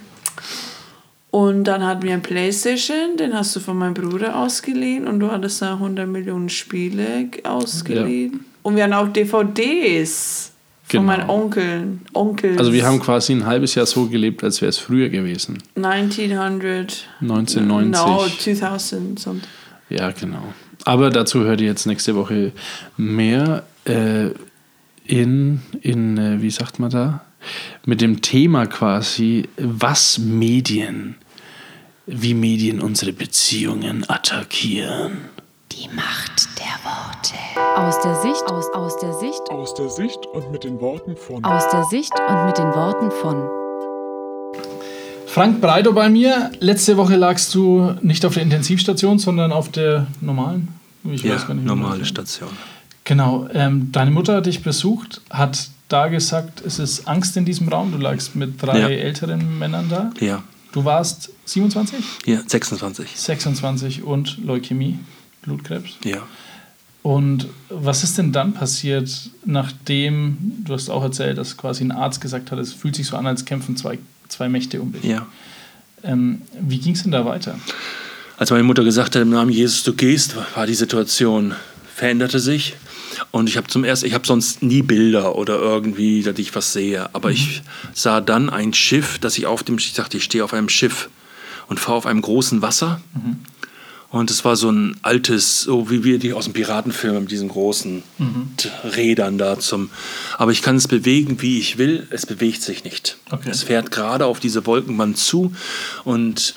Und 1.31 1.65
dann 1.65 1.85
hatten 1.85 2.03
wir 2.03 2.13
ein 2.13 2.21
Playstation, 2.21 3.17
den 3.19 3.33
hast 3.33 3.55
du 3.55 3.59
von 3.59 3.77
meinem 3.77 3.93
Bruder 3.93 4.37
ausgeliehen 4.37 5.07
und 5.07 5.19
du 5.19 5.29
hattest 5.31 5.61
da 5.61 5.73
100 5.73 6.07
Millionen 6.07 6.49
Spiele 6.49 7.29
ausgeliehen. 7.43 8.45
Und 8.63 8.75
wir 8.75 8.83
hatten 8.83 8.93
auch 8.93 9.07
DVDs 9.09 10.51
von 10.83 11.01
Genau. 11.01 11.03
meinen 11.17 11.29
Onkeln. 11.29 12.01
Onkels. 12.13 12.57
Also 12.57 12.71
wir 12.71 12.85
haben 12.85 12.99
quasi 13.01 13.33
ein 13.33 13.45
halbes 13.45 13.75
Jahr 13.75 13.85
so 13.85 14.05
gelebt, 14.07 14.43
als 14.43 14.61
wäre 14.61 14.69
es 14.69 14.77
früher 14.77 15.09
gewesen. 15.09 15.57
1900. 15.75 17.05
1990. 17.21 18.05
No, 18.05 18.25
2000 18.27 19.19
something. 19.19 19.49
Ja, 19.89 20.11
genau. 20.11 20.43
Aber 20.85 21.09
dazu 21.09 21.41
hört 21.43 21.59
ihr 21.59 21.67
jetzt 21.67 21.85
nächste 21.85 22.15
Woche 22.15 22.53
mehr 22.95 23.63
äh, 23.85 24.27
in, 25.08 25.62
in 25.82 26.17
äh, 26.17 26.41
wie 26.41 26.50
sagt 26.50 26.80
man 26.80 26.89
da? 26.89 27.22
Mit 27.86 28.02
dem 28.02 28.22
Thema 28.22 28.65
quasi, 28.65 29.48
was 29.58 30.17
Medien, 30.17 31.15
wie 32.06 32.34
Medien 32.34 32.82
unsere 32.82 33.13
Beziehungen 33.13 34.06
attackieren. 34.10 35.17
Die 35.72 35.88
Macht 35.96 36.48
der 36.58 36.65
Worte. 36.84 37.36
Aus 37.76 38.02
der 38.02 38.15
Sicht, 38.22 38.43
aus, 38.48 38.65
aus 38.74 38.98
der 39.00 39.13
Sicht, 39.13 39.41
Aus 39.50 39.74
der 39.76 39.89
Sicht 39.89 40.26
und 40.34 40.52
mit 40.52 40.63
den 40.63 40.80
Worten 40.80 41.15
von 41.15 41.43
aus 41.43 41.70
der 41.70 41.84
Sicht 41.86 42.13
und 42.28 42.46
mit 42.46 42.58
den 42.58 42.74
Worten 42.74 43.12
von 43.12 43.43
Frank 45.28 45.62
Breiter 45.62 45.91
bei 45.93 46.10
mir. 46.10 46.52
Letzte 46.60 46.98
Woche 46.98 47.15
lagst 47.15 47.54
du 47.54 47.93
nicht 48.02 48.26
auf 48.26 48.34
der 48.34 48.43
Intensivstation, 48.43 49.20
sondern 49.20 49.52
auf 49.52 49.70
der 49.70 50.08
normalen. 50.22 50.70
Ich 51.04 51.22
Ja, 51.24 51.36
weiß 51.36 51.48
gar 51.48 51.54
nicht, 51.54 51.65
normale 51.65 52.06
Station. 52.06 52.50
Genau. 53.08 53.48
Ähm, 53.54 53.89
deine 53.93 54.12
Mutter 54.12 54.36
hat 54.36 54.48
dich 54.48 54.62
besucht, 54.63 55.22
hat 55.30 55.70
da 55.88 56.10
gesagt, 56.10 56.62
es 56.65 56.78
ist 56.78 57.08
Angst 57.08 57.38
in 57.38 57.46
diesem 57.46 57.70
Raum. 57.70 57.93
Du 57.93 57.98
lagst 57.98 58.36
mit 58.36 58.62
drei 58.62 58.80
Ja. 58.80 58.89
älteren 58.89 59.58
Männern 59.58 59.88
da. 59.89 60.12
Ja, 60.20 60.43
Du 60.74 60.84
warst 60.84 61.30
27, 61.46 62.04
ja 62.26 62.41
26. 62.46 63.10
26 63.15 64.04
und 64.04 64.38
Leukämie, 64.46 65.00
Blutkrebs. 65.41 65.91
Ja. 66.04 66.24
Und 67.02 67.48
was 67.70 68.04
ist 68.04 68.17
denn 68.17 68.34
dann 68.34 68.54
passiert, 68.54 69.30
nachdem, 69.46 70.38
du 70.65 70.74
hast 70.74 70.89
auch 70.89 71.04
erzählt, 71.04 71.38
dass 71.38 71.56
quasi 71.56 71.86
ein 71.86 71.93
Arzt 71.93 72.20
gesagt 72.20 72.52
hat, 72.52 72.60
es 72.60 72.74
fühlt 72.74 72.96
sich 72.98 73.08
so 73.08 73.15
an, 73.15 73.26
als 73.26 73.46
kämpfen 73.46 73.78
zwei, 73.78 73.98
zwei 74.28 74.50
Mächte 74.50 74.82
um 74.82 74.91
dich. 74.91 75.04
Ja. 75.06 75.26
Ähm, 76.04 76.41
wie 76.60 76.78
ging 76.80 76.93
es 76.96 77.04
denn 77.04 77.13
da 77.13 77.24
weiter? 77.26 77.56
Als 78.38 78.52
meine 78.52 78.63
Mutter 78.63 78.84
gesagt 78.84 79.15
hat, 79.15 79.22
im 79.22 79.30
Namen 79.30 79.52
Jesus, 79.52 79.84
du 79.84 79.93
gehst, 79.93 80.36
war 80.56 80.67
die 80.67 80.76
Situation, 80.76 81.56
veränderte 81.96 82.39
sich. 82.41 82.76
Und 83.31 83.49
ich 83.49 83.57
habe 83.57 83.67
zum 83.67 83.83
ersten, 83.83 84.05
ich 84.07 84.13
habe 84.13 84.25
sonst 84.25 84.63
nie 84.63 84.81
Bilder 84.81 85.35
oder 85.35 85.59
irgendwie, 85.59 86.23
dass 86.23 86.39
ich 86.39 86.55
was 86.55 86.73
sehe. 86.73 87.13
Aber 87.13 87.29
ich 87.31 87.61
sah 87.93 88.21
dann 88.21 88.49
ein 88.49 88.73
Schiff, 88.73 89.19
das 89.19 89.37
ich 89.37 89.45
auf 89.45 89.63
dem, 89.63 89.77
ich 89.77 89.93
dachte, 89.93 90.17
ich 90.17 90.23
stehe 90.23 90.43
auf 90.43 90.53
einem 90.53 90.69
Schiff 90.69 91.09
und 91.67 91.79
fahre 91.79 91.97
auf 91.97 92.05
einem 92.05 92.21
großen 92.21 92.61
Wasser. 92.61 93.01
Und 94.09 94.31
es 94.31 94.45
war 94.45 94.55
so 94.55 94.71
ein 94.71 94.95
altes, 95.01 95.61
so 95.61 95.91
wie 95.91 96.05
wir 96.05 96.17
die 96.17 96.31
aus 96.31 96.45
dem 96.45 96.53
Piratenfilm 96.53 97.19
mit 97.19 97.31
diesen 97.31 97.49
großen 97.49 98.03
T- 98.55 98.69
Rädern 98.95 99.37
da 99.37 99.59
zum. 99.59 99.89
Aber 100.37 100.51
ich 100.53 100.61
kann 100.61 100.77
es 100.77 100.87
bewegen, 100.87 101.41
wie 101.41 101.59
ich 101.59 101.77
will. 101.77 102.07
Es 102.09 102.25
bewegt 102.25 102.61
sich 102.61 102.85
nicht. 102.85 103.17
Okay. 103.29 103.49
Es 103.51 103.63
fährt 103.63 103.91
gerade 103.91 104.25
auf 104.25 104.39
diese 104.39 104.65
Wolkenwand 104.65 105.17
zu 105.17 105.51
und 106.05 106.55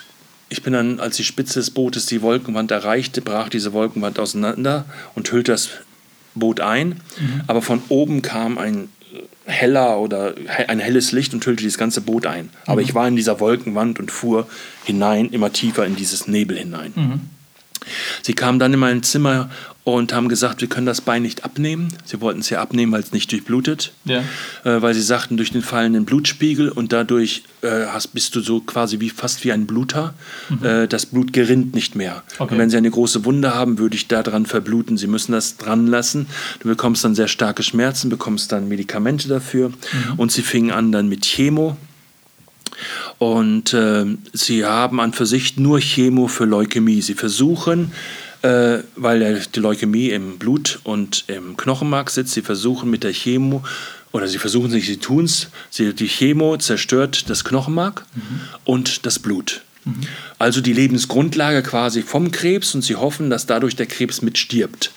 ich 0.48 0.62
bin 0.62 0.72
dann, 0.72 1.00
als 1.00 1.16
die 1.16 1.24
Spitze 1.24 1.58
des 1.58 1.70
Bootes 1.70 2.06
die 2.06 2.22
Wolkenwand 2.22 2.70
erreichte, 2.70 3.20
brach 3.20 3.48
diese 3.48 3.72
Wolkenwand 3.72 4.18
auseinander 4.18 4.84
und 5.14 5.30
hüllte 5.30 5.52
das 5.52 5.68
Boot 6.34 6.60
ein. 6.60 7.00
Aber 7.46 7.62
von 7.62 7.82
oben 7.88 8.22
kam 8.22 8.58
ein 8.58 8.88
heller 9.46 9.98
oder 9.98 10.34
ein 10.68 10.78
helles 10.78 11.12
Licht 11.12 11.34
und 11.34 11.44
hüllte 11.44 11.64
das 11.64 11.76
ganze 11.78 12.00
Boot 12.00 12.26
ein. 12.26 12.50
Aber 12.66 12.80
ich 12.82 12.94
war 12.94 13.08
in 13.08 13.16
dieser 13.16 13.40
Wolkenwand 13.40 13.98
und 13.98 14.10
fuhr 14.10 14.46
hinein, 14.84 15.30
immer 15.30 15.52
tiefer 15.52 15.84
in 15.86 15.96
dieses 15.96 16.28
Nebel 16.28 16.56
hinein. 16.56 16.92
Sie 18.22 18.34
kamen 18.34 18.58
dann 18.58 18.72
in 18.74 18.78
mein 18.78 19.02
Zimmer 19.02 19.50
und 19.82 20.12
haben 20.12 20.28
gesagt, 20.28 20.60
wir 20.60 20.68
können 20.68 20.86
das 20.86 21.00
Bein 21.00 21.22
nicht 21.22 21.44
abnehmen. 21.44 21.88
Sie 22.04 22.20
wollten 22.20 22.40
es 22.40 22.50
ja 22.50 22.60
abnehmen, 22.60 22.92
weil 22.92 23.00
es 23.00 23.12
nicht 23.12 23.32
durchblutet. 23.32 23.92
Ja. 24.04 24.22
Äh, 24.64 24.82
weil 24.82 24.92
sie 24.94 25.00
sagten, 25.00 25.38
durch 25.38 25.52
den 25.52 25.62
fallenden 25.62 26.04
Blutspiegel 26.04 26.68
und 26.68 26.92
dadurch 26.92 27.44
äh, 27.62 27.86
hast, 27.86 28.08
bist 28.08 28.36
du 28.36 28.40
so 28.40 28.60
quasi 28.60 29.00
wie 29.00 29.08
fast 29.08 29.42
wie 29.44 29.52
ein 29.52 29.66
Bluter. 29.66 30.14
Äh, 30.62 30.86
das 30.86 31.06
Blut 31.06 31.32
gerinnt 31.32 31.74
nicht 31.74 31.94
mehr. 31.94 32.22
Okay. 32.38 32.52
Und 32.52 32.58
wenn 32.58 32.68
sie 32.68 32.76
eine 32.76 32.90
große 32.90 33.24
Wunde 33.24 33.54
haben, 33.54 33.78
würde 33.78 33.96
ich 33.96 34.06
daran 34.06 34.44
verbluten. 34.44 34.98
Sie 34.98 35.06
müssen 35.06 35.32
das 35.32 35.56
dran 35.56 35.86
lassen. 35.86 36.26
Du 36.60 36.68
bekommst 36.68 37.02
dann 37.04 37.14
sehr 37.14 37.28
starke 37.28 37.62
Schmerzen, 37.62 38.10
bekommst 38.10 38.52
dann 38.52 38.68
Medikamente 38.68 39.28
dafür. 39.28 39.72
Und 40.18 40.30
sie 40.30 40.42
fingen 40.42 40.72
an 40.72 40.92
dann 40.92 41.08
mit 41.08 41.22
Chemo. 41.22 41.76
Und 43.18 43.74
äh, 43.74 44.06
sie 44.32 44.64
haben 44.64 45.00
an 45.00 45.12
für 45.12 45.26
sich 45.26 45.56
nur 45.56 45.80
Chemo 45.80 46.28
für 46.28 46.44
Leukämie. 46.44 47.02
Sie 47.02 47.14
versuchen, 47.14 47.92
äh, 48.42 48.78
weil 48.96 49.42
die 49.54 49.60
Leukämie 49.60 50.10
im 50.10 50.38
Blut 50.38 50.80
und 50.84 51.24
im 51.28 51.56
Knochenmark 51.56 52.10
sitzt, 52.10 52.32
sie 52.32 52.42
versuchen 52.42 52.90
mit 52.90 53.04
der 53.04 53.12
Chemo, 53.12 53.62
oder 54.12 54.26
sie 54.26 54.38
versuchen 54.38 54.70
sich, 54.70 54.86
sie 54.86 54.96
tun 54.96 55.24
es, 55.24 55.48
die 55.78 56.08
Chemo 56.08 56.56
zerstört 56.56 57.30
das 57.30 57.44
Knochenmark 57.44 58.06
und 58.64 59.06
das 59.06 59.20
Blut. 59.20 59.62
Also 60.38 60.60
die 60.60 60.72
Lebensgrundlage 60.72 61.62
quasi 61.62 62.02
vom 62.02 62.30
Krebs 62.30 62.74
und 62.74 62.82
sie 62.82 62.96
hoffen, 62.96 63.30
dass 63.30 63.46
dadurch 63.46 63.76
der 63.76 63.86
Krebs 63.86 64.20
mitstirbt. 64.22 64.92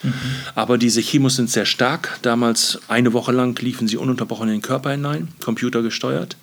Aber 0.55 0.77
diese 0.77 1.01
Chemos 1.01 1.35
sind 1.35 1.49
sehr 1.49 1.65
stark. 1.65 2.19
Damals 2.21 2.79
eine 2.87 3.13
Woche 3.13 3.31
lang 3.31 3.59
liefen 3.61 3.87
sie 3.87 3.97
ununterbrochen 3.97 4.49
in 4.49 4.55
den 4.55 4.61
Körper 4.61 4.91
hinein, 4.91 5.29
computergesteuert. 5.43 6.37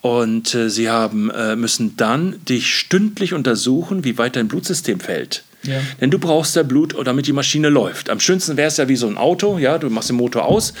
Und 0.00 0.54
äh, 0.54 0.70
sie 0.70 0.88
haben, 0.88 1.30
äh, 1.30 1.56
müssen 1.56 1.96
dann 1.96 2.36
dich 2.48 2.76
stündlich 2.76 3.34
untersuchen, 3.34 4.04
wie 4.04 4.18
weit 4.18 4.36
dein 4.36 4.46
Blutsystem 4.46 5.00
fällt. 5.00 5.42
Ja. 5.66 5.80
Denn 6.00 6.10
du 6.10 6.18
brauchst 6.18 6.56
ja 6.56 6.62
Blut, 6.62 6.94
damit 7.04 7.26
die 7.26 7.32
Maschine 7.32 7.68
läuft. 7.68 8.10
Am 8.10 8.20
schönsten 8.20 8.56
wäre 8.56 8.68
es 8.68 8.76
ja 8.76 8.88
wie 8.88 8.96
so 8.96 9.06
ein 9.06 9.18
Auto, 9.18 9.58
ja, 9.58 9.78
du 9.78 9.90
machst 9.90 10.08
den 10.08 10.16
Motor 10.16 10.44
aus, 10.46 10.72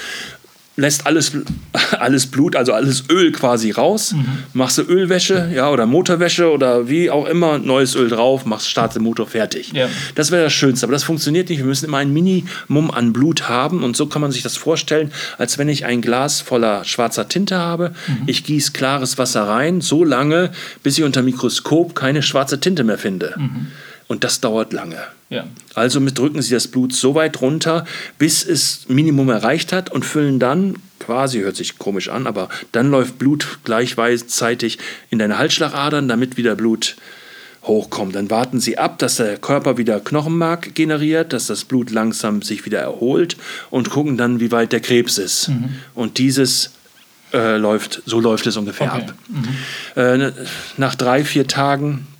lässt 0.76 1.06
alles, 1.06 1.32
alles 1.98 2.26
Blut, 2.26 2.54
also 2.54 2.72
alles 2.72 3.04
Öl 3.10 3.32
quasi 3.32 3.70
raus, 3.70 4.14
machst 4.52 4.78
du 4.78 4.82
Ölwäsche, 4.82 5.50
ja, 5.54 5.70
oder 5.70 5.86
Motorwäsche 5.86 6.50
oder 6.50 6.88
wie 6.88 7.10
auch 7.10 7.26
immer, 7.26 7.58
neues 7.58 7.94
Öl 7.94 8.08
drauf, 8.08 8.44
machst, 8.44 8.68
startest 8.68 8.96
den 8.96 9.02
Motor 9.02 9.26
fertig. 9.26 9.72
Ja. 9.72 9.88
Das 10.14 10.30
wäre 10.30 10.44
das 10.44 10.52
Schönste, 10.52 10.86
aber 10.86 10.92
das 10.92 11.04
funktioniert 11.04 11.48
nicht. 11.48 11.58
Wir 11.58 11.66
müssen 11.66 11.86
immer 11.86 11.98
ein 11.98 12.12
Minimum 12.12 12.90
an 12.90 13.12
Blut 13.12 13.48
haben 13.48 13.82
und 13.82 13.96
so 13.96 14.06
kann 14.06 14.22
man 14.22 14.32
sich 14.32 14.42
das 14.42 14.56
vorstellen, 14.56 15.10
als 15.38 15.58
wenn 15.58 15.68
ich 15.68 15.84
ein 15.86 16.02
Glas 16.02 16.40
voller 16.40 16.84
schwarzer 16.84 17.28
Tinte 17.28 17.56
habe. 17.58 17.92
Ich 18.26 18.44
gieße 18.44 18.72
klares 18.72 19.18
Wasser 19.18 19.48
rein, 19.48 19.80
so 19.80 20.04
lange, 20.04 20.50
bis 20.82 20.98
ich 20.98 21.04
unter 21.04 21.22
Mikroskop 21.22 21.94
keine 21.94 22.22
schwarze 22.22 22.60
Tinte 22.60 22.84
mehr 22.84 22.98
finde. 22.98 23.34
Und 24.08 24.22
das 24.24 24.40
dauert 24.40 24.72
lange. 24.72 24.98
Ja. 25.30 25.46
Also 25.74 25.98
mit 26.00 26.16
drücken 26.18 26.40
Sie 26.40 26.54
das 26.54 26.68
Blut 26.68 26.92
so 26.92 27.14
weit 27.16 27.40
runter, 27.40 27.84
bis 28.18 28.44
es 28.44 28.86
Minimum 28.88 29.28
erreicht 29.30 29.72
hat 29.72 29.90
und 29.90 30.04
füllen 30.04 30.38
dann, 30.38 30.76
quasi 31.00 31.40
hört 31.40 31.56
sich 31.56 31.78
komisch 31.78 32.08
an, 32.08 32.26
aber 32.28 32.48
dann 32.70 32.90
läuft 32.92 33.18
Blut 33.18 33.58
gleichzeitig 33.64 34.78
in 35.10 35.18
deine 35.18 35.38
Halsschlagadern, 35.38 36.06
damit 36.08 36.36
wieder 36.36 36.54
Blut 36.54 36.96
hochkommt. 37.64 38.14
Dann 38.14 38.30
warten 38.30 38.60
Sie 38.60 38.78
ab, 38.78 39.00
dass 39.00 39.16
der 39.16 39.36
Körper 39.38 39.76
wieder 39.76 39.98
Knochenmark 39.98 40.76
generiert, 40.76 41.32
dass 41.32 41.48
das 41.48 41.64
Blut 41.64 41.90
langsam 41.90 42.42
sich 42.42 42.64
wieder 42.64 42.78
erholt 42.80 43.36
und 43.70 43.90
gucken 43.90 44.16
dann, 44.16 44.38
wie 44.38 44.52
weit 44.52 44.70
der 44.72 44.80
Krebs 44.80 45.18
ist. 45.18 45.50
Und 45.94 46.18
dieses 46.18 46.70
äh, 47.32 47.56
läuft, 47.56 48.02
so 48.06 48.20
läuft 48.20 48.46
es 48.46 48.56
ungefähr 48.56 48.92
Okay. 48.92 49.02
ab. 49.02 49.14
Äh, 49.96 50.16
ne- 50.18 50.32
nach 50.76 50.94
drei, 50.94 51.24
vier 51.24 51.48
Tagen 51.48 52.06
äh, 52.06 52.15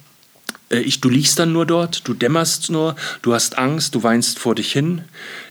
ich, 0.70 1.00
du 1.00 1.08
liegst 1.08 1.38
dann 1.38 1.52
nur 1.52 1.66
dort, 1.66 2.06
du 2.08 2.14
dämmerst 2.14 2.70
nur, 2.70 2.96
du 3.22 3.34
hast 3.34 3.58
Angst, 3.58 3.94
du 3.94 4.02
weinst 4.02 4.38
vor 4.38 4.54
dich 4.54 4.72
hin. 4.72 5.02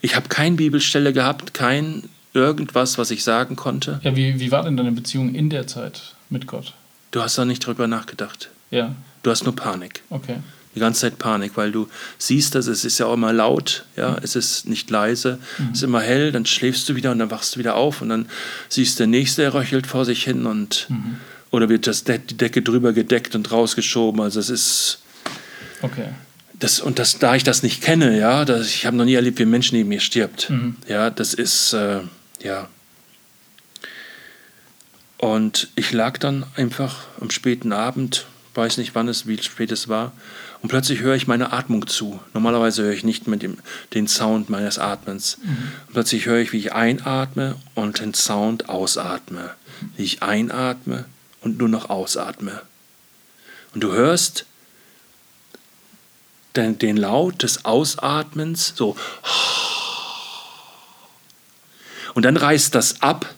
Ich 0.01 0.15
habe 0.15 0.27
keine 0.29 0.55
Bibelstelle 0.55 1.13
gehabt, 1.13 1.53
kein 1.53 2.03
irgendwas, 2.33 2.97
was 2.97 3.11
ich 3.11 3.23
sagen 3.23 3.55
konnte. 3.55 3.99
Ja, 4.03 4.15
wie, 4.15 4.39
wie 4.39 4.51
war 4.51 4.63
denn 4.63 4.75
deine 4.75 4.91
Beziehung 4.91 5.33
in 5.33 5.49
der 5.49 5.67
Zeit 5.67 6.15
mit 6.29 6.47
Gott? 6.47 6.73
Du 7.11 7.21
hast 7.21 7.37
da 7.37 7.45
nicht 7.45 7.65
drüber 7.65 7.87
nachgedacht. 7.87 8.49
Ja, 8.71 8.95
Du 9.23 9.31
hast 9.31 9.43
nur 9.43 9.55
Panik. 9.55 10.03
okay. 10.09 10.37
Die 10.75 10.81
ganze 10.81 10.99
Zeit 11.01 11.17
Panik, 11.17 11.53
weil 11.55 11.71
du 11.71 11.87
siehst, 12.17 12.53
dass 12.53 12.67
es 12.67 12.83
ist 12.83 12.97
ja 12.99 13.05
auch 13.05 13.13
immer 13.13 13.31
laut, 13.31 13.85
ja, 13.95 14.17
es 14.21 14.35
ist 14.35 14.67
nicht 14.67 14.89
leise, 14.89 15.39
es 15.71 15.77
ist 15.77 15.83
immer 15.83 16.01
hell, 16.01 16.33
dann 16.33 16.45
schläfst 16.45 16.89
du 16.89 16.95
wieder 16.97 17.11
und 17.11 17.19
dann 17.19 17.31
wachst 17.31 17.55
du 17.55 17.59
wieder 17.59 17.75
auf 17.75 18.01
und 18.01 18.09
dann 18.09 18.27
siehst 18.67 18.99
du 18.99 19.03
der 19.03 19.07
Nächste, 19.07 19.43
der 19.43 19.53
röchelt 19.53 19.87
vor 19.87 20.03
sich 20.03 20.25
hin 20.25 20.45
und 20.45 20.89
oder 21.49 21.69
wird 21.69 21.87
das 21.87 22.03
die 22.03 22.17
Decke 22.35 22.61
drüber 22.61 22.91
gedeckt 22.91 23.35
und 23.35 23.49
rausgeschoben. 23.53 24.19
Also 24.19 24.41
es 24.41 24.49
ist 24.49 24.99
Okay. 25.85 26.07
das, 26.59 26.79
und 26.79 26.99
das, 26.99 27.19
da 27.19 27.35
ich 27.35 27.43
das 27.43 27.63
nicht 27.63 27.81
kenne, 27.81 28.17
ja, 28.17 28.45
das, 28.45 28.67
ich 28.67 28.85
habe 28.85 28.97
noch 28.97 29.05
nie 29.05 29.15
erlebt, 29.15 29.39
wie 29.39 29.43
ein 29.43 29.49
Mensch 29.49 29.71
neben 29.71 29.89
mir 29.89 29.99
stirbt. 29.99 30.51
Ja, 30.87 31.09
das 31.09 31.33
ist, 31.33 31.73
äh, 31.73 32.01
ja. 32.41 32.67
Und 35.17 35.69
ich 35.75 35.91
lag 35.91 36.17
dann 36.17 36.45
einfach 36.55 37.07
am 37.19 37.29
späten 37.29 37.71
Abend, 37.71 38.25
weiß 38.53 38.77
nicht 38.77 38.95
wann 38.95 39.07
es, 39.07 39.27
wie 39.27 39.41
spät 39.41 39.71
es 39.71 39.87
war, 39.87 40.11
und 40.61 40.69
plötzlich 40.69 41.01
höre 41.01 41.15
ich 41.15 41.27
meine 41.27 41.53
Atmung 41.53 41.85
zu. 41.85 42.19
Normalerweise 42.33 42.83
höre 42.83 42.93
ich 42.93 43.03
nicht 43.03 43.27
mit 43.27 43.43
dem 43.43 43.57
den 43.93 44.07
Sound 44.07 44.49
meines 44.49 44.79
Atmens. 44.79 45.37
Und 45.85 45.93
plötzlich 45.93 46.25
höre 46.25 46.39
ich, 46.39 46.53
wie 46.53 46.57
ich 46.57 46.73
einatme 46.73 47.55
und 47.75 47.99
den 47.99 48.15
Sound 48.15 48.67
ausatme. 48.67 49.51
Wie 49.95 50.03
ich 50.03 50.23
einatme 50.23 51.05
und 51.41 51.59
nur 51.59 51.69
noch 51.69 51.91
ausatme. 51.91 52.63
Und 53.75 53.81
du 53.81 53.91
hörst 53.91 54.45
den, 56.57 56.77
den 56.77 56.97
Laut 56.97 57.43
des 57.43 57.65
Ausatmens, 57.65 58.73
so. 58.75 58.95
Und 62.13 62.23
dann 62.23 62.37
reißt 62.37 62.73
das 62.73 63.01
ab 63.01 63.33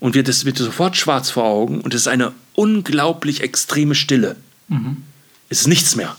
und 0.00 0.14
wird, 0.14 0.28
es 0.28 0.44
wird 0.44 0.58
sofort 0.58 0.96
schwarz 0.96 1.30
vor 1.30 1.44
Augen 1.44 1.80
und 1.80 1.94
es 1.94 2.02
ist 2.02 2.08
eine 2.08 2.32
unglaublich 2.54 3.40
extreme 3.40 3.94
Stille. 3.94 4.36
Es 5.48 5.60
ist 5.62 5.66
nichts 5.66 5.96
mehr. 5.96 6.16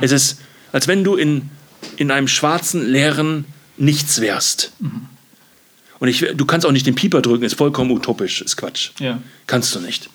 Es 0.00 0.12
ist, 0.12 0.38
als 0.72 0.88
wenn 0.88 1.04
du 1.04 1.14
in, 1.16 1.50
in 1.96 2.10
einem 2.10 2.28
schwarzen, 2.28 2.84
leeren 2.90 3.44
Nichts 3.76 4.20
wärst. 4.20 4.72
Und 5.98 6.08
ich, 6.08 6.24
du 6.34 6.44
kannst 6.44 6.66
auch 6.66 6.72
nicht 6.72 6.86
den 6.86 6.94
Pieper 6.94 7.22
drücken, 7.22 7.44
ist 7.44 7.54
vollkommen 7.54 7.90
utopisch, 7.90 8.40
ist 8.40 8.56
Quatsch. 8.56 8.90
Ja. 8.98 9.20
Kannst 9.46 9.74
du 9.74 9.80
nicht. 9.80 10.10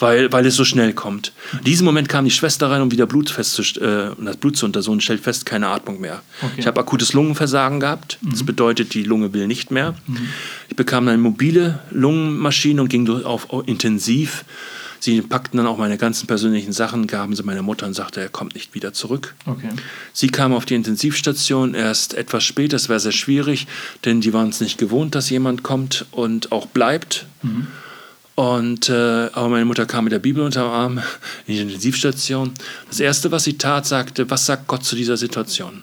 Weil, 0.00 0.32
weil 0.32 0.46
es 0.46 0.54
so 0.54 0.64
schnell 0.64 0.92
kommt. 0.92 1.32
In 1.52 1.64
diesem 1.64 1.84
Moment 1.84 2.08
kam 2.08 2.24
die 2.24 2.30
Schwester 2.30 2.70
rein, 2.70 2.82
um 2.82 2.92
wieder 2.92 3.06
Blut 3.06 3.30
äh, 3.30 4.10
das 4.24 4.36
Blut 4.36 4.56
zu 4.56 4.66
untersuchen, 4.66 5.00
stellt 5.00 5.20
fest, 5.20 5.44
keine 5.44 5.68
Atmung 5.68 6.00
mehr. 6.00 6.22
Okay. 6.40 6.54
Ich 6.58 6.66
habe 6.66 6.80
akutes 6.80 7.12
Lungenversagen 7.14 7.80
gehabt. 7.80 8.18
Das 8.22 8.44
bedeutet, 8.44 8.94
die 8.94 9.02
Lunge 9.02 9.32
will 9.32 9.46
nicht 9.46 9.70
mehr. 9.70 9.94
Ich 10.68 10.76
bekam 10.76 11.08
eine 11.08 11.18
mobile 11.18 11.80
Lungenmaschine 11.90 12.80
und 12.80 12.88
ging 12.88 13.04
durch 13.04 13.24
auf 13.24 13.48
intensiv. 13.66 14.44
Sie 15.00 15.22
packten 15.22 15.58
dann 15.58 15.66
auch 15.66 15.78
meine 15.78 15.96
ganzen 15.96 16.26
persönlichen 16.26 16.72
Sachen, 16.72 17.06
gaben 17.06 17.34
sie 17.36 17.42
meiner 17.42 17.62
Mutter 17.62 17.86
und 17.86 17.94
sagte, 17.94 18.20
er 18.20 18.28
kommt 18.28 18.54
nicht 18.54 18.74
wieder 18.74 18.92
zurück. 18.92 19.34
Okay. 19.46 19.68
Sie 20.12 20.28
kam 20.28 20.52
auf 20.52 20.64
die 20.64 20.74
Intensivstation 20.74 21.74
erst 21.74 22.14
etwas 22.14 22.44
spät. 22.44 22.72
Das 22.72 22.88
war 22.88 22.98
sehr 22.98 23.12
schwierig, 23.12 23.66
denn 24.04 24.20
die 24.20 24.32
waren 24.32 24.48
es 24.48 24.60
nicht 24.60 24.78
gewohnt, 24.78 25.14
dass 25.14 25.30
jemand 25.30 25.62
kommt 25.62 26.06
und 26.10 26.52
auch 26.52 26.66
bleibt. 26.66 27.26
Und, 28.38 28.88
äh, 28.88 28.92
aber 29.32 29.48
meine 29.48 29.64
Mutter 29.64 29.84
kam 29.84 30.04
mit 30.04 30.12
der 30.12 30.20
Bibel 30.20 30.44
unter 30.44 30.62
dem 30.62 30.70
Arm 30.70 30.98
in 31.48 31.54
die 31.54 31.60
Intensivstation. 31.60 32.54
Das 32.86 33.00
Erste, 33.00 33.32
was 33.32 33.42
sie 33.42 33.58
tat, 33.58 33.84
sagte, 33.84 34.30
was 34.30 34.46
sagt 34.46 34.68
Gott 34.68 34.84
zu 34.84 34.94
dieser 34.94 35.16
Situation? 35.16 35.82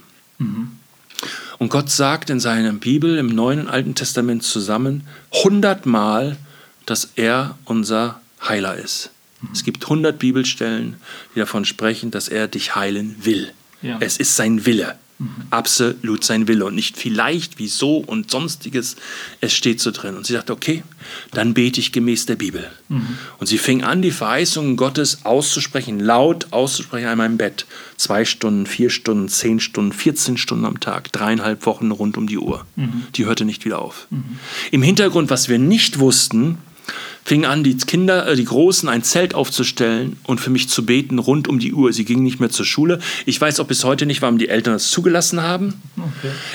Und 1.57 1.67
Gott 1.67 1.91
sagt 1.91 2.29
in 2.29 2.39
seiner 2.39 2.71
Bibel, 2.71 3.17
im 3.17 3.27
Neuen 3.27 3.59
und 3.59 3.67
Alten 3.67 3.93
Testament 3.93 4.43
zusammen, 4.43 5.03
hundertmal, 5.33 6.37
dass 6.85 7.09
er 7.17 7.57
unser 7.65 8.21
Heiler 8.47 8.77
ist. 8.77 9.09
Es 9.51 9.65
gibt 9.65 9.85
hundert 9.89 10.17
Bibelstellen, 10.17 10.95
die 11.35 11.39
davon 11.39 11.65
sprechen, 11.65 12.09
dass 12.09 12.29
er 12.29 12.47
dich 12.47 12.73
heilen 12.73 13.17
will. 13.19 13.51
Ja. 13.81 13.97
Es 13.99 14.15
ist 14.15 14.37
sein 14.37 14.65
Wille. 14.65 14.95
Absolut 15.49 16.25
sein 16.25 16.47
Wille 16.49 16.65
und 16.65 16.75
nicht 16.75 16.97
vielleicht, 16.97 17.57
wieso 17.57 17.97
und 17.97 18.29
sonstiges. 18.29 18.97
Es 19.39 19.53
steht 19.53 19.79
so 19.79 19.91
drin. 19.91 20.15
Und 20.17 20.25
sie 20.25 20.33
sagte, 20.33 20.51
okay, 20.51 20.83
dann 21.31 21.53
bete 21.53 21.79
ich 21.79 21.93
gemäß 21.93 22.25
der 22.25 22.35
Bibel. 22.35 22.69
Und 23.37 23.47
sie 23.47 23.57
fing 23.57 23.83
an, 23.83 24.01
die 24.01 24.11
Verheißungen 24.11 24.75
Gottes 24.75 25.23
auszusprechen, 25.23 25.99
laut 26.01 26.47
auszusprechen 26.51 27.07
an 27.07 27.17
meinem 27.17 27.37
Bett. 27.37 27.65
Zwei 27.95 28.25
Stunden, 28.25 28.65
vier 28.65 28.89
Stunden, 28.89 29.29
zehn 29.29 29.61
Stunden, 29.61 29.93
14 29.93 30.37
Stunden 30.37 30.65
am 30.65 30.81
Tag, 30.81 31.11
dreieinhalb 31.13 31.65
Wochen 31.65 31.91
rund 31.91 32.17
um 32.17 32.27
die 32.27 32.37
Uhr. 32.37 32.65
Die 33.15 33.25
hörte 33.25 33.45
nicht 33.45 33.63
wieder 33.63 33.79
auf. 33.79 34.07
Im 34.71 34.83
Hintergrund, 34.83 35.29
was 35.29 35.47
wir 35.47 35.59
nicht 35.59 35.99
wussten, 35.99 36.57
fingen 37.25 37.45
an, 37.45 37.63
die 37.63 37.75
Kinder, 37.75 38.27
äh, 38.27 38.35
die 38.35 38.45
Großen, 38.45 38.87
ein 38.87 39.03
Zelt 39.03 39.33
aufzustellen 39.33 40.17
und 40.23 40.39
für 40.39 40.51
mich 40.51 40.69
zu 40.69 40.85
beten 40.85 41.19
rund 41.19 41.47
um 41.47 41.59
die 41.59 41.73
Uhr. 41.73 41.91
Sie 41.91 42.05
gingen 42.05 42.23
nicht 42.23 42.39
mehr 42.39 42.51
zur 42.51 42.65
Schule. 42.65 42.99
Ich 43.25 43.41
weiß 43.41 43.59
auch 43.59 43.67
bis 43.67 43.83
heute 43.83 44.05
nicht, 44.05 44.21
warum 44.21 44.37
die 44.37 44.47
Eltern 44.47 44.73
das 44.73 44.89
zugelassen 44.89 45.41
haben. 45.41 45.73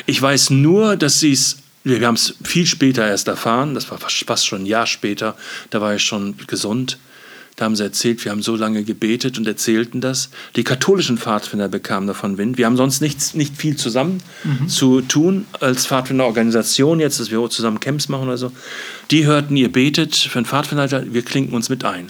Ich 0.07 0.23
weiß 0.23 0.51
nur, 0.51 0.97
dass 0.97 1.21
sie 1.21 1.33
es, 1.33 1.59
wir 1.85 2.07
haben 2.07 2.15
es 2.15 2.35
viel 2.43 2.67
später 2.67 3.07
erst 3.07 3.29
erfahren, 3.29 3.75
das 3.75 3.91
war 3.91 3.99
fast 3.99 4.25
fast 4.27 4.47
schon 4.47 4.63
ein 4.63 4.67
Jahr 4.67 4.87
später, 4.87 5.37
da 5.71 5.81
war 5.81 5.95
ich 5.95 6.03
schon 6.03 6.37
gesund. 6.47 6.99
Da 7.61 7.67
haben 7.67 7.77
sie 7.77 7.83
erzählt, 7.83 8.25
wir 8.25 8.33
haben 8.33 8.41
so 8.41 8.57
lange 8.57 8.85
gebetet 8.85 9.37
und 9.37 9.47
erzählten 9.47 10.01
das. 10.01 10.31
Die 10.57 10.65
katholischen 10.65 11.19
Pfadfinder 11.19 11.69
bekamen 11.69 12.07
davon 12.07 12.39
Wind. 12.39 12.57
Wir 12.57 12.65
haben 12.65 12.79
sonst 12.79 13.03
nichts, 13.03 13.35
nicht 13.35 13.55
viel 13.55 13.77
zusammen 13.77 14.23
zu 14.67 15.03
tun 15.03 15.45
als 15.61 15.87
Pfadfinderorganisation, 15.87 17.01
jetzt, 17.01 17.21
dass 17.21 17.31
wir 17.31 17.51
zusammen 17.51 17.79
Camps 17.79 18.09
machen 18.09 18.29
oder 18.29 18.39
so. 18.39 18.51
Die 19.11 19.27
hörten, 19.27 19.59
ihr 19.59 19.71
betet 19.71 20.17
für 20.17 20.39
einen 20.39 20.47
Pfadfinderleiter, 20.47 21.13
wir 21.13 21.21
klinken 21.21 21.55
uns 21.55 21.69
mit 21.69 21.85
ein. 21.85 22.07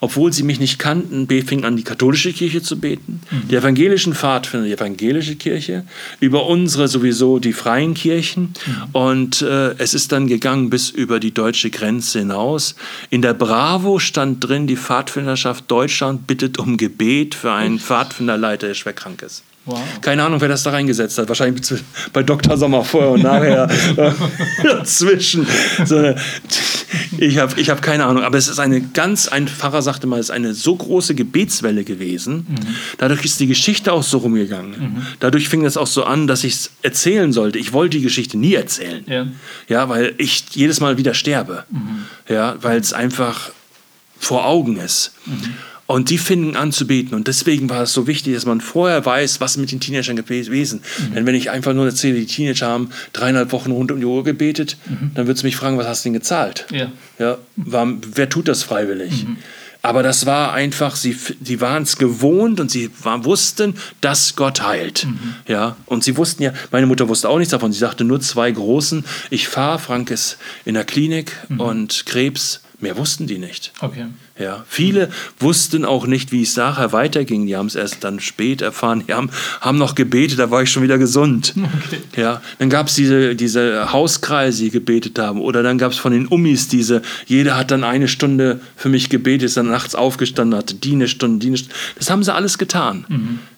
Obwohl 0.00 0.30
sie 0.30 0.42
mich 0.42 0.60
nicht 0.60 0.78
kannten, 0.78 1.26
fingen 1.46 1.64
an, 1.64 1.76
die 1.76 1.84
katholische 1.84 2.34
Kirche 2.34 2.60
zu 2.60 2.78
beten, 2.78 3.22
die 3.50 3.56
evangelischen 3.56 4.12
Pfadfinder, 4.12 4.66
die 4.66 4.72
evangelische 4.72 5.36
Kirche, 5.36 5.84
über 6.20 6.46
unsere 6.46 6.86
sowieso 6.88 7.38
die 7.38 7.54
freien 7.54 7.94
Kirchen. 7.94 8.52
Und 8.92 9.40
äh, 9.40 9.74
es 9.78 9.94
ist 9.94 10.12
dann 10.12 10.26
gegangen 10.26 10.68
bis 10.68 10.90
über 10.90 11.18
die 11.18 11.32
deutsche 11.32 11.70
Grenze 11.70 12.18
hinaus. 12.18 12.74
In 13.08 13.22
der 13.22 13.32
Bravo 13.32 13.98
stand 13.98 14.46
drin, 14.46 14.66
die 14.66 14.81
Pfadfinderschaft 14.82 15.70
Deutschland 15.70 16.26
bittet 16.26 16.58
um 16.58 16.76
Gebet 16.76 17.34
für 17.34 17.52
einen 17.52 17.78
Pfadfinderleiter, 17.78 18.66
der 18.66 18.74
schwer 18.74 18.92
krank 18.92 19.22
ist. 19.22 19.42
Wow. 19.64 19.80
Keine 20.00 20.24
Ahnung, 20.24 20.40
wer 20.40 20.48
das 20.48 20.64
da 20.64 20.70
reingesetzt 20.70 21.18
hat. 21.18 21.28
Wahrscheinlich 21.28 21.62
bei 22.12 22.24
Dr. 22.24 22.56
Sommer 22.56 22.84
vorher 22.84 23.12
und 23.12 23.22
nachher 23.22 23.68
dazwischen. 24.64 25.46
So 25.84 25.98
eine, 25.98 26.16
ich 27.18 27.38
habe 27.38 27.60
ich 27.60 27.70
hab 27.70 27.80
keine 27.80 28.06
Ahnung. 28.06 28.24
Aber 28.24 28.36
es 28.38 28.48
ist 28.48 28.58
eine 28.58 28.80
ganz, 28.80 29.28
ein 29.28 29.46
Pfarrer 29.46 29.80
sagte 29.80 30.08
mal, 30.08 30.18
es 30.18 30.26
ist 30.26 30.30
eine 30.32 30.52
so 30.52 30.74
große 30.74 31.14
Gebetswelle 31.14 31.84
gewesen. 31.84 32.46
Dadurch 32.98 33.24
ist 33.24 33.38
die 33.38 33.46
Geschichte 33.46 33.92
auch 33.92 34.02
so 34.02 34.18
rumgegangen. 34.18 35.06
Dadurch 35.20 35.48
fing 35.48 35.64
es 35.64 35.76
auch 35.76 35.86
so 35.86 36.02
an, 36.02 36.26
dass 36.26 36.42
ich 36.42 36.54
es 36.54 36.70
erzählen 36.82 37.32
sollte. 37.32 37.60
Ich 37.60 37.72
wollte 37.72 37.98
die 37.98 38.02
Geschichte 38.02 38.36
nie 38.36 38.54
erzählen. 38.54 39.04
Ja. 39.06 39.26
Ja, 39.68 39.88
weil 39.88 40.14
ich 40.18 40.44
jedes 40.50 40.80
Mal 40.80 40.98
wieder 40.98 41.14
sterbe. 41.14 41.64
Ja, 42.28 42.56
weil 42.60 42.80
es 42.80 42.92
einfach 42.92 43.52
vor 44.22 44.46
Augen 44.46 44.76
ist. 44.76 45.12
Und 45.86 46.08
die 46.08 46.16
fingen 46.16 46.56
an 46.56 46.72
zu 46.72 46.86
beten. 46.86 47.14
Und 47.14 47.26
deswegen 47.26 47.68
war 47.68 47.82
es 47.82 47.92
so 47.92 48.06
wichtig, 48.06 48.34
dass 48.34 48.46
man 48.46 48.60
vorher 48.62 49.04
weiß, 49.04 49.40
was 49.40 49.56
mit 49.58 49.72
den 49.72 49.80
Teenagern 49.80 50.16
gewesen. 50.16 50.80
Mhm. 51.10 51.14
Denn 51.14 51.26
wenn 51.26 51.34
ich 51.34 51.50
einfach 51.50 51.74
nur 51.74 51.84
erzähle, 51.86 52.18
die 52.20 52.26
Teenager 52.26 52.68
haben 52.68 52.90
dreieinhalb 53.12 53.52
Wochen 53.52 53.72
rund 53.72 53.90
um 53.92 53.98
die 53.98 54.06
Uhr 54.06 54.24
gebetet, 54.24 54.78
dann 55.14 55.26
würdest 55.26 55.42
du 55.42 55.46
mich 55.48 55.56
fragen, 55.56 55.76
was 55.76 55.86
hast 55.86 56.04
du 56.04 56.06
denn 56.06 56.14
gezahlt? 56.14 56.66
Mhm. 56.70 56.76
Ja. 56.76 56.84
Mhm. 56.86 56.92
Ja, 57.18 57.38
war, 57.56 57.92
wer 58.14 58.28
tut 58.30 58.48
das 58.48 58.62
freiwillig? 58.62 59.26
Aber 59.82 60.04
das 60.04 60.24
war 60.26 60.52
einfach, 60.52 60.94
sie, 60.94 61.16
sie 61.42 61.60
waren 61.60 61.82
es 61.82 61.96
gewohnt 61.98 62.60
und 62.60 62.70
sie 62.70 62.88
war, 63.02 63.24
wussten, 63.24 63.74
dass 64.00 64.36
Gott 64.36 64.62
heilt. 64.62 65.04
Mhm. 65.06 65.18
Ja, 65.48 65.74
und 65.86 66.04
sie 66.04 66.16
wussten 66.16 66.44
ja, 66.44 66.52
meine 66.70 66.86
Mutter 66.86 67.08
wusste 67.08 67.28
auch 67.28 67.38
nichts 67.38 67.50
davon. 67.50 67.72
Sie 67.72 67.80
sagte 67.80 68.04
nur 68.04 68.20
zwei 68.20 68.50
Großen, 68.52 69.04
ich 69.30 69.48
fahre, 69.48 69.80
Frank 69.80 70.10
ist 70.12 70.38
in 70.64 70.74
der 70.74 70.84
Klinik 70.84 71.32
Mhm. 71.48 71.60
und 71.60 72.06
Krebs. 72.06 72.60
Mehr 72.82 72.96
wussten 72.96 73.28
die 73.28 73.38
nicht. 73.38 73.72
Okay. 73.80 74.06
Ja, 74.36 74.64
viele 74.68 75.08
wussten 75.38 75.84
auch 75.84 76.08
nicht, 76.08 76.32
wie 76.32 76.42
es 76.42 76.56
nachher 76.56 76.92
weiterging. 76.92 77.46
Die 77.46 77.56
haben 77.56 77.66
es 77.66 77.76
erst 77.76 78.02
dann 78.02 78.18
spät 78.18 78.60
erfahren. 78.60 79.04
Die 79.06 79.14
haben, 79.14 79.30
haben 79.60 79.78
noch 79.78 79.94
gebetet, 79.94 80.40
da 80.40 80.50
war 80.50 80.64
ich 80.64 80.70
schon 80.72 80.82
wieder 80.82 80.98
gesund. 80.98 81.54
Ja, 82.16 82.42
dann 82.58 82.70
gab 82.70 82.88
es 82.88 82.94
diese, 82.94 83.36
diese 83.36 83.92
Hauskreise, 83.92 84.64
die 84.64 84.70
gebetet 84.70 85.16
haben. 85.20 85.40
Oder 85.40 85.62
dann 85.62 85.78
gab 85.78 85.92
es 85.92 85.98
von 85.98 86.12
den 86.12 86.26
Ummis 86.26 86.66
diese, 86.66 87.02
jeder 87.26 87.56
hat 87.56 87.70
dann 87.70 87.84
eine 87.84 88.08
Stunde 88.08 88.60
für 88.76 88.88
mich 88.88 89.08
gebetet, 89.08 89.46
ist 89.46 89.56
dann 89.56 89.68
nachts 89.68 89.94
aufgestanden, 89.94 90.58
hatte 90.58 90.74
die 90.74 90.92
eine 90.92 91.06
Stunde, 91.06 91.38
die 91.38 91.46
eine 91.48 91.58
Stunde. 91.58 91.74
Das 91.96 92.10
haben 92.10 92.24
sie 92.24 92.34
alles 92.34 92.58
getan. 92.58 93.06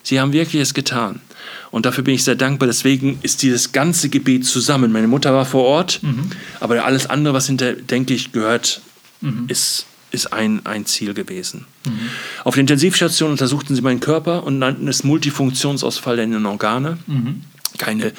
Sie 0.02 0.20
haben 0.20 0.34
wirklich 0.34 0.60
es 0.60 0.74
getan. 0.74 1.20
Und 1.70 1.86
dafür 1.86 2.04
bin 2.04 2.14
ich 2.14 2.24
sehr 2.24 2.36
dankbar. 2.36 2.66
Deswegen 2.66 3.18
ist 3.22 3.42
dieses 3.42 3.72
ganze 3.72 4.10
Gebet 4.10 4.44
zusammen. 4.44 4.92
Meine 4.92 5.08
Mutter 5.08 5.32
war 5.32 5.46
vor 5.46 5.64
Ort, 5.64 6.00
aber 6.60 6.84
alles 6.84 7.06
andere, 7.06 7.32
was 7.32 7.46
hinter, 7.46 7.72
denke 7.72 8.12
ich, 8.12 8.32
gehört, 8.32 8.82
ist, 9.48 9.86
ist 10.10 10.32
ein, 10.32 10.64
ein 10.64 10.86
Ziel 10.86 11.14
gewesen. 11.14 11.66
Auf 12.44 12.54
der 12.54 12.60
Intensivstation 12.62 13.30
untersuchten 13.30 13.74
sie 13.74 13.82
meinen 13.82 14.00
Körper 14.00 14.44
und 14.44 14.58
nannten 14.58 14.86
es 14.88 15.02
Multifunktionsausfall 15.04 16.16
der 16.16 16.24
inneren 16.26 16.46
Organe. 16.46 16.98
Keine, 17.78 18.12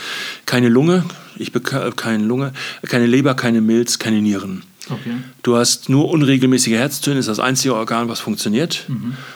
keine 0.45 0.67
Lunge, 0.67 1.05
ich 1.37 1.51
beka- 1.51 1.91
keine 1.95 2.25
Lunge, 2.25 2.51
keine 2.89 3.05
Leber, 3.05 3.35
keine 3.35 3.61
Milz, 3.61 3.99
keine 3.99 4.21
Nieren. 4.21 4.63
Okay. 4.89 5.15
Du 5.41 5.55
hast 5.55 5.89
nur 5.89 6.09
unregelmäßige 6.09 6.73
Herztöne, 6.73 7.19
ist 7.19 7.27
das 7.29 7.39
einzige 7.39 7.73
Organ, 7.73 8.07
was 8.09 8.19
funktioniert. 8.19 8.85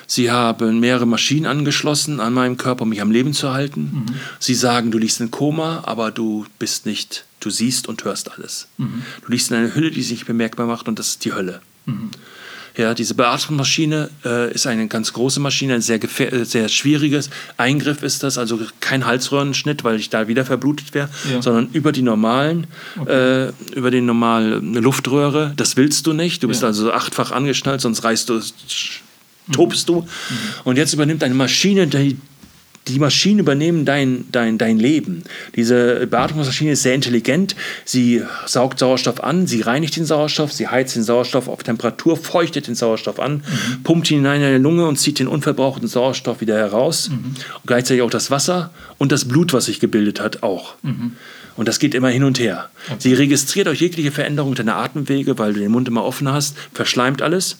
Sie 0.05 0.29
haben 0.29 0.79
mehrere 0.79 1.07
Maschinen 1.07 1.45
angeschlossen 1.47 2.19
an 2.19 2.33
meinem 2.33 2.57
Körper, 2.57 2.83
um 2.83 2.89
mich 2.89 3.01
am 3.01 3.09
Leben 3.11 3.33
zu 3.33 3.51
halten. 3.51 4.05
Sie 4.39 4.53
sagen, 4.53 4.91
du 4.91 4.97
liegst 4.99 5.21
in 5.21 5.31
Koma, 5.31 5.83
aber 5.85 6.11
du 6.11 6.45
bist 6.59 6.85
nicht, 6.85 7.23
du 7.39 7.49
siehst 7.49 7.87
und 7.87 8.03
hörst 8.03 8.31
alles. 8.31 8.67
Du 8.77 8.87
liegst 9.27 9.49
in 9.51 9.57
einer 9.57 9.73
Hülle, 9.75 9.91
die 9.91 10.03
sich 10.03 10.25
bemerkbar 10.25 10.67
macht 10.67 10.87
und 10.87 10.99
das 10.99 11.07
ist 11.09 11.25
die 11.25 11.33
Hölle. 11.33 11.61
Ja, 12.77 12.93
diese 12.93 13.13
Beatmungsmaschine 13.15 14.09
äh, 14.23 14.53
ist 14.53 14.65
eine 14.67 14.87
ganz 14.87 15.11
große 15.11 15.39
Maschine, 15.41 15.73
ein 15.73 15.81
sehr, 15.81 15.99
äh, 16.01 16.45
sehr 16.45 16.69
schwieriges 16.69 17.29
Eingriff 17.57 18.03
ist 18.03 18.23
das, 18.23 18.37
also 18.37 18.59
kein 18.79 19.05
Halsröhrenschnitt, 19.05 19.83
weil 19.83 19.99
ich 19.99 20.09
da 20.09 20.27
wieder 20.29 20.45
verblutet 20.45 20.93
wäre, 20.93 21.09
Ja. 21.29 21.41
sondern 21.41 21.69
über 21.73 21.91
die 21.91 22.03
normalen, 22.03 22.67
äh, 23.05 23.49
über 23.75 23.91
die 23.91 23.99
normale 24.01 24.59
Luftröhre. 24.59 25.51
Das 25.57 25.75
willst 25.77 26.07
du 26.07 26.13
nicht. 26.13 26.41
Du 26.43 26.47
bist 26.47 26.61
Ja. 26.61 26.67
also 26.67 26.93
achtfach 26.93 27.31
angeschnallt, 27.31 27.81
sonst 27.81 28.03
reißt 28.03 28.29
du, 28.29 28.39
tobst 29.51 29.89
du. 29.89 30.07
Und 30.63 30.77
jetzt 30.77 30.93
übernimmt 30.93 31.23
eine 31.23 31.33
Maschine, 31.35 31.87
die 31.87 32.17
die 32.93 32.99
Maschinen 32.99 33.39
übernehmen 33.39 33.85
dein, 33.85 34.25
dein, 34.31 34.57
dein 34.57 34.79
Leben. 34.79 35.23
Diese 35.55 36.07
Beatmungsmaschine 36.07 36.71
ist 36.71 36.83
sehr 36.83 36.95
intelligent. 36.95 37.55
Sie 37.85 38.23
saugt 38.45 38.79
Sauerstoff 38.79 39.23
an, 39.23 39.47
sie 39.47 39.61
reinigt 39.61 39.95
den 39.95 40.05
Sauerstoff, 40.05 40.51
sie 40.51 40.67
heizt 40.67 40.95
den 40.95 41.03
Sauerstoff 41.03 41.47
auf 41.47 41.63
Temperatur, 41.63 42.17
feuchtet 42.17 42.67
den 42.67 42.75
Sauerstoff 42.75 43.19
an, 43.19 43.43
pumpt 43.83 44.11
ihn 44.11 44.17
hinein 44.17 44.37
in 44.37 44.41
deine 44.41 44.57
Lunge 44.57 44.87
und 44.87 44.97
zieht 44.97 45.19
den 45.19 45.27
unverbrauchten 45.27 45.87
Sauerstoff 45.87 46.41
wieder 46.41 46.57
heraus. 46.57 47.09
Und 47.09 47.67
gleichzeitig 47.67 48.01
auch 48.01 48.09
das 48.09 48.31
Wasser 48.31 48.71
und 48.97 49.11
das 49.11 49.25
Blut, 49.25 49.53
was 49.53 49.65
sich 49.65 49.79
gebildet 49.79 50.19
hat, 50.19 50.43
auch. 50.43 50.75
Und 51.59 51.67
das 51.67 51.77
geht 51.79 51.93
immer 51.93 52.07
hin 52.07 52.23
und 52.23 52.39
her. 52.39 52.69
Sie 52.99 53.13
registriert 53.13 53.67
auch 53.67 53.73
jegliche 53.73 54.11
Veränderung 54.11 54.55
deiner 54.55 54.77
Atemwege, 54.77 55.37
weil 55.37 55.51
du 55.51 55.59
den 55.59 55.71
Mund 55.71 55.89
immer 55.89 56.05
offen 56.05 56.31
hast, 56.31 56.55
verschleimt 56.73 57.21
alles. 57.21 57.57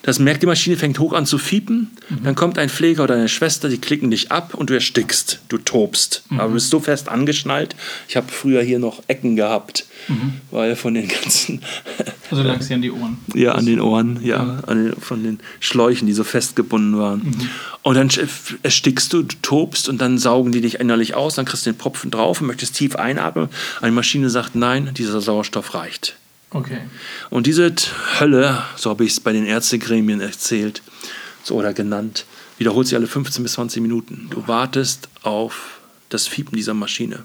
Das 0.00 0.18
merkt 0.18 0.42
die 0.42 0.46
Maschine, 0.46 0.78
fängt 0.78 0.98
hoch 0.98 1.12
an 1.12 1.26
zu 1.26 1.36
fiepen. 1.36 1.90
Dann 2.24 2.34
kommt 2.34 2.56
ein 2.56 2.70
Pfleger 2.70 3.04
oder 3.04 3.16
eine 3.16 3.28
Schwester, 3.28 3.68
die 3.68 3.76
klicken 3.76 4.10
dich 4.10 4.32
ab 4.32 4.54
und 4.54 4.70
du 4.70 4.74
erstickst. 4.74 5.40
Du 5.50 5.58
tobst. 5.58 6.22
Aber 6.30 6.48
du 6.48 6.54
bist 6.54 6.70
so 6.70 6.80
fest 6.80 7.10
angeschnallt. 7.10 7.76
Ich 8.08 8.16
habe 8.16 8.28
früher 8.32 8.62
hier 8.62 8.78
noch 8.78 9.02
Ecken 9.06 9.36
gehabt, 9.36 9.84
weil 10.50 10.74
von 10.74 10.94
den 10.94 11.06
ganzen 11.08 11.60
Also 12.30 12.42
lag 12.42 12.62
sie 12.62 12.72
an 12.72 12.80
die 12.80 12.90
Ohren. 12.90 13.18
ja, 13.34 13.52
an 13.52 13.66
den 13.66 13.80
Ohren, 13.80 14.20
ja, 14.22 14.60
an 14.66 14.84
den, 14.84 14.92
von 14.98 15.22
den 15.22 15.40
Schläuchen, 15.58 16.06
die 16.06 16.14
so 16.14 16.24
festgebunden 16.24 16.98
waren. 16.98 17.36
Und 17.82 17.96
dann 17.96 18.10
erstickst 18.62 19.12
du, 19.12 19.22
du 19.22 19.36
tobst 19.42 19.88
und 19.88 20.00
dann 20.00 20.16
saugen 20.16 20.52
die 20.52 20.60
dich 20.60 20.80
innerlich 20.80 21.14
aus, 21.14 21.34
dann 21.34 21.44
kriegst 21.44 21.66
du 21.66 21.72
den 21.72 21.78
Propfen 21.78 22.10
drauf 22.10 22.40
und 22.40 22.46
möchtest 22.46 22.76
tief 22.76 22.96
einatmen. 23.10 23.48
Eine 23.80 23.92
Maschine 23.92 24.30
sagt, 24.30 24.54
nein, 24.54 24.94
dieser 24.94 25.20
Sauerstoff 25.20 25.74
reicht. 25.74 26.16
Okay. 26.50 26.78
Und 27.30 27.46
diese 27.46 27.72
Hölle, 28.18 28.62
so 28.76 28.90
habe 28.90 29.04
ich 29.04 29.12
es 29.12 29.20
bei 29.20 29.32
den 29.32 29.46
Ärztegremien 29.46 30.20
erzählt 30.20 30.82
so, 31.44 31.54
oder 31.54 31.72
genannt, 31.72 32.26
wiederholt 32.58 32.86
sich 32.86 32.96
alle 32.96 33.06
15 33.06 33.42
bis 33.42 33.52
20 33.52 33.82
Minuten. 33.82 34.28
Du 34.30 34.46
wartest 34.48 35.08
auf 35.22 35.80
das 36.08 36.26
Fiepen 36.26 36.56
dieser 36.56 36.74
Maschine. 36.74 37.20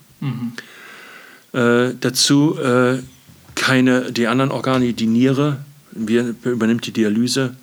Äh, 1.59 1.95
dazu 1.99 2.57
äh, 2.59 2.99
keine, 3.55 4.11
die 4.11 4.27
anderen 4.27 4.51
Organe, 4.51 4.93
die 4.93 5.07
Niere, 5.07 5.57
wir, 5.91 6.35
übernimmt 6.43 6.85
die 6.85 6.91
Dialyse. 6.91 7.55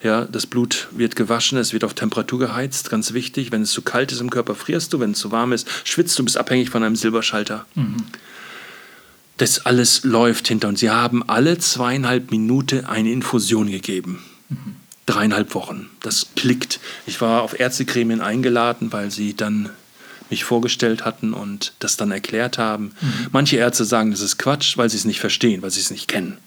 Ja, 0.00 0.26
das 0.26 0.46
Blut 0.46 0.88
wird 0.92 1.16
gewaschen, 1.16 1.58
es 1.58 1.72
wird 1.72 1.82
auf 1.82 1.94
Temperatur 1.94 2.38
geheizt, 2.38 2.88
ganz 2.88 3.14
wichtig. 3.14 3.50
Wenn 3.50 3.62
es 3.62 3.72
zu 3.72 3.82
kalt 3.82 4.12
ist 4.12 4.20
im 4.20 4.30
Körper, 4.30 4.54
frierst 4.54 4.92
du. 4.92 5.00
Wenn 5.00 5.10
es 5.10 5.18
zu 5.18 5.32
warm 5.32 5.52
ist, 5.52 5.68
schwitzt 5.84 6.16
du, 6.18 6.24
bist 6.24 6.36
abhängig 6.38 6.70
von 6.70 6.84
einem 6.84 6.94
Silberschalter. 6.94 7.66
Das 9.38 9.66
alles 9.66 10.04
läuft 10.04 10.48
hinter 10.48 10.68
uns. 10.68 10.80
Sie 10.80 10.90
haben 10.90 11.28
alle 11.28 11.58
zweieinhalb 11.58 12.30
Minuten 12.30 12.84
eine 12.84 13.10
Infusion 13.10 13.70
gegeben. 13.70 14.22
Dreieinhalb 15.06 15.54
Wochen. 15.54 15.90
Das 16.00 16.28
klickt. 16.36 16.80
Ich 17.06 17.20
war 17.20 17.42
auf 17.42 17.58
Ärztegremien 17.58 18.20
eingeladen, 18.20 18.92
weil 18.92 19.10
sie 19.10 19.34
dann 19.34 19.70
mich 20.30 20.44
vorgestellt 20.44 21.04
hatten 21.04 21.32
und 21.32 21.72
das 21.78 21.96
dann 21.96 22.10
erklärt 22.10 22.58
haben. 22.58 22.92
Manche 23.32 23.56
Ärzte 23.56 23.84
sagen, 23.84 24.10
das 24.10 24.20
ist 24.20 24.38
Quatsch, 24.38 24.76
weil 24.76 24.88
sie 24.90 24.96
es 24.96 25.04
nicht 25.04 25.20
verstehen, 25.20 25.62
weil 25.62 25.70
sie 25.70 25.80
es 25.80 25.90
nicht 25.90 26.08
kennen. 26.08 26.38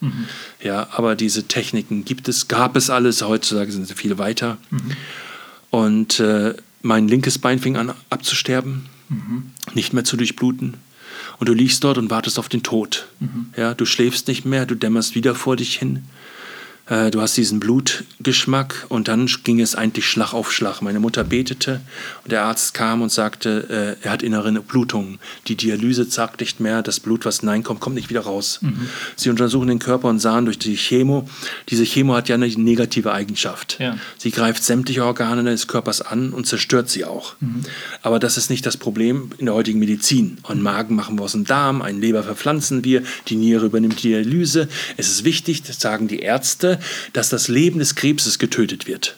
Ja, 0.64 0.88
aber 0.92 1.16
diese 1.16 1.48
Techniken 1.48 2.06
gibt 2.06 2.28
es, 2.28 2.48
gab 2.48 2.76
es 2.76 2.90
alles. 2.90 3.22
Heutzutage 3.22 3.72
sind 3.72 3.88
sie 3.88 3.96
viel 3.96 4.18
weiter. 4.18 4.58
Und 5.70 6.20
äh, 6.20 6.54
mein 6.82 7.08
linkes 7.08 7.40
Bein 7.40 7.60
fing 7.60 7.78
an 7.78 7.94
abzusterben, 8.10 8.86
nicht 9.74 9.94
mehr 9.94 10.04
zu 10.04 10.18
durchbluten. 10.18 10.76
Und 11.40 11.50
du 11.50 11.54
liegst 11.54 11.84
dort 11.84 11.98
und 11.98 12.10
wartest 12.10 12.38
auf 12.40 12.50
den 12.50 12.64
Tod. 12.64 13.08
Ja, 13.58 13.74
du 13.74 13.86
schläfst 13.86 14.28
nicht 14.28 14.46
mehr, 14.46 14.66
du 14.66 14.76
dämmerst 14.76 15.16
wieder 15.16 15.34
vor 15.36 15.56
dich 15.56 15.78
hin. 15.78 16.04
Äh, 16.92 17.10
Du 17.10 17.22
hast 17.22 17.38
diesen 17.38 17.60
Blutgeschmack 17.60 18.86
und 18.90 19.08
dann 19.08 19.28
ging 19.44 19.62
es 19.62 19.76
eigentlich 19.76 20.06
Schlag 20.06 20.34
auf 20.34 20.52
Schlag. 20.52 20.82
Meine 20.82 21.00
Mutter 21.00 21.24
betete 21.24 21.80
und 22.24 22.32
der 22.32 22.44
Arzt 22.44 22.74
kam 22.74 23.02
und 23.02 23.12
sagte, 23.12 23.98
äh, 24.02 24.06
er 24.06 24.12
hat 24.12 24.24
innere 24.24 24.52
Blutungen. 24.62 25.20
Die 25.48 25.56
Dialyse 25.56 26.04
sagt 26.06 26.42
nicht 26.42 26.60
mehr, 26.60 26.82
das 26.82 27.00
Blut, 27.00 27.26
was 27.26 27.40
hineinkommt, 27.40 27.80
kommt 27.80 27.96
nicht 27.96 28.10
wieder 28.10 28.22
raus. 28.22 28.60
Sie 29.16 29.30
untersuchen 29.30 29.68
den 29.68 29.80
Körper 29.80 30.10
und 30.10 30.20
sahen 30.20 30.46
durch 30.46 30.60
die 30.60 30.76
Chemo, 30.76 31.30
diese 31.70 31.86
Chemo 31.86 32.16
hat 32.16 32.28
ja 32.28 32.36
eine 32.36 32.48
negative 32.48 33.14
Eigenschaft. 33.14 33.78
Ja. 33.80 33.98
Sie 34.18 34.32
greift 34.32 34.64
sämtliche 34.64 35.06
Organe 35.06 35.44
des 35.44 35.68
Körpers 35.68 36.02
an 36.02 36.34
und 36.34 36.46
zerstört 36.46 36.90
sie 36.90 37.06
auch. 37.06 37.36
Aber 38.02 38.20
das 38.20 38.38
ist 38.38 38.50
nicht 38.50 38.66
das 38.66 38.78
Problem 38.78 39.32
in 39.38 39.46
der 39.46 39.56
heutigen 39.56 39.80
Medizin. 39.80 40.38
Einen 40.44 40.62
Magen 40.62 40.96
machen 40.96 41.18
wir 41.18 41.24
aus 41.24 41.32
dem 41.32 41.46
Darm, 41.46 41.82
einen 41.82 42.02
Leber 42.02 42.24
verpflanzen 42.24 42.84
wir, 42.84 43.04
die 43.28 43.36
Niere 43.36 43.68
übernimmt 43.68 44.04
die 44.04 44.10
Dialyse. 44.10 44.68
Es 44.98 45.10
ist 45.10 45.24
wichtig, 45.24 45.64
das 45.64 45.80
sagen 45.80 46.08
die 46.08 46.20
Ärzte, 46.20 46.81
dass 47.14 47.30
das 47.30 47.48
Leben 47.48 47.80
des 47.80 47.96
Krebses 47.96 48.40
getötet 48.40 48.88
wird. 48.88 49.16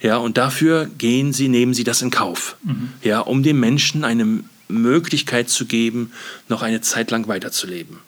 Ja, 0.00 0.16
und 0.16 0.36
dafür 0.38 0.88
gehen 0.98 1.32
sie, 1.32 1.48
nehmen 1.48 1.74
sie 1.74 1.84
das 1.84 2.02
in 2.02 2.10
Kauf. 2.10 2.56
Ja, 3.02 3.20
um 3.20 3.42
dem 3.42 3.60
Menschen 3.60 4.04
eine 4.04 4.40
Möglichkeit 4.68 5.48
zu 5.48 5.66
geben, 5.66 6.12
noch 6.48 6.62
eine 6.62 6.80
Zeit 6.80 7.10
lang 7.10 7.28
weiterzuleben. 7.28 7.98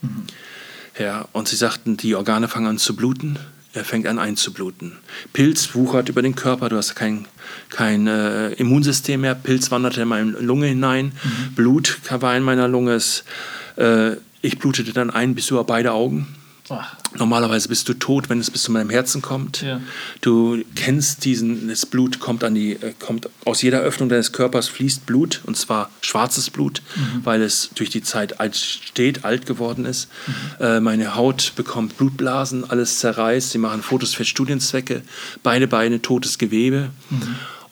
Ja, 0.99 1.29
und 1.33 1.49
sie 1.49 1.57
sagten, 1.57 1.97
die 1.97 2.15
Organe 2.15 2.49
fangen 2.49 2.67
an 2.67 2.79
zu 2.79 2.97
bluten. 2.97 3.39
Er 3.77 3.85
fängt 3.85 4.07
an 4.07 4.19
einzubluten. 4.19 4.93
Pilz 5.35 5.75
wuchert 5.75 6.09
über 6.09 6.23
den 6.23 6.35
Körper, 6.35 6.71
du 6.71 6.77
hast 6.79 6.95
kein, 6.95 7.27
kein 7.69 8.07
äh, 8.07 8.53
Immunsystem 8.53 9.21
mehr. 9.21 9.35
Pilz 9.35 9.71
wanderte 9.71 10.01
in 10.01 10.09
meine 10.09 10.31
Lunge 10.31 10.69
hinein. 10.69 11.13
Blut 11.55 11.99
war 12.09 12.35
in 12.35 12.43
meiner 12.43 12.69
Lunge. 12.69 12.95
Es, 12.95 13.25
äh, 13.77 14.13
ich 14.41 14.59
blutete 14.59 14.95
dann 14.95 15.11
ein 15.11 15.35
bis 15.35 15.51
über 15.51 15.65
beide 15.65 15.93
Augen. 15.93 16.27
Ach. 16.69 16.97
Normalerweise 17.15 17.69
bist 17.69 17.89
du 17.89 17.95
tot, 17.95 18.29
wenn 18.29 18.41
es 18.41 18.51
bis 18.51 18.63
zu 18.63 18.73
meinem 18.73 18.91
Herzen 18.91 19.23
kommt. 19.23 19.63
Ja. 19.63 19.81
Du 20.21 20.63
kennst 20.75 21.25
diesen, 21.25 21.69
das 21.69 21.87
Blut 21.87 22.19
kommt 22.19 22.43
an 22.43 22.55
die, 22.55 22.73
äh, 22.73 22.93
kommt 22.99 23.29
aus 23.45 23.63
jeder 23.63 23.81
Öffnung 23.81 24.09
deines 24.09 24.33
Körpers 24.33 24.69
fließt 24.69 25.07
Blut 25.07 25.43
und 25.47 25.57
zwar 25.57 25.91
schwarzes 26.01 26.51
Blut, 26.51 26.83
weil 27.23 27.43
es 27.43 27.71
durch 27.75 27.91
die 27.91 28.03
Zeit 28.03 28.41
alt 28.41 28.57
steht, 28.57 29.25
alt 29.25 29.47
geworden 29.47 29.85
ist. 29.85 30.09
Äh, 30.61 30.81
meine 30.81 31.15
Haut 31.15 31.53
bekommt 31.57 31.97
Blutblasen, 31.97 32.69
alles 32.69 32.99
zerreißt. 32.99 33.51
Sie 33.51 33.59
machen 33.59 33.83
Fotos 33.83 34.15
für 34.15 34.25
Studienzwecke. 34.25 35.03
Beide 35.43 35.69
Beine 35.69 36.03
totes 36.03 36.39
Gewebe. 36.39 36.91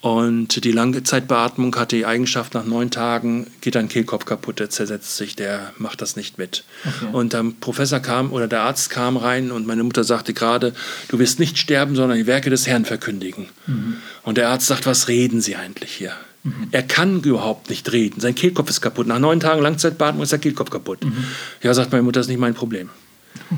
Und 0.04 0.64
die 0.64 0.72
Langzeitbeatmung 0.72 1.74
hat 1.76 1.90
die 1.90 2.04
Eigenschaft, 2.04 2.52
nach 2.52 2.66
neun 2.66 2.90
Tagen 2.90 3.46
geht 3.62 3.74
dein 3.74 3.88
Kehlkopf 3.88 4.26
kaputt, 4.26 4.60
der 4.60 4.68
zersetzt 4.68 5.16
sich, 5.16 5.34
der 5.34 5.72
macht 5.78 6.02
das 6.02 6.14
nicht 6.14 6.36
mit. 6.36 6.64
Und 7.12 7.32
der 7.32 7.42
Professor 7.58 8.00
kam 8.00 8.30
oder 8.30 8.46
der 8.46 8.60
Arzt 8.60 8.90
kam 8.90 9.16
rein 9.16 9.50
und 9.50 9.66
meine 9.66 9.82
Mutter 9.82 10.04
sagte 10.04 10.34
gerade, 10.34 10.74
du 11.08 11.18
wirst 11.18 11.38
nicht 11.38 11.56
sterben, 11.56 11.96
sondern 11.96 12.18
die 12.18 12.26
Werke 12.26 12.50
des 12.50 12.66
Herrn 12.66 12.84
verkündigen. 12.84 13.48
Und 14.24 14.36
der 14.36 14.50
Arzt 14.50 14.66
sagt, 14.66 14.84
was 14.84 15.08
reden 15.08 15.40
Sie 15.40 15.56
eigentlich 15.56 15.92
hier? 15.92 16.12
Er 16.70 16.82
kann 16.82 17.22
überhaupt 17.22 17.70
nicht 17.70 17.90
reden. 17.90 18.20
Sein 18.20 18.34
Kehlkopf 18.34 18.68
ist 18.68 18.82
kaputt. 18.82 19.06
Nach 19.06 19.18
neun 19.18 19.40
Tagen 19.40 19.62
Langzeitbeatmung 19.62 20.22
ist 20.24 20.32
der 20.32 20.38
Kehlkopf 20.38 20.68
kaputt. 20.68 20.98
Ja, 21.62 21.72
sagt 21.72 21.92
meine 21.92 22.02
Mutter, 22.02 22.20
das 22.20 22.26
ist 22.26 22.30
nicht 22.30 22.40
mein 22.40 22.52
Problem. 22.52 22.90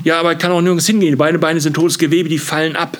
Ja, 0.05 0.17
aber 0.21 0.29
er 0.29 0.37
kann 0.37 0.51
auch 0.51 0.61
nirgends 0.61 0.87
hingehen. 0.87 1.17
Beide 1.17 1.39
Beine 1.39 1.59
sind 1.59 1.73
totes 1.73 1.97
Gewebe, 1.97 2.29
die 2.29 2.39
fallen 2.39 2.77
ab. 2.77 2.97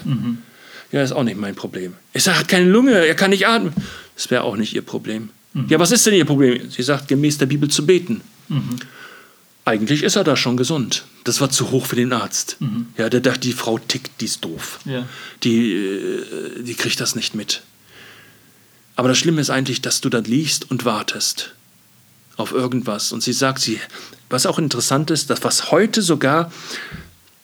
Ja, 0.91 1.03
ist 1.03 1.11
auch 1.11 1.23
nicht 1.23 1.37
mein 1.37 1.55
Problem. 1.55 1.93
Ich 2.13 2.23
sage, 2.23 2.37
er 2.37 2.39
hat 2.41 2.47
keine 2.47 2.65
Lunge, 2.69 3.05
er 3.05 3.15
kann 3.15 3.31
nicht 3.31 3.47
atmen. 3.47 3.73
Das 4.15 4.31
wäre 4.31 4.43
auch 4.43 4.55
nicht 4.55 4.73
ihr 4.73 4.81
Problem. 4.81 5.29
Ja, 5.69 5.79
was 5.79 5.91
ist 5.91 6.05
denn 6.05 6.13
ihr 6.13 6.25
Problem? 6.25 6.69
Sie 6.69 6.83
sagt, 6.83 7.07
gemäß 7.07 7.39
der 7.39 7.47
Bibel 7.47 7.69
zu 7.69 7.85
beten. 7.85 8.21
Eigentlich 9.65 10.03
ist 10.03 10.15
er 10.15 10.23
da 10.23 10.37
schon 10.37 10.55
gesund. 10.55 11.03
Das 11.23 11.41
war 11.41 11.49
zu 11.49 11.71
hoch 11.71 11.87
für 11.87 11.95
den 11.95 12.13
Arzt. 12.13 12.57
Ja, 12.97 13.09
der 13.09 13.19
dachte, 13.19 13.41
die 13.41 13.53
Frau 13.53 13.79
tickt, 13.79 14.21
die 14.21 14.25
ist 14.25 14.45
doof. 14.45 14.79
Ja. 14.85 15.05
Die, 15.43 15.73
äh, 15.73 16.63
die 16.63 16.75
kriegt 16.75 17.01
das 17.01 17.15
nicht 17.15 17.35
mit. 17.35 17.63
Aber 18.95 19.09
das 19.09 19.17
Schlimme 19.17 19.41
ist 19.41 19.49
eigentlich, 19.49 19.81
dass 19.81 19.99
du 19.99 20.09
da 20.09 20.19
liegst 20.19 20.71
und 20.71 20.85
wartest 20.85 21.53
auf 22.37 22.51
irgendwas. 22.51 23.11
Und 23.11 23.21
sie 23.21 23.33
sagt, 23.33 23.59
sie, 23.59 23.79
was 24.29 24.45
auch 24.45 24.59
interessant 24.59 25.11
ist, 25.11 25.29
dass 25.29 25.43
was 25.43 25.71
heute 25.71 26.01
sogar, 26.01 26.51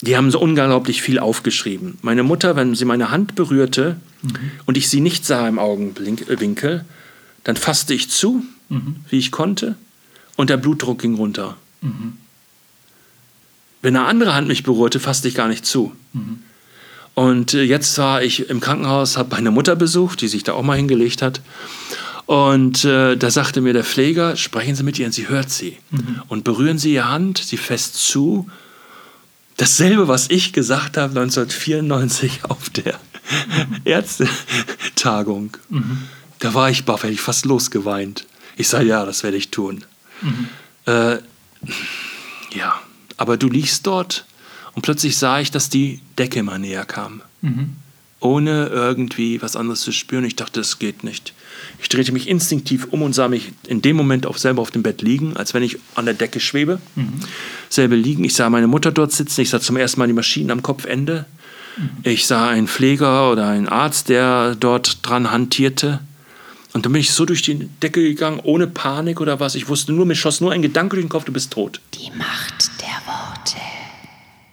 die 0.03 0.17
haben 0.17 0.31
so 0.31 0.39
unglaublich 0.39 1.01
viel 1.01 1.17
aufgeschrieben. 1.17 1.97
Meine 2.01 2.23
Mutter, 2.23 2.55
wenn 2.55 2.75
sie 2.75 2.85
meine 2.85 3.09
Hand 3.09 3.35
berührte 3.35 3.95
und 4.65 4.77
ich 4.77 4.89
sie 4.89 4.99
nicht 4.99 5.25
sah 5.25 5.47
im 5.47 5.59
Augenwinkel, 5.59 6.83
dann 7.45 7.55
fasste 7.55 7.93
ich 7.93 8.09
zu, 8.09 8.43
wie 9.09 9.17
ich 9.17 9.31
konnte, 9.31 9.75
und 10.35 10.49
der 10.49 10.57
Blutdruck 10.57 10.99
ging 10.99 11.15
runter. 11.15 11.55
Wenn 13.81 13.95
eine 13.95 14.05
andere 14.05 14.33
Hand 14.33 14.47
mich 14.47 14.63
berührte, 14.63 14.99
fasste 14.99 15.27
ich 15.27 15.35
gar 15.35 15.47
nicht 15.47 15.65
zu. 15.65 15.93
Und 17.13 17.53
äh, 17.53 17.63
jetzt 17.63 17.97
war 17.97 18.23
ich 18.23 18.49
im 18.49 18.59
Krankenhaus, 18.59 19.17
habe 19.17 19.35
meine 19.35 19.51
Mutter 19.51 19.75
besucht, 19.75 20.21
die 20.21 20.27
sich 20.27 20.43
da 20.43 20.53
auch 20.53 20.63
mal 20.63 20.77
hingelegt 20.77 21.21
hat. 21.21 21.41
Und 22.25 22.85
äh, 22.85 23.15
da 23.15 23.29
sagte 23.29 23.61
mir 23.61 23.73
der 23.73 23.83
Pfleger, 23.83 24.35
sprechen 24.35 24.75
Sie 24.75 24.83
mit 24.83 24.97
ihr 24.97 25.05
und 25.05 25.11
sie 25.11 25.27
hört 25.27 25.49
sie. 25.49 25.77
Und 26.29 26.43
berühren 26.43 26.77
Sie 26.77 26.93
ihre 26.93 27.09
Hand, 27.09 27.37
sie 27.37 27.57
fest 27.57 27.95
zu. 27.95 28.49
Dasselbe, 29.57 30.07
was 30.07 30.29
ich 30.29 30.51
gesagt 30.53 30.97
habe 30.97 31.19
1994 31.19 32.45
auf 32.49 32.69
der 32.69 32.99
Ärztetagung. 33.85 35.57
Da 36.39 36.53
war 36.53 36.69
ich 36.69 36.85
baff, 36.85 37.03
hätte 37.03 37.13
ich 37.13 37.21
fast 37.21 37.45
losgeweint. 37.45 38.25
Ich 38.57 38.67
sage, 38.67 38.85
ja, 38.85 39.05
das 39.05 39.23
werde 39.23 39.37
ich 39.37 39.49
tun. 39.51 39.85
Äh, 40.85 41.17
ja, 42.55 42.79
aber 43.17 43.37
du 43.37 43.47
liegst 43.49 43.85
dort 43.87 44.25
und 44.73 44.81
plötzlich 44.81 45.17
sah 45.17 45.39
ich, 45.39 45.51
dass 45.51 45.69
die 45.69 46.01
Decke 46.17 46.39
immer 46.39 46.57
näher 46.57 46.85
kam. 46.85 47.21
Ohne 48.19 48.67
irgendwie 48.67 49.41
was 49.41 49.55
anderes 49.55 49.81
zu 49.81 49.91
spüren. 49.91 50.23
Ich 50.25 50.35
dachte, 50.35 50.59
das 50.59 50.79
geht 50.79 51.03
nicht. 51.03 51.33
Ich 51.81 51.89
drehte 51.89 52.11
mich 52.11 52.27
instinktiv 52.27 52.87
um 52.91 53.01
und 53.01 53.13
sah 53.13 53.27
mich 53.27 53.51
in 53.67 53.81
dem 53.81 53.95
Moment 53.95 54.25
auch 54.25 54.37
selber 54.37 54.61
auf 54.61 54.71
dem 54.71 54.83
Bett 54.83 55.01
liegen, 55.01 55.35
als 55.37 55.53
wenn 55.53 55.63
ich 55.63 55.77
an 55.95 56.05
der 56.05 56.13
Decke 56.13 56.39
schwebe. 56.39 56.79
Selber 57.69 57.95
liegen. 57.95 58.23
Ich 58.23 58.35
sah 58.35 58.49
meine 58.49 58.67
Mutter 58.67 58.91
dort 58.91 59.11
sitzen. 59.11 59.41
Ich 59.41 59.49
sah 59.49 59.59
zum 59.59 59.77
ersten 59.77 59.99
Mal 59.99 60.07
die 60.07 60.13
Maschinen 60.13 60.51
am 60.51 60.61
Kopfende. 60.61 61.25
Ich 62.03 62.27
sah 62.27 62.49
einen 62.49 62.67
Pfleger 62.67 63.31
oder 63.31 63.47
einen 63.47 63.67
Arzt, 63.67 64.09
der 64.09 64.55
dort 64.55 64.99
dran 65.07 65.31
hantierte. 65.31 65.99
Und 66.73 66.85
dann 66.85 66.91
bin 66.91 67.01
ich 67.01 67.11
so 67.11 67.25
durch 67.25 67.41
die 67.43 67.67
Decke 67.81 68.01
gegangen, 68.01 68.39
ohne 68.43 68.67
Panik 68.67 69.21
oder 69.21 69.39
was. 69.39 69.55
Ich 69.55 69.69
wusste 69.69 69.93
nur, 69.93 70.05
mir 70.05 70.15
schoss 70.15 70.41
nur 70.41 70.51
ein 70.51 70.61
Gedanke 70.61 70.95
durch 70.95 71.05
den 71.05 71.09
Kopf, 71.09 71.25
du 71.25 71.31
bist 71.31 71.51
tot. 71.51 71.79
Die 71.93 72.11
Macht. 72.17 72.72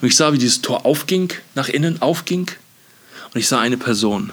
Und 0.00 0.08
ich 0.08 0.16
sah, 0.16 0.32
wie 0.32 0.38
dieses 0.38 0.62
Tor 0.62 0.86
aufging, 0.86 1.32
nach 1.54 1.68
innen 1.68 2.00
aufging. 2.00 2.50
Und 3.32 3.40
ich 3.40 3.48
sah 3.48 3.60
eine 3.60 3.76
Person. 3.76 4.32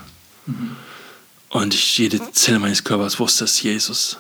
Und 1.49 1.73
ich, 1.73 1.97
jede 1.97 2.31
Zelle 2.31 2.59
meines 2.59 2.83
Körpers 2.83 3.19
wusste, 3.19 3.45
es 3.45 3.51
ist 3.53 3.63
Jesus. 3.63 4.17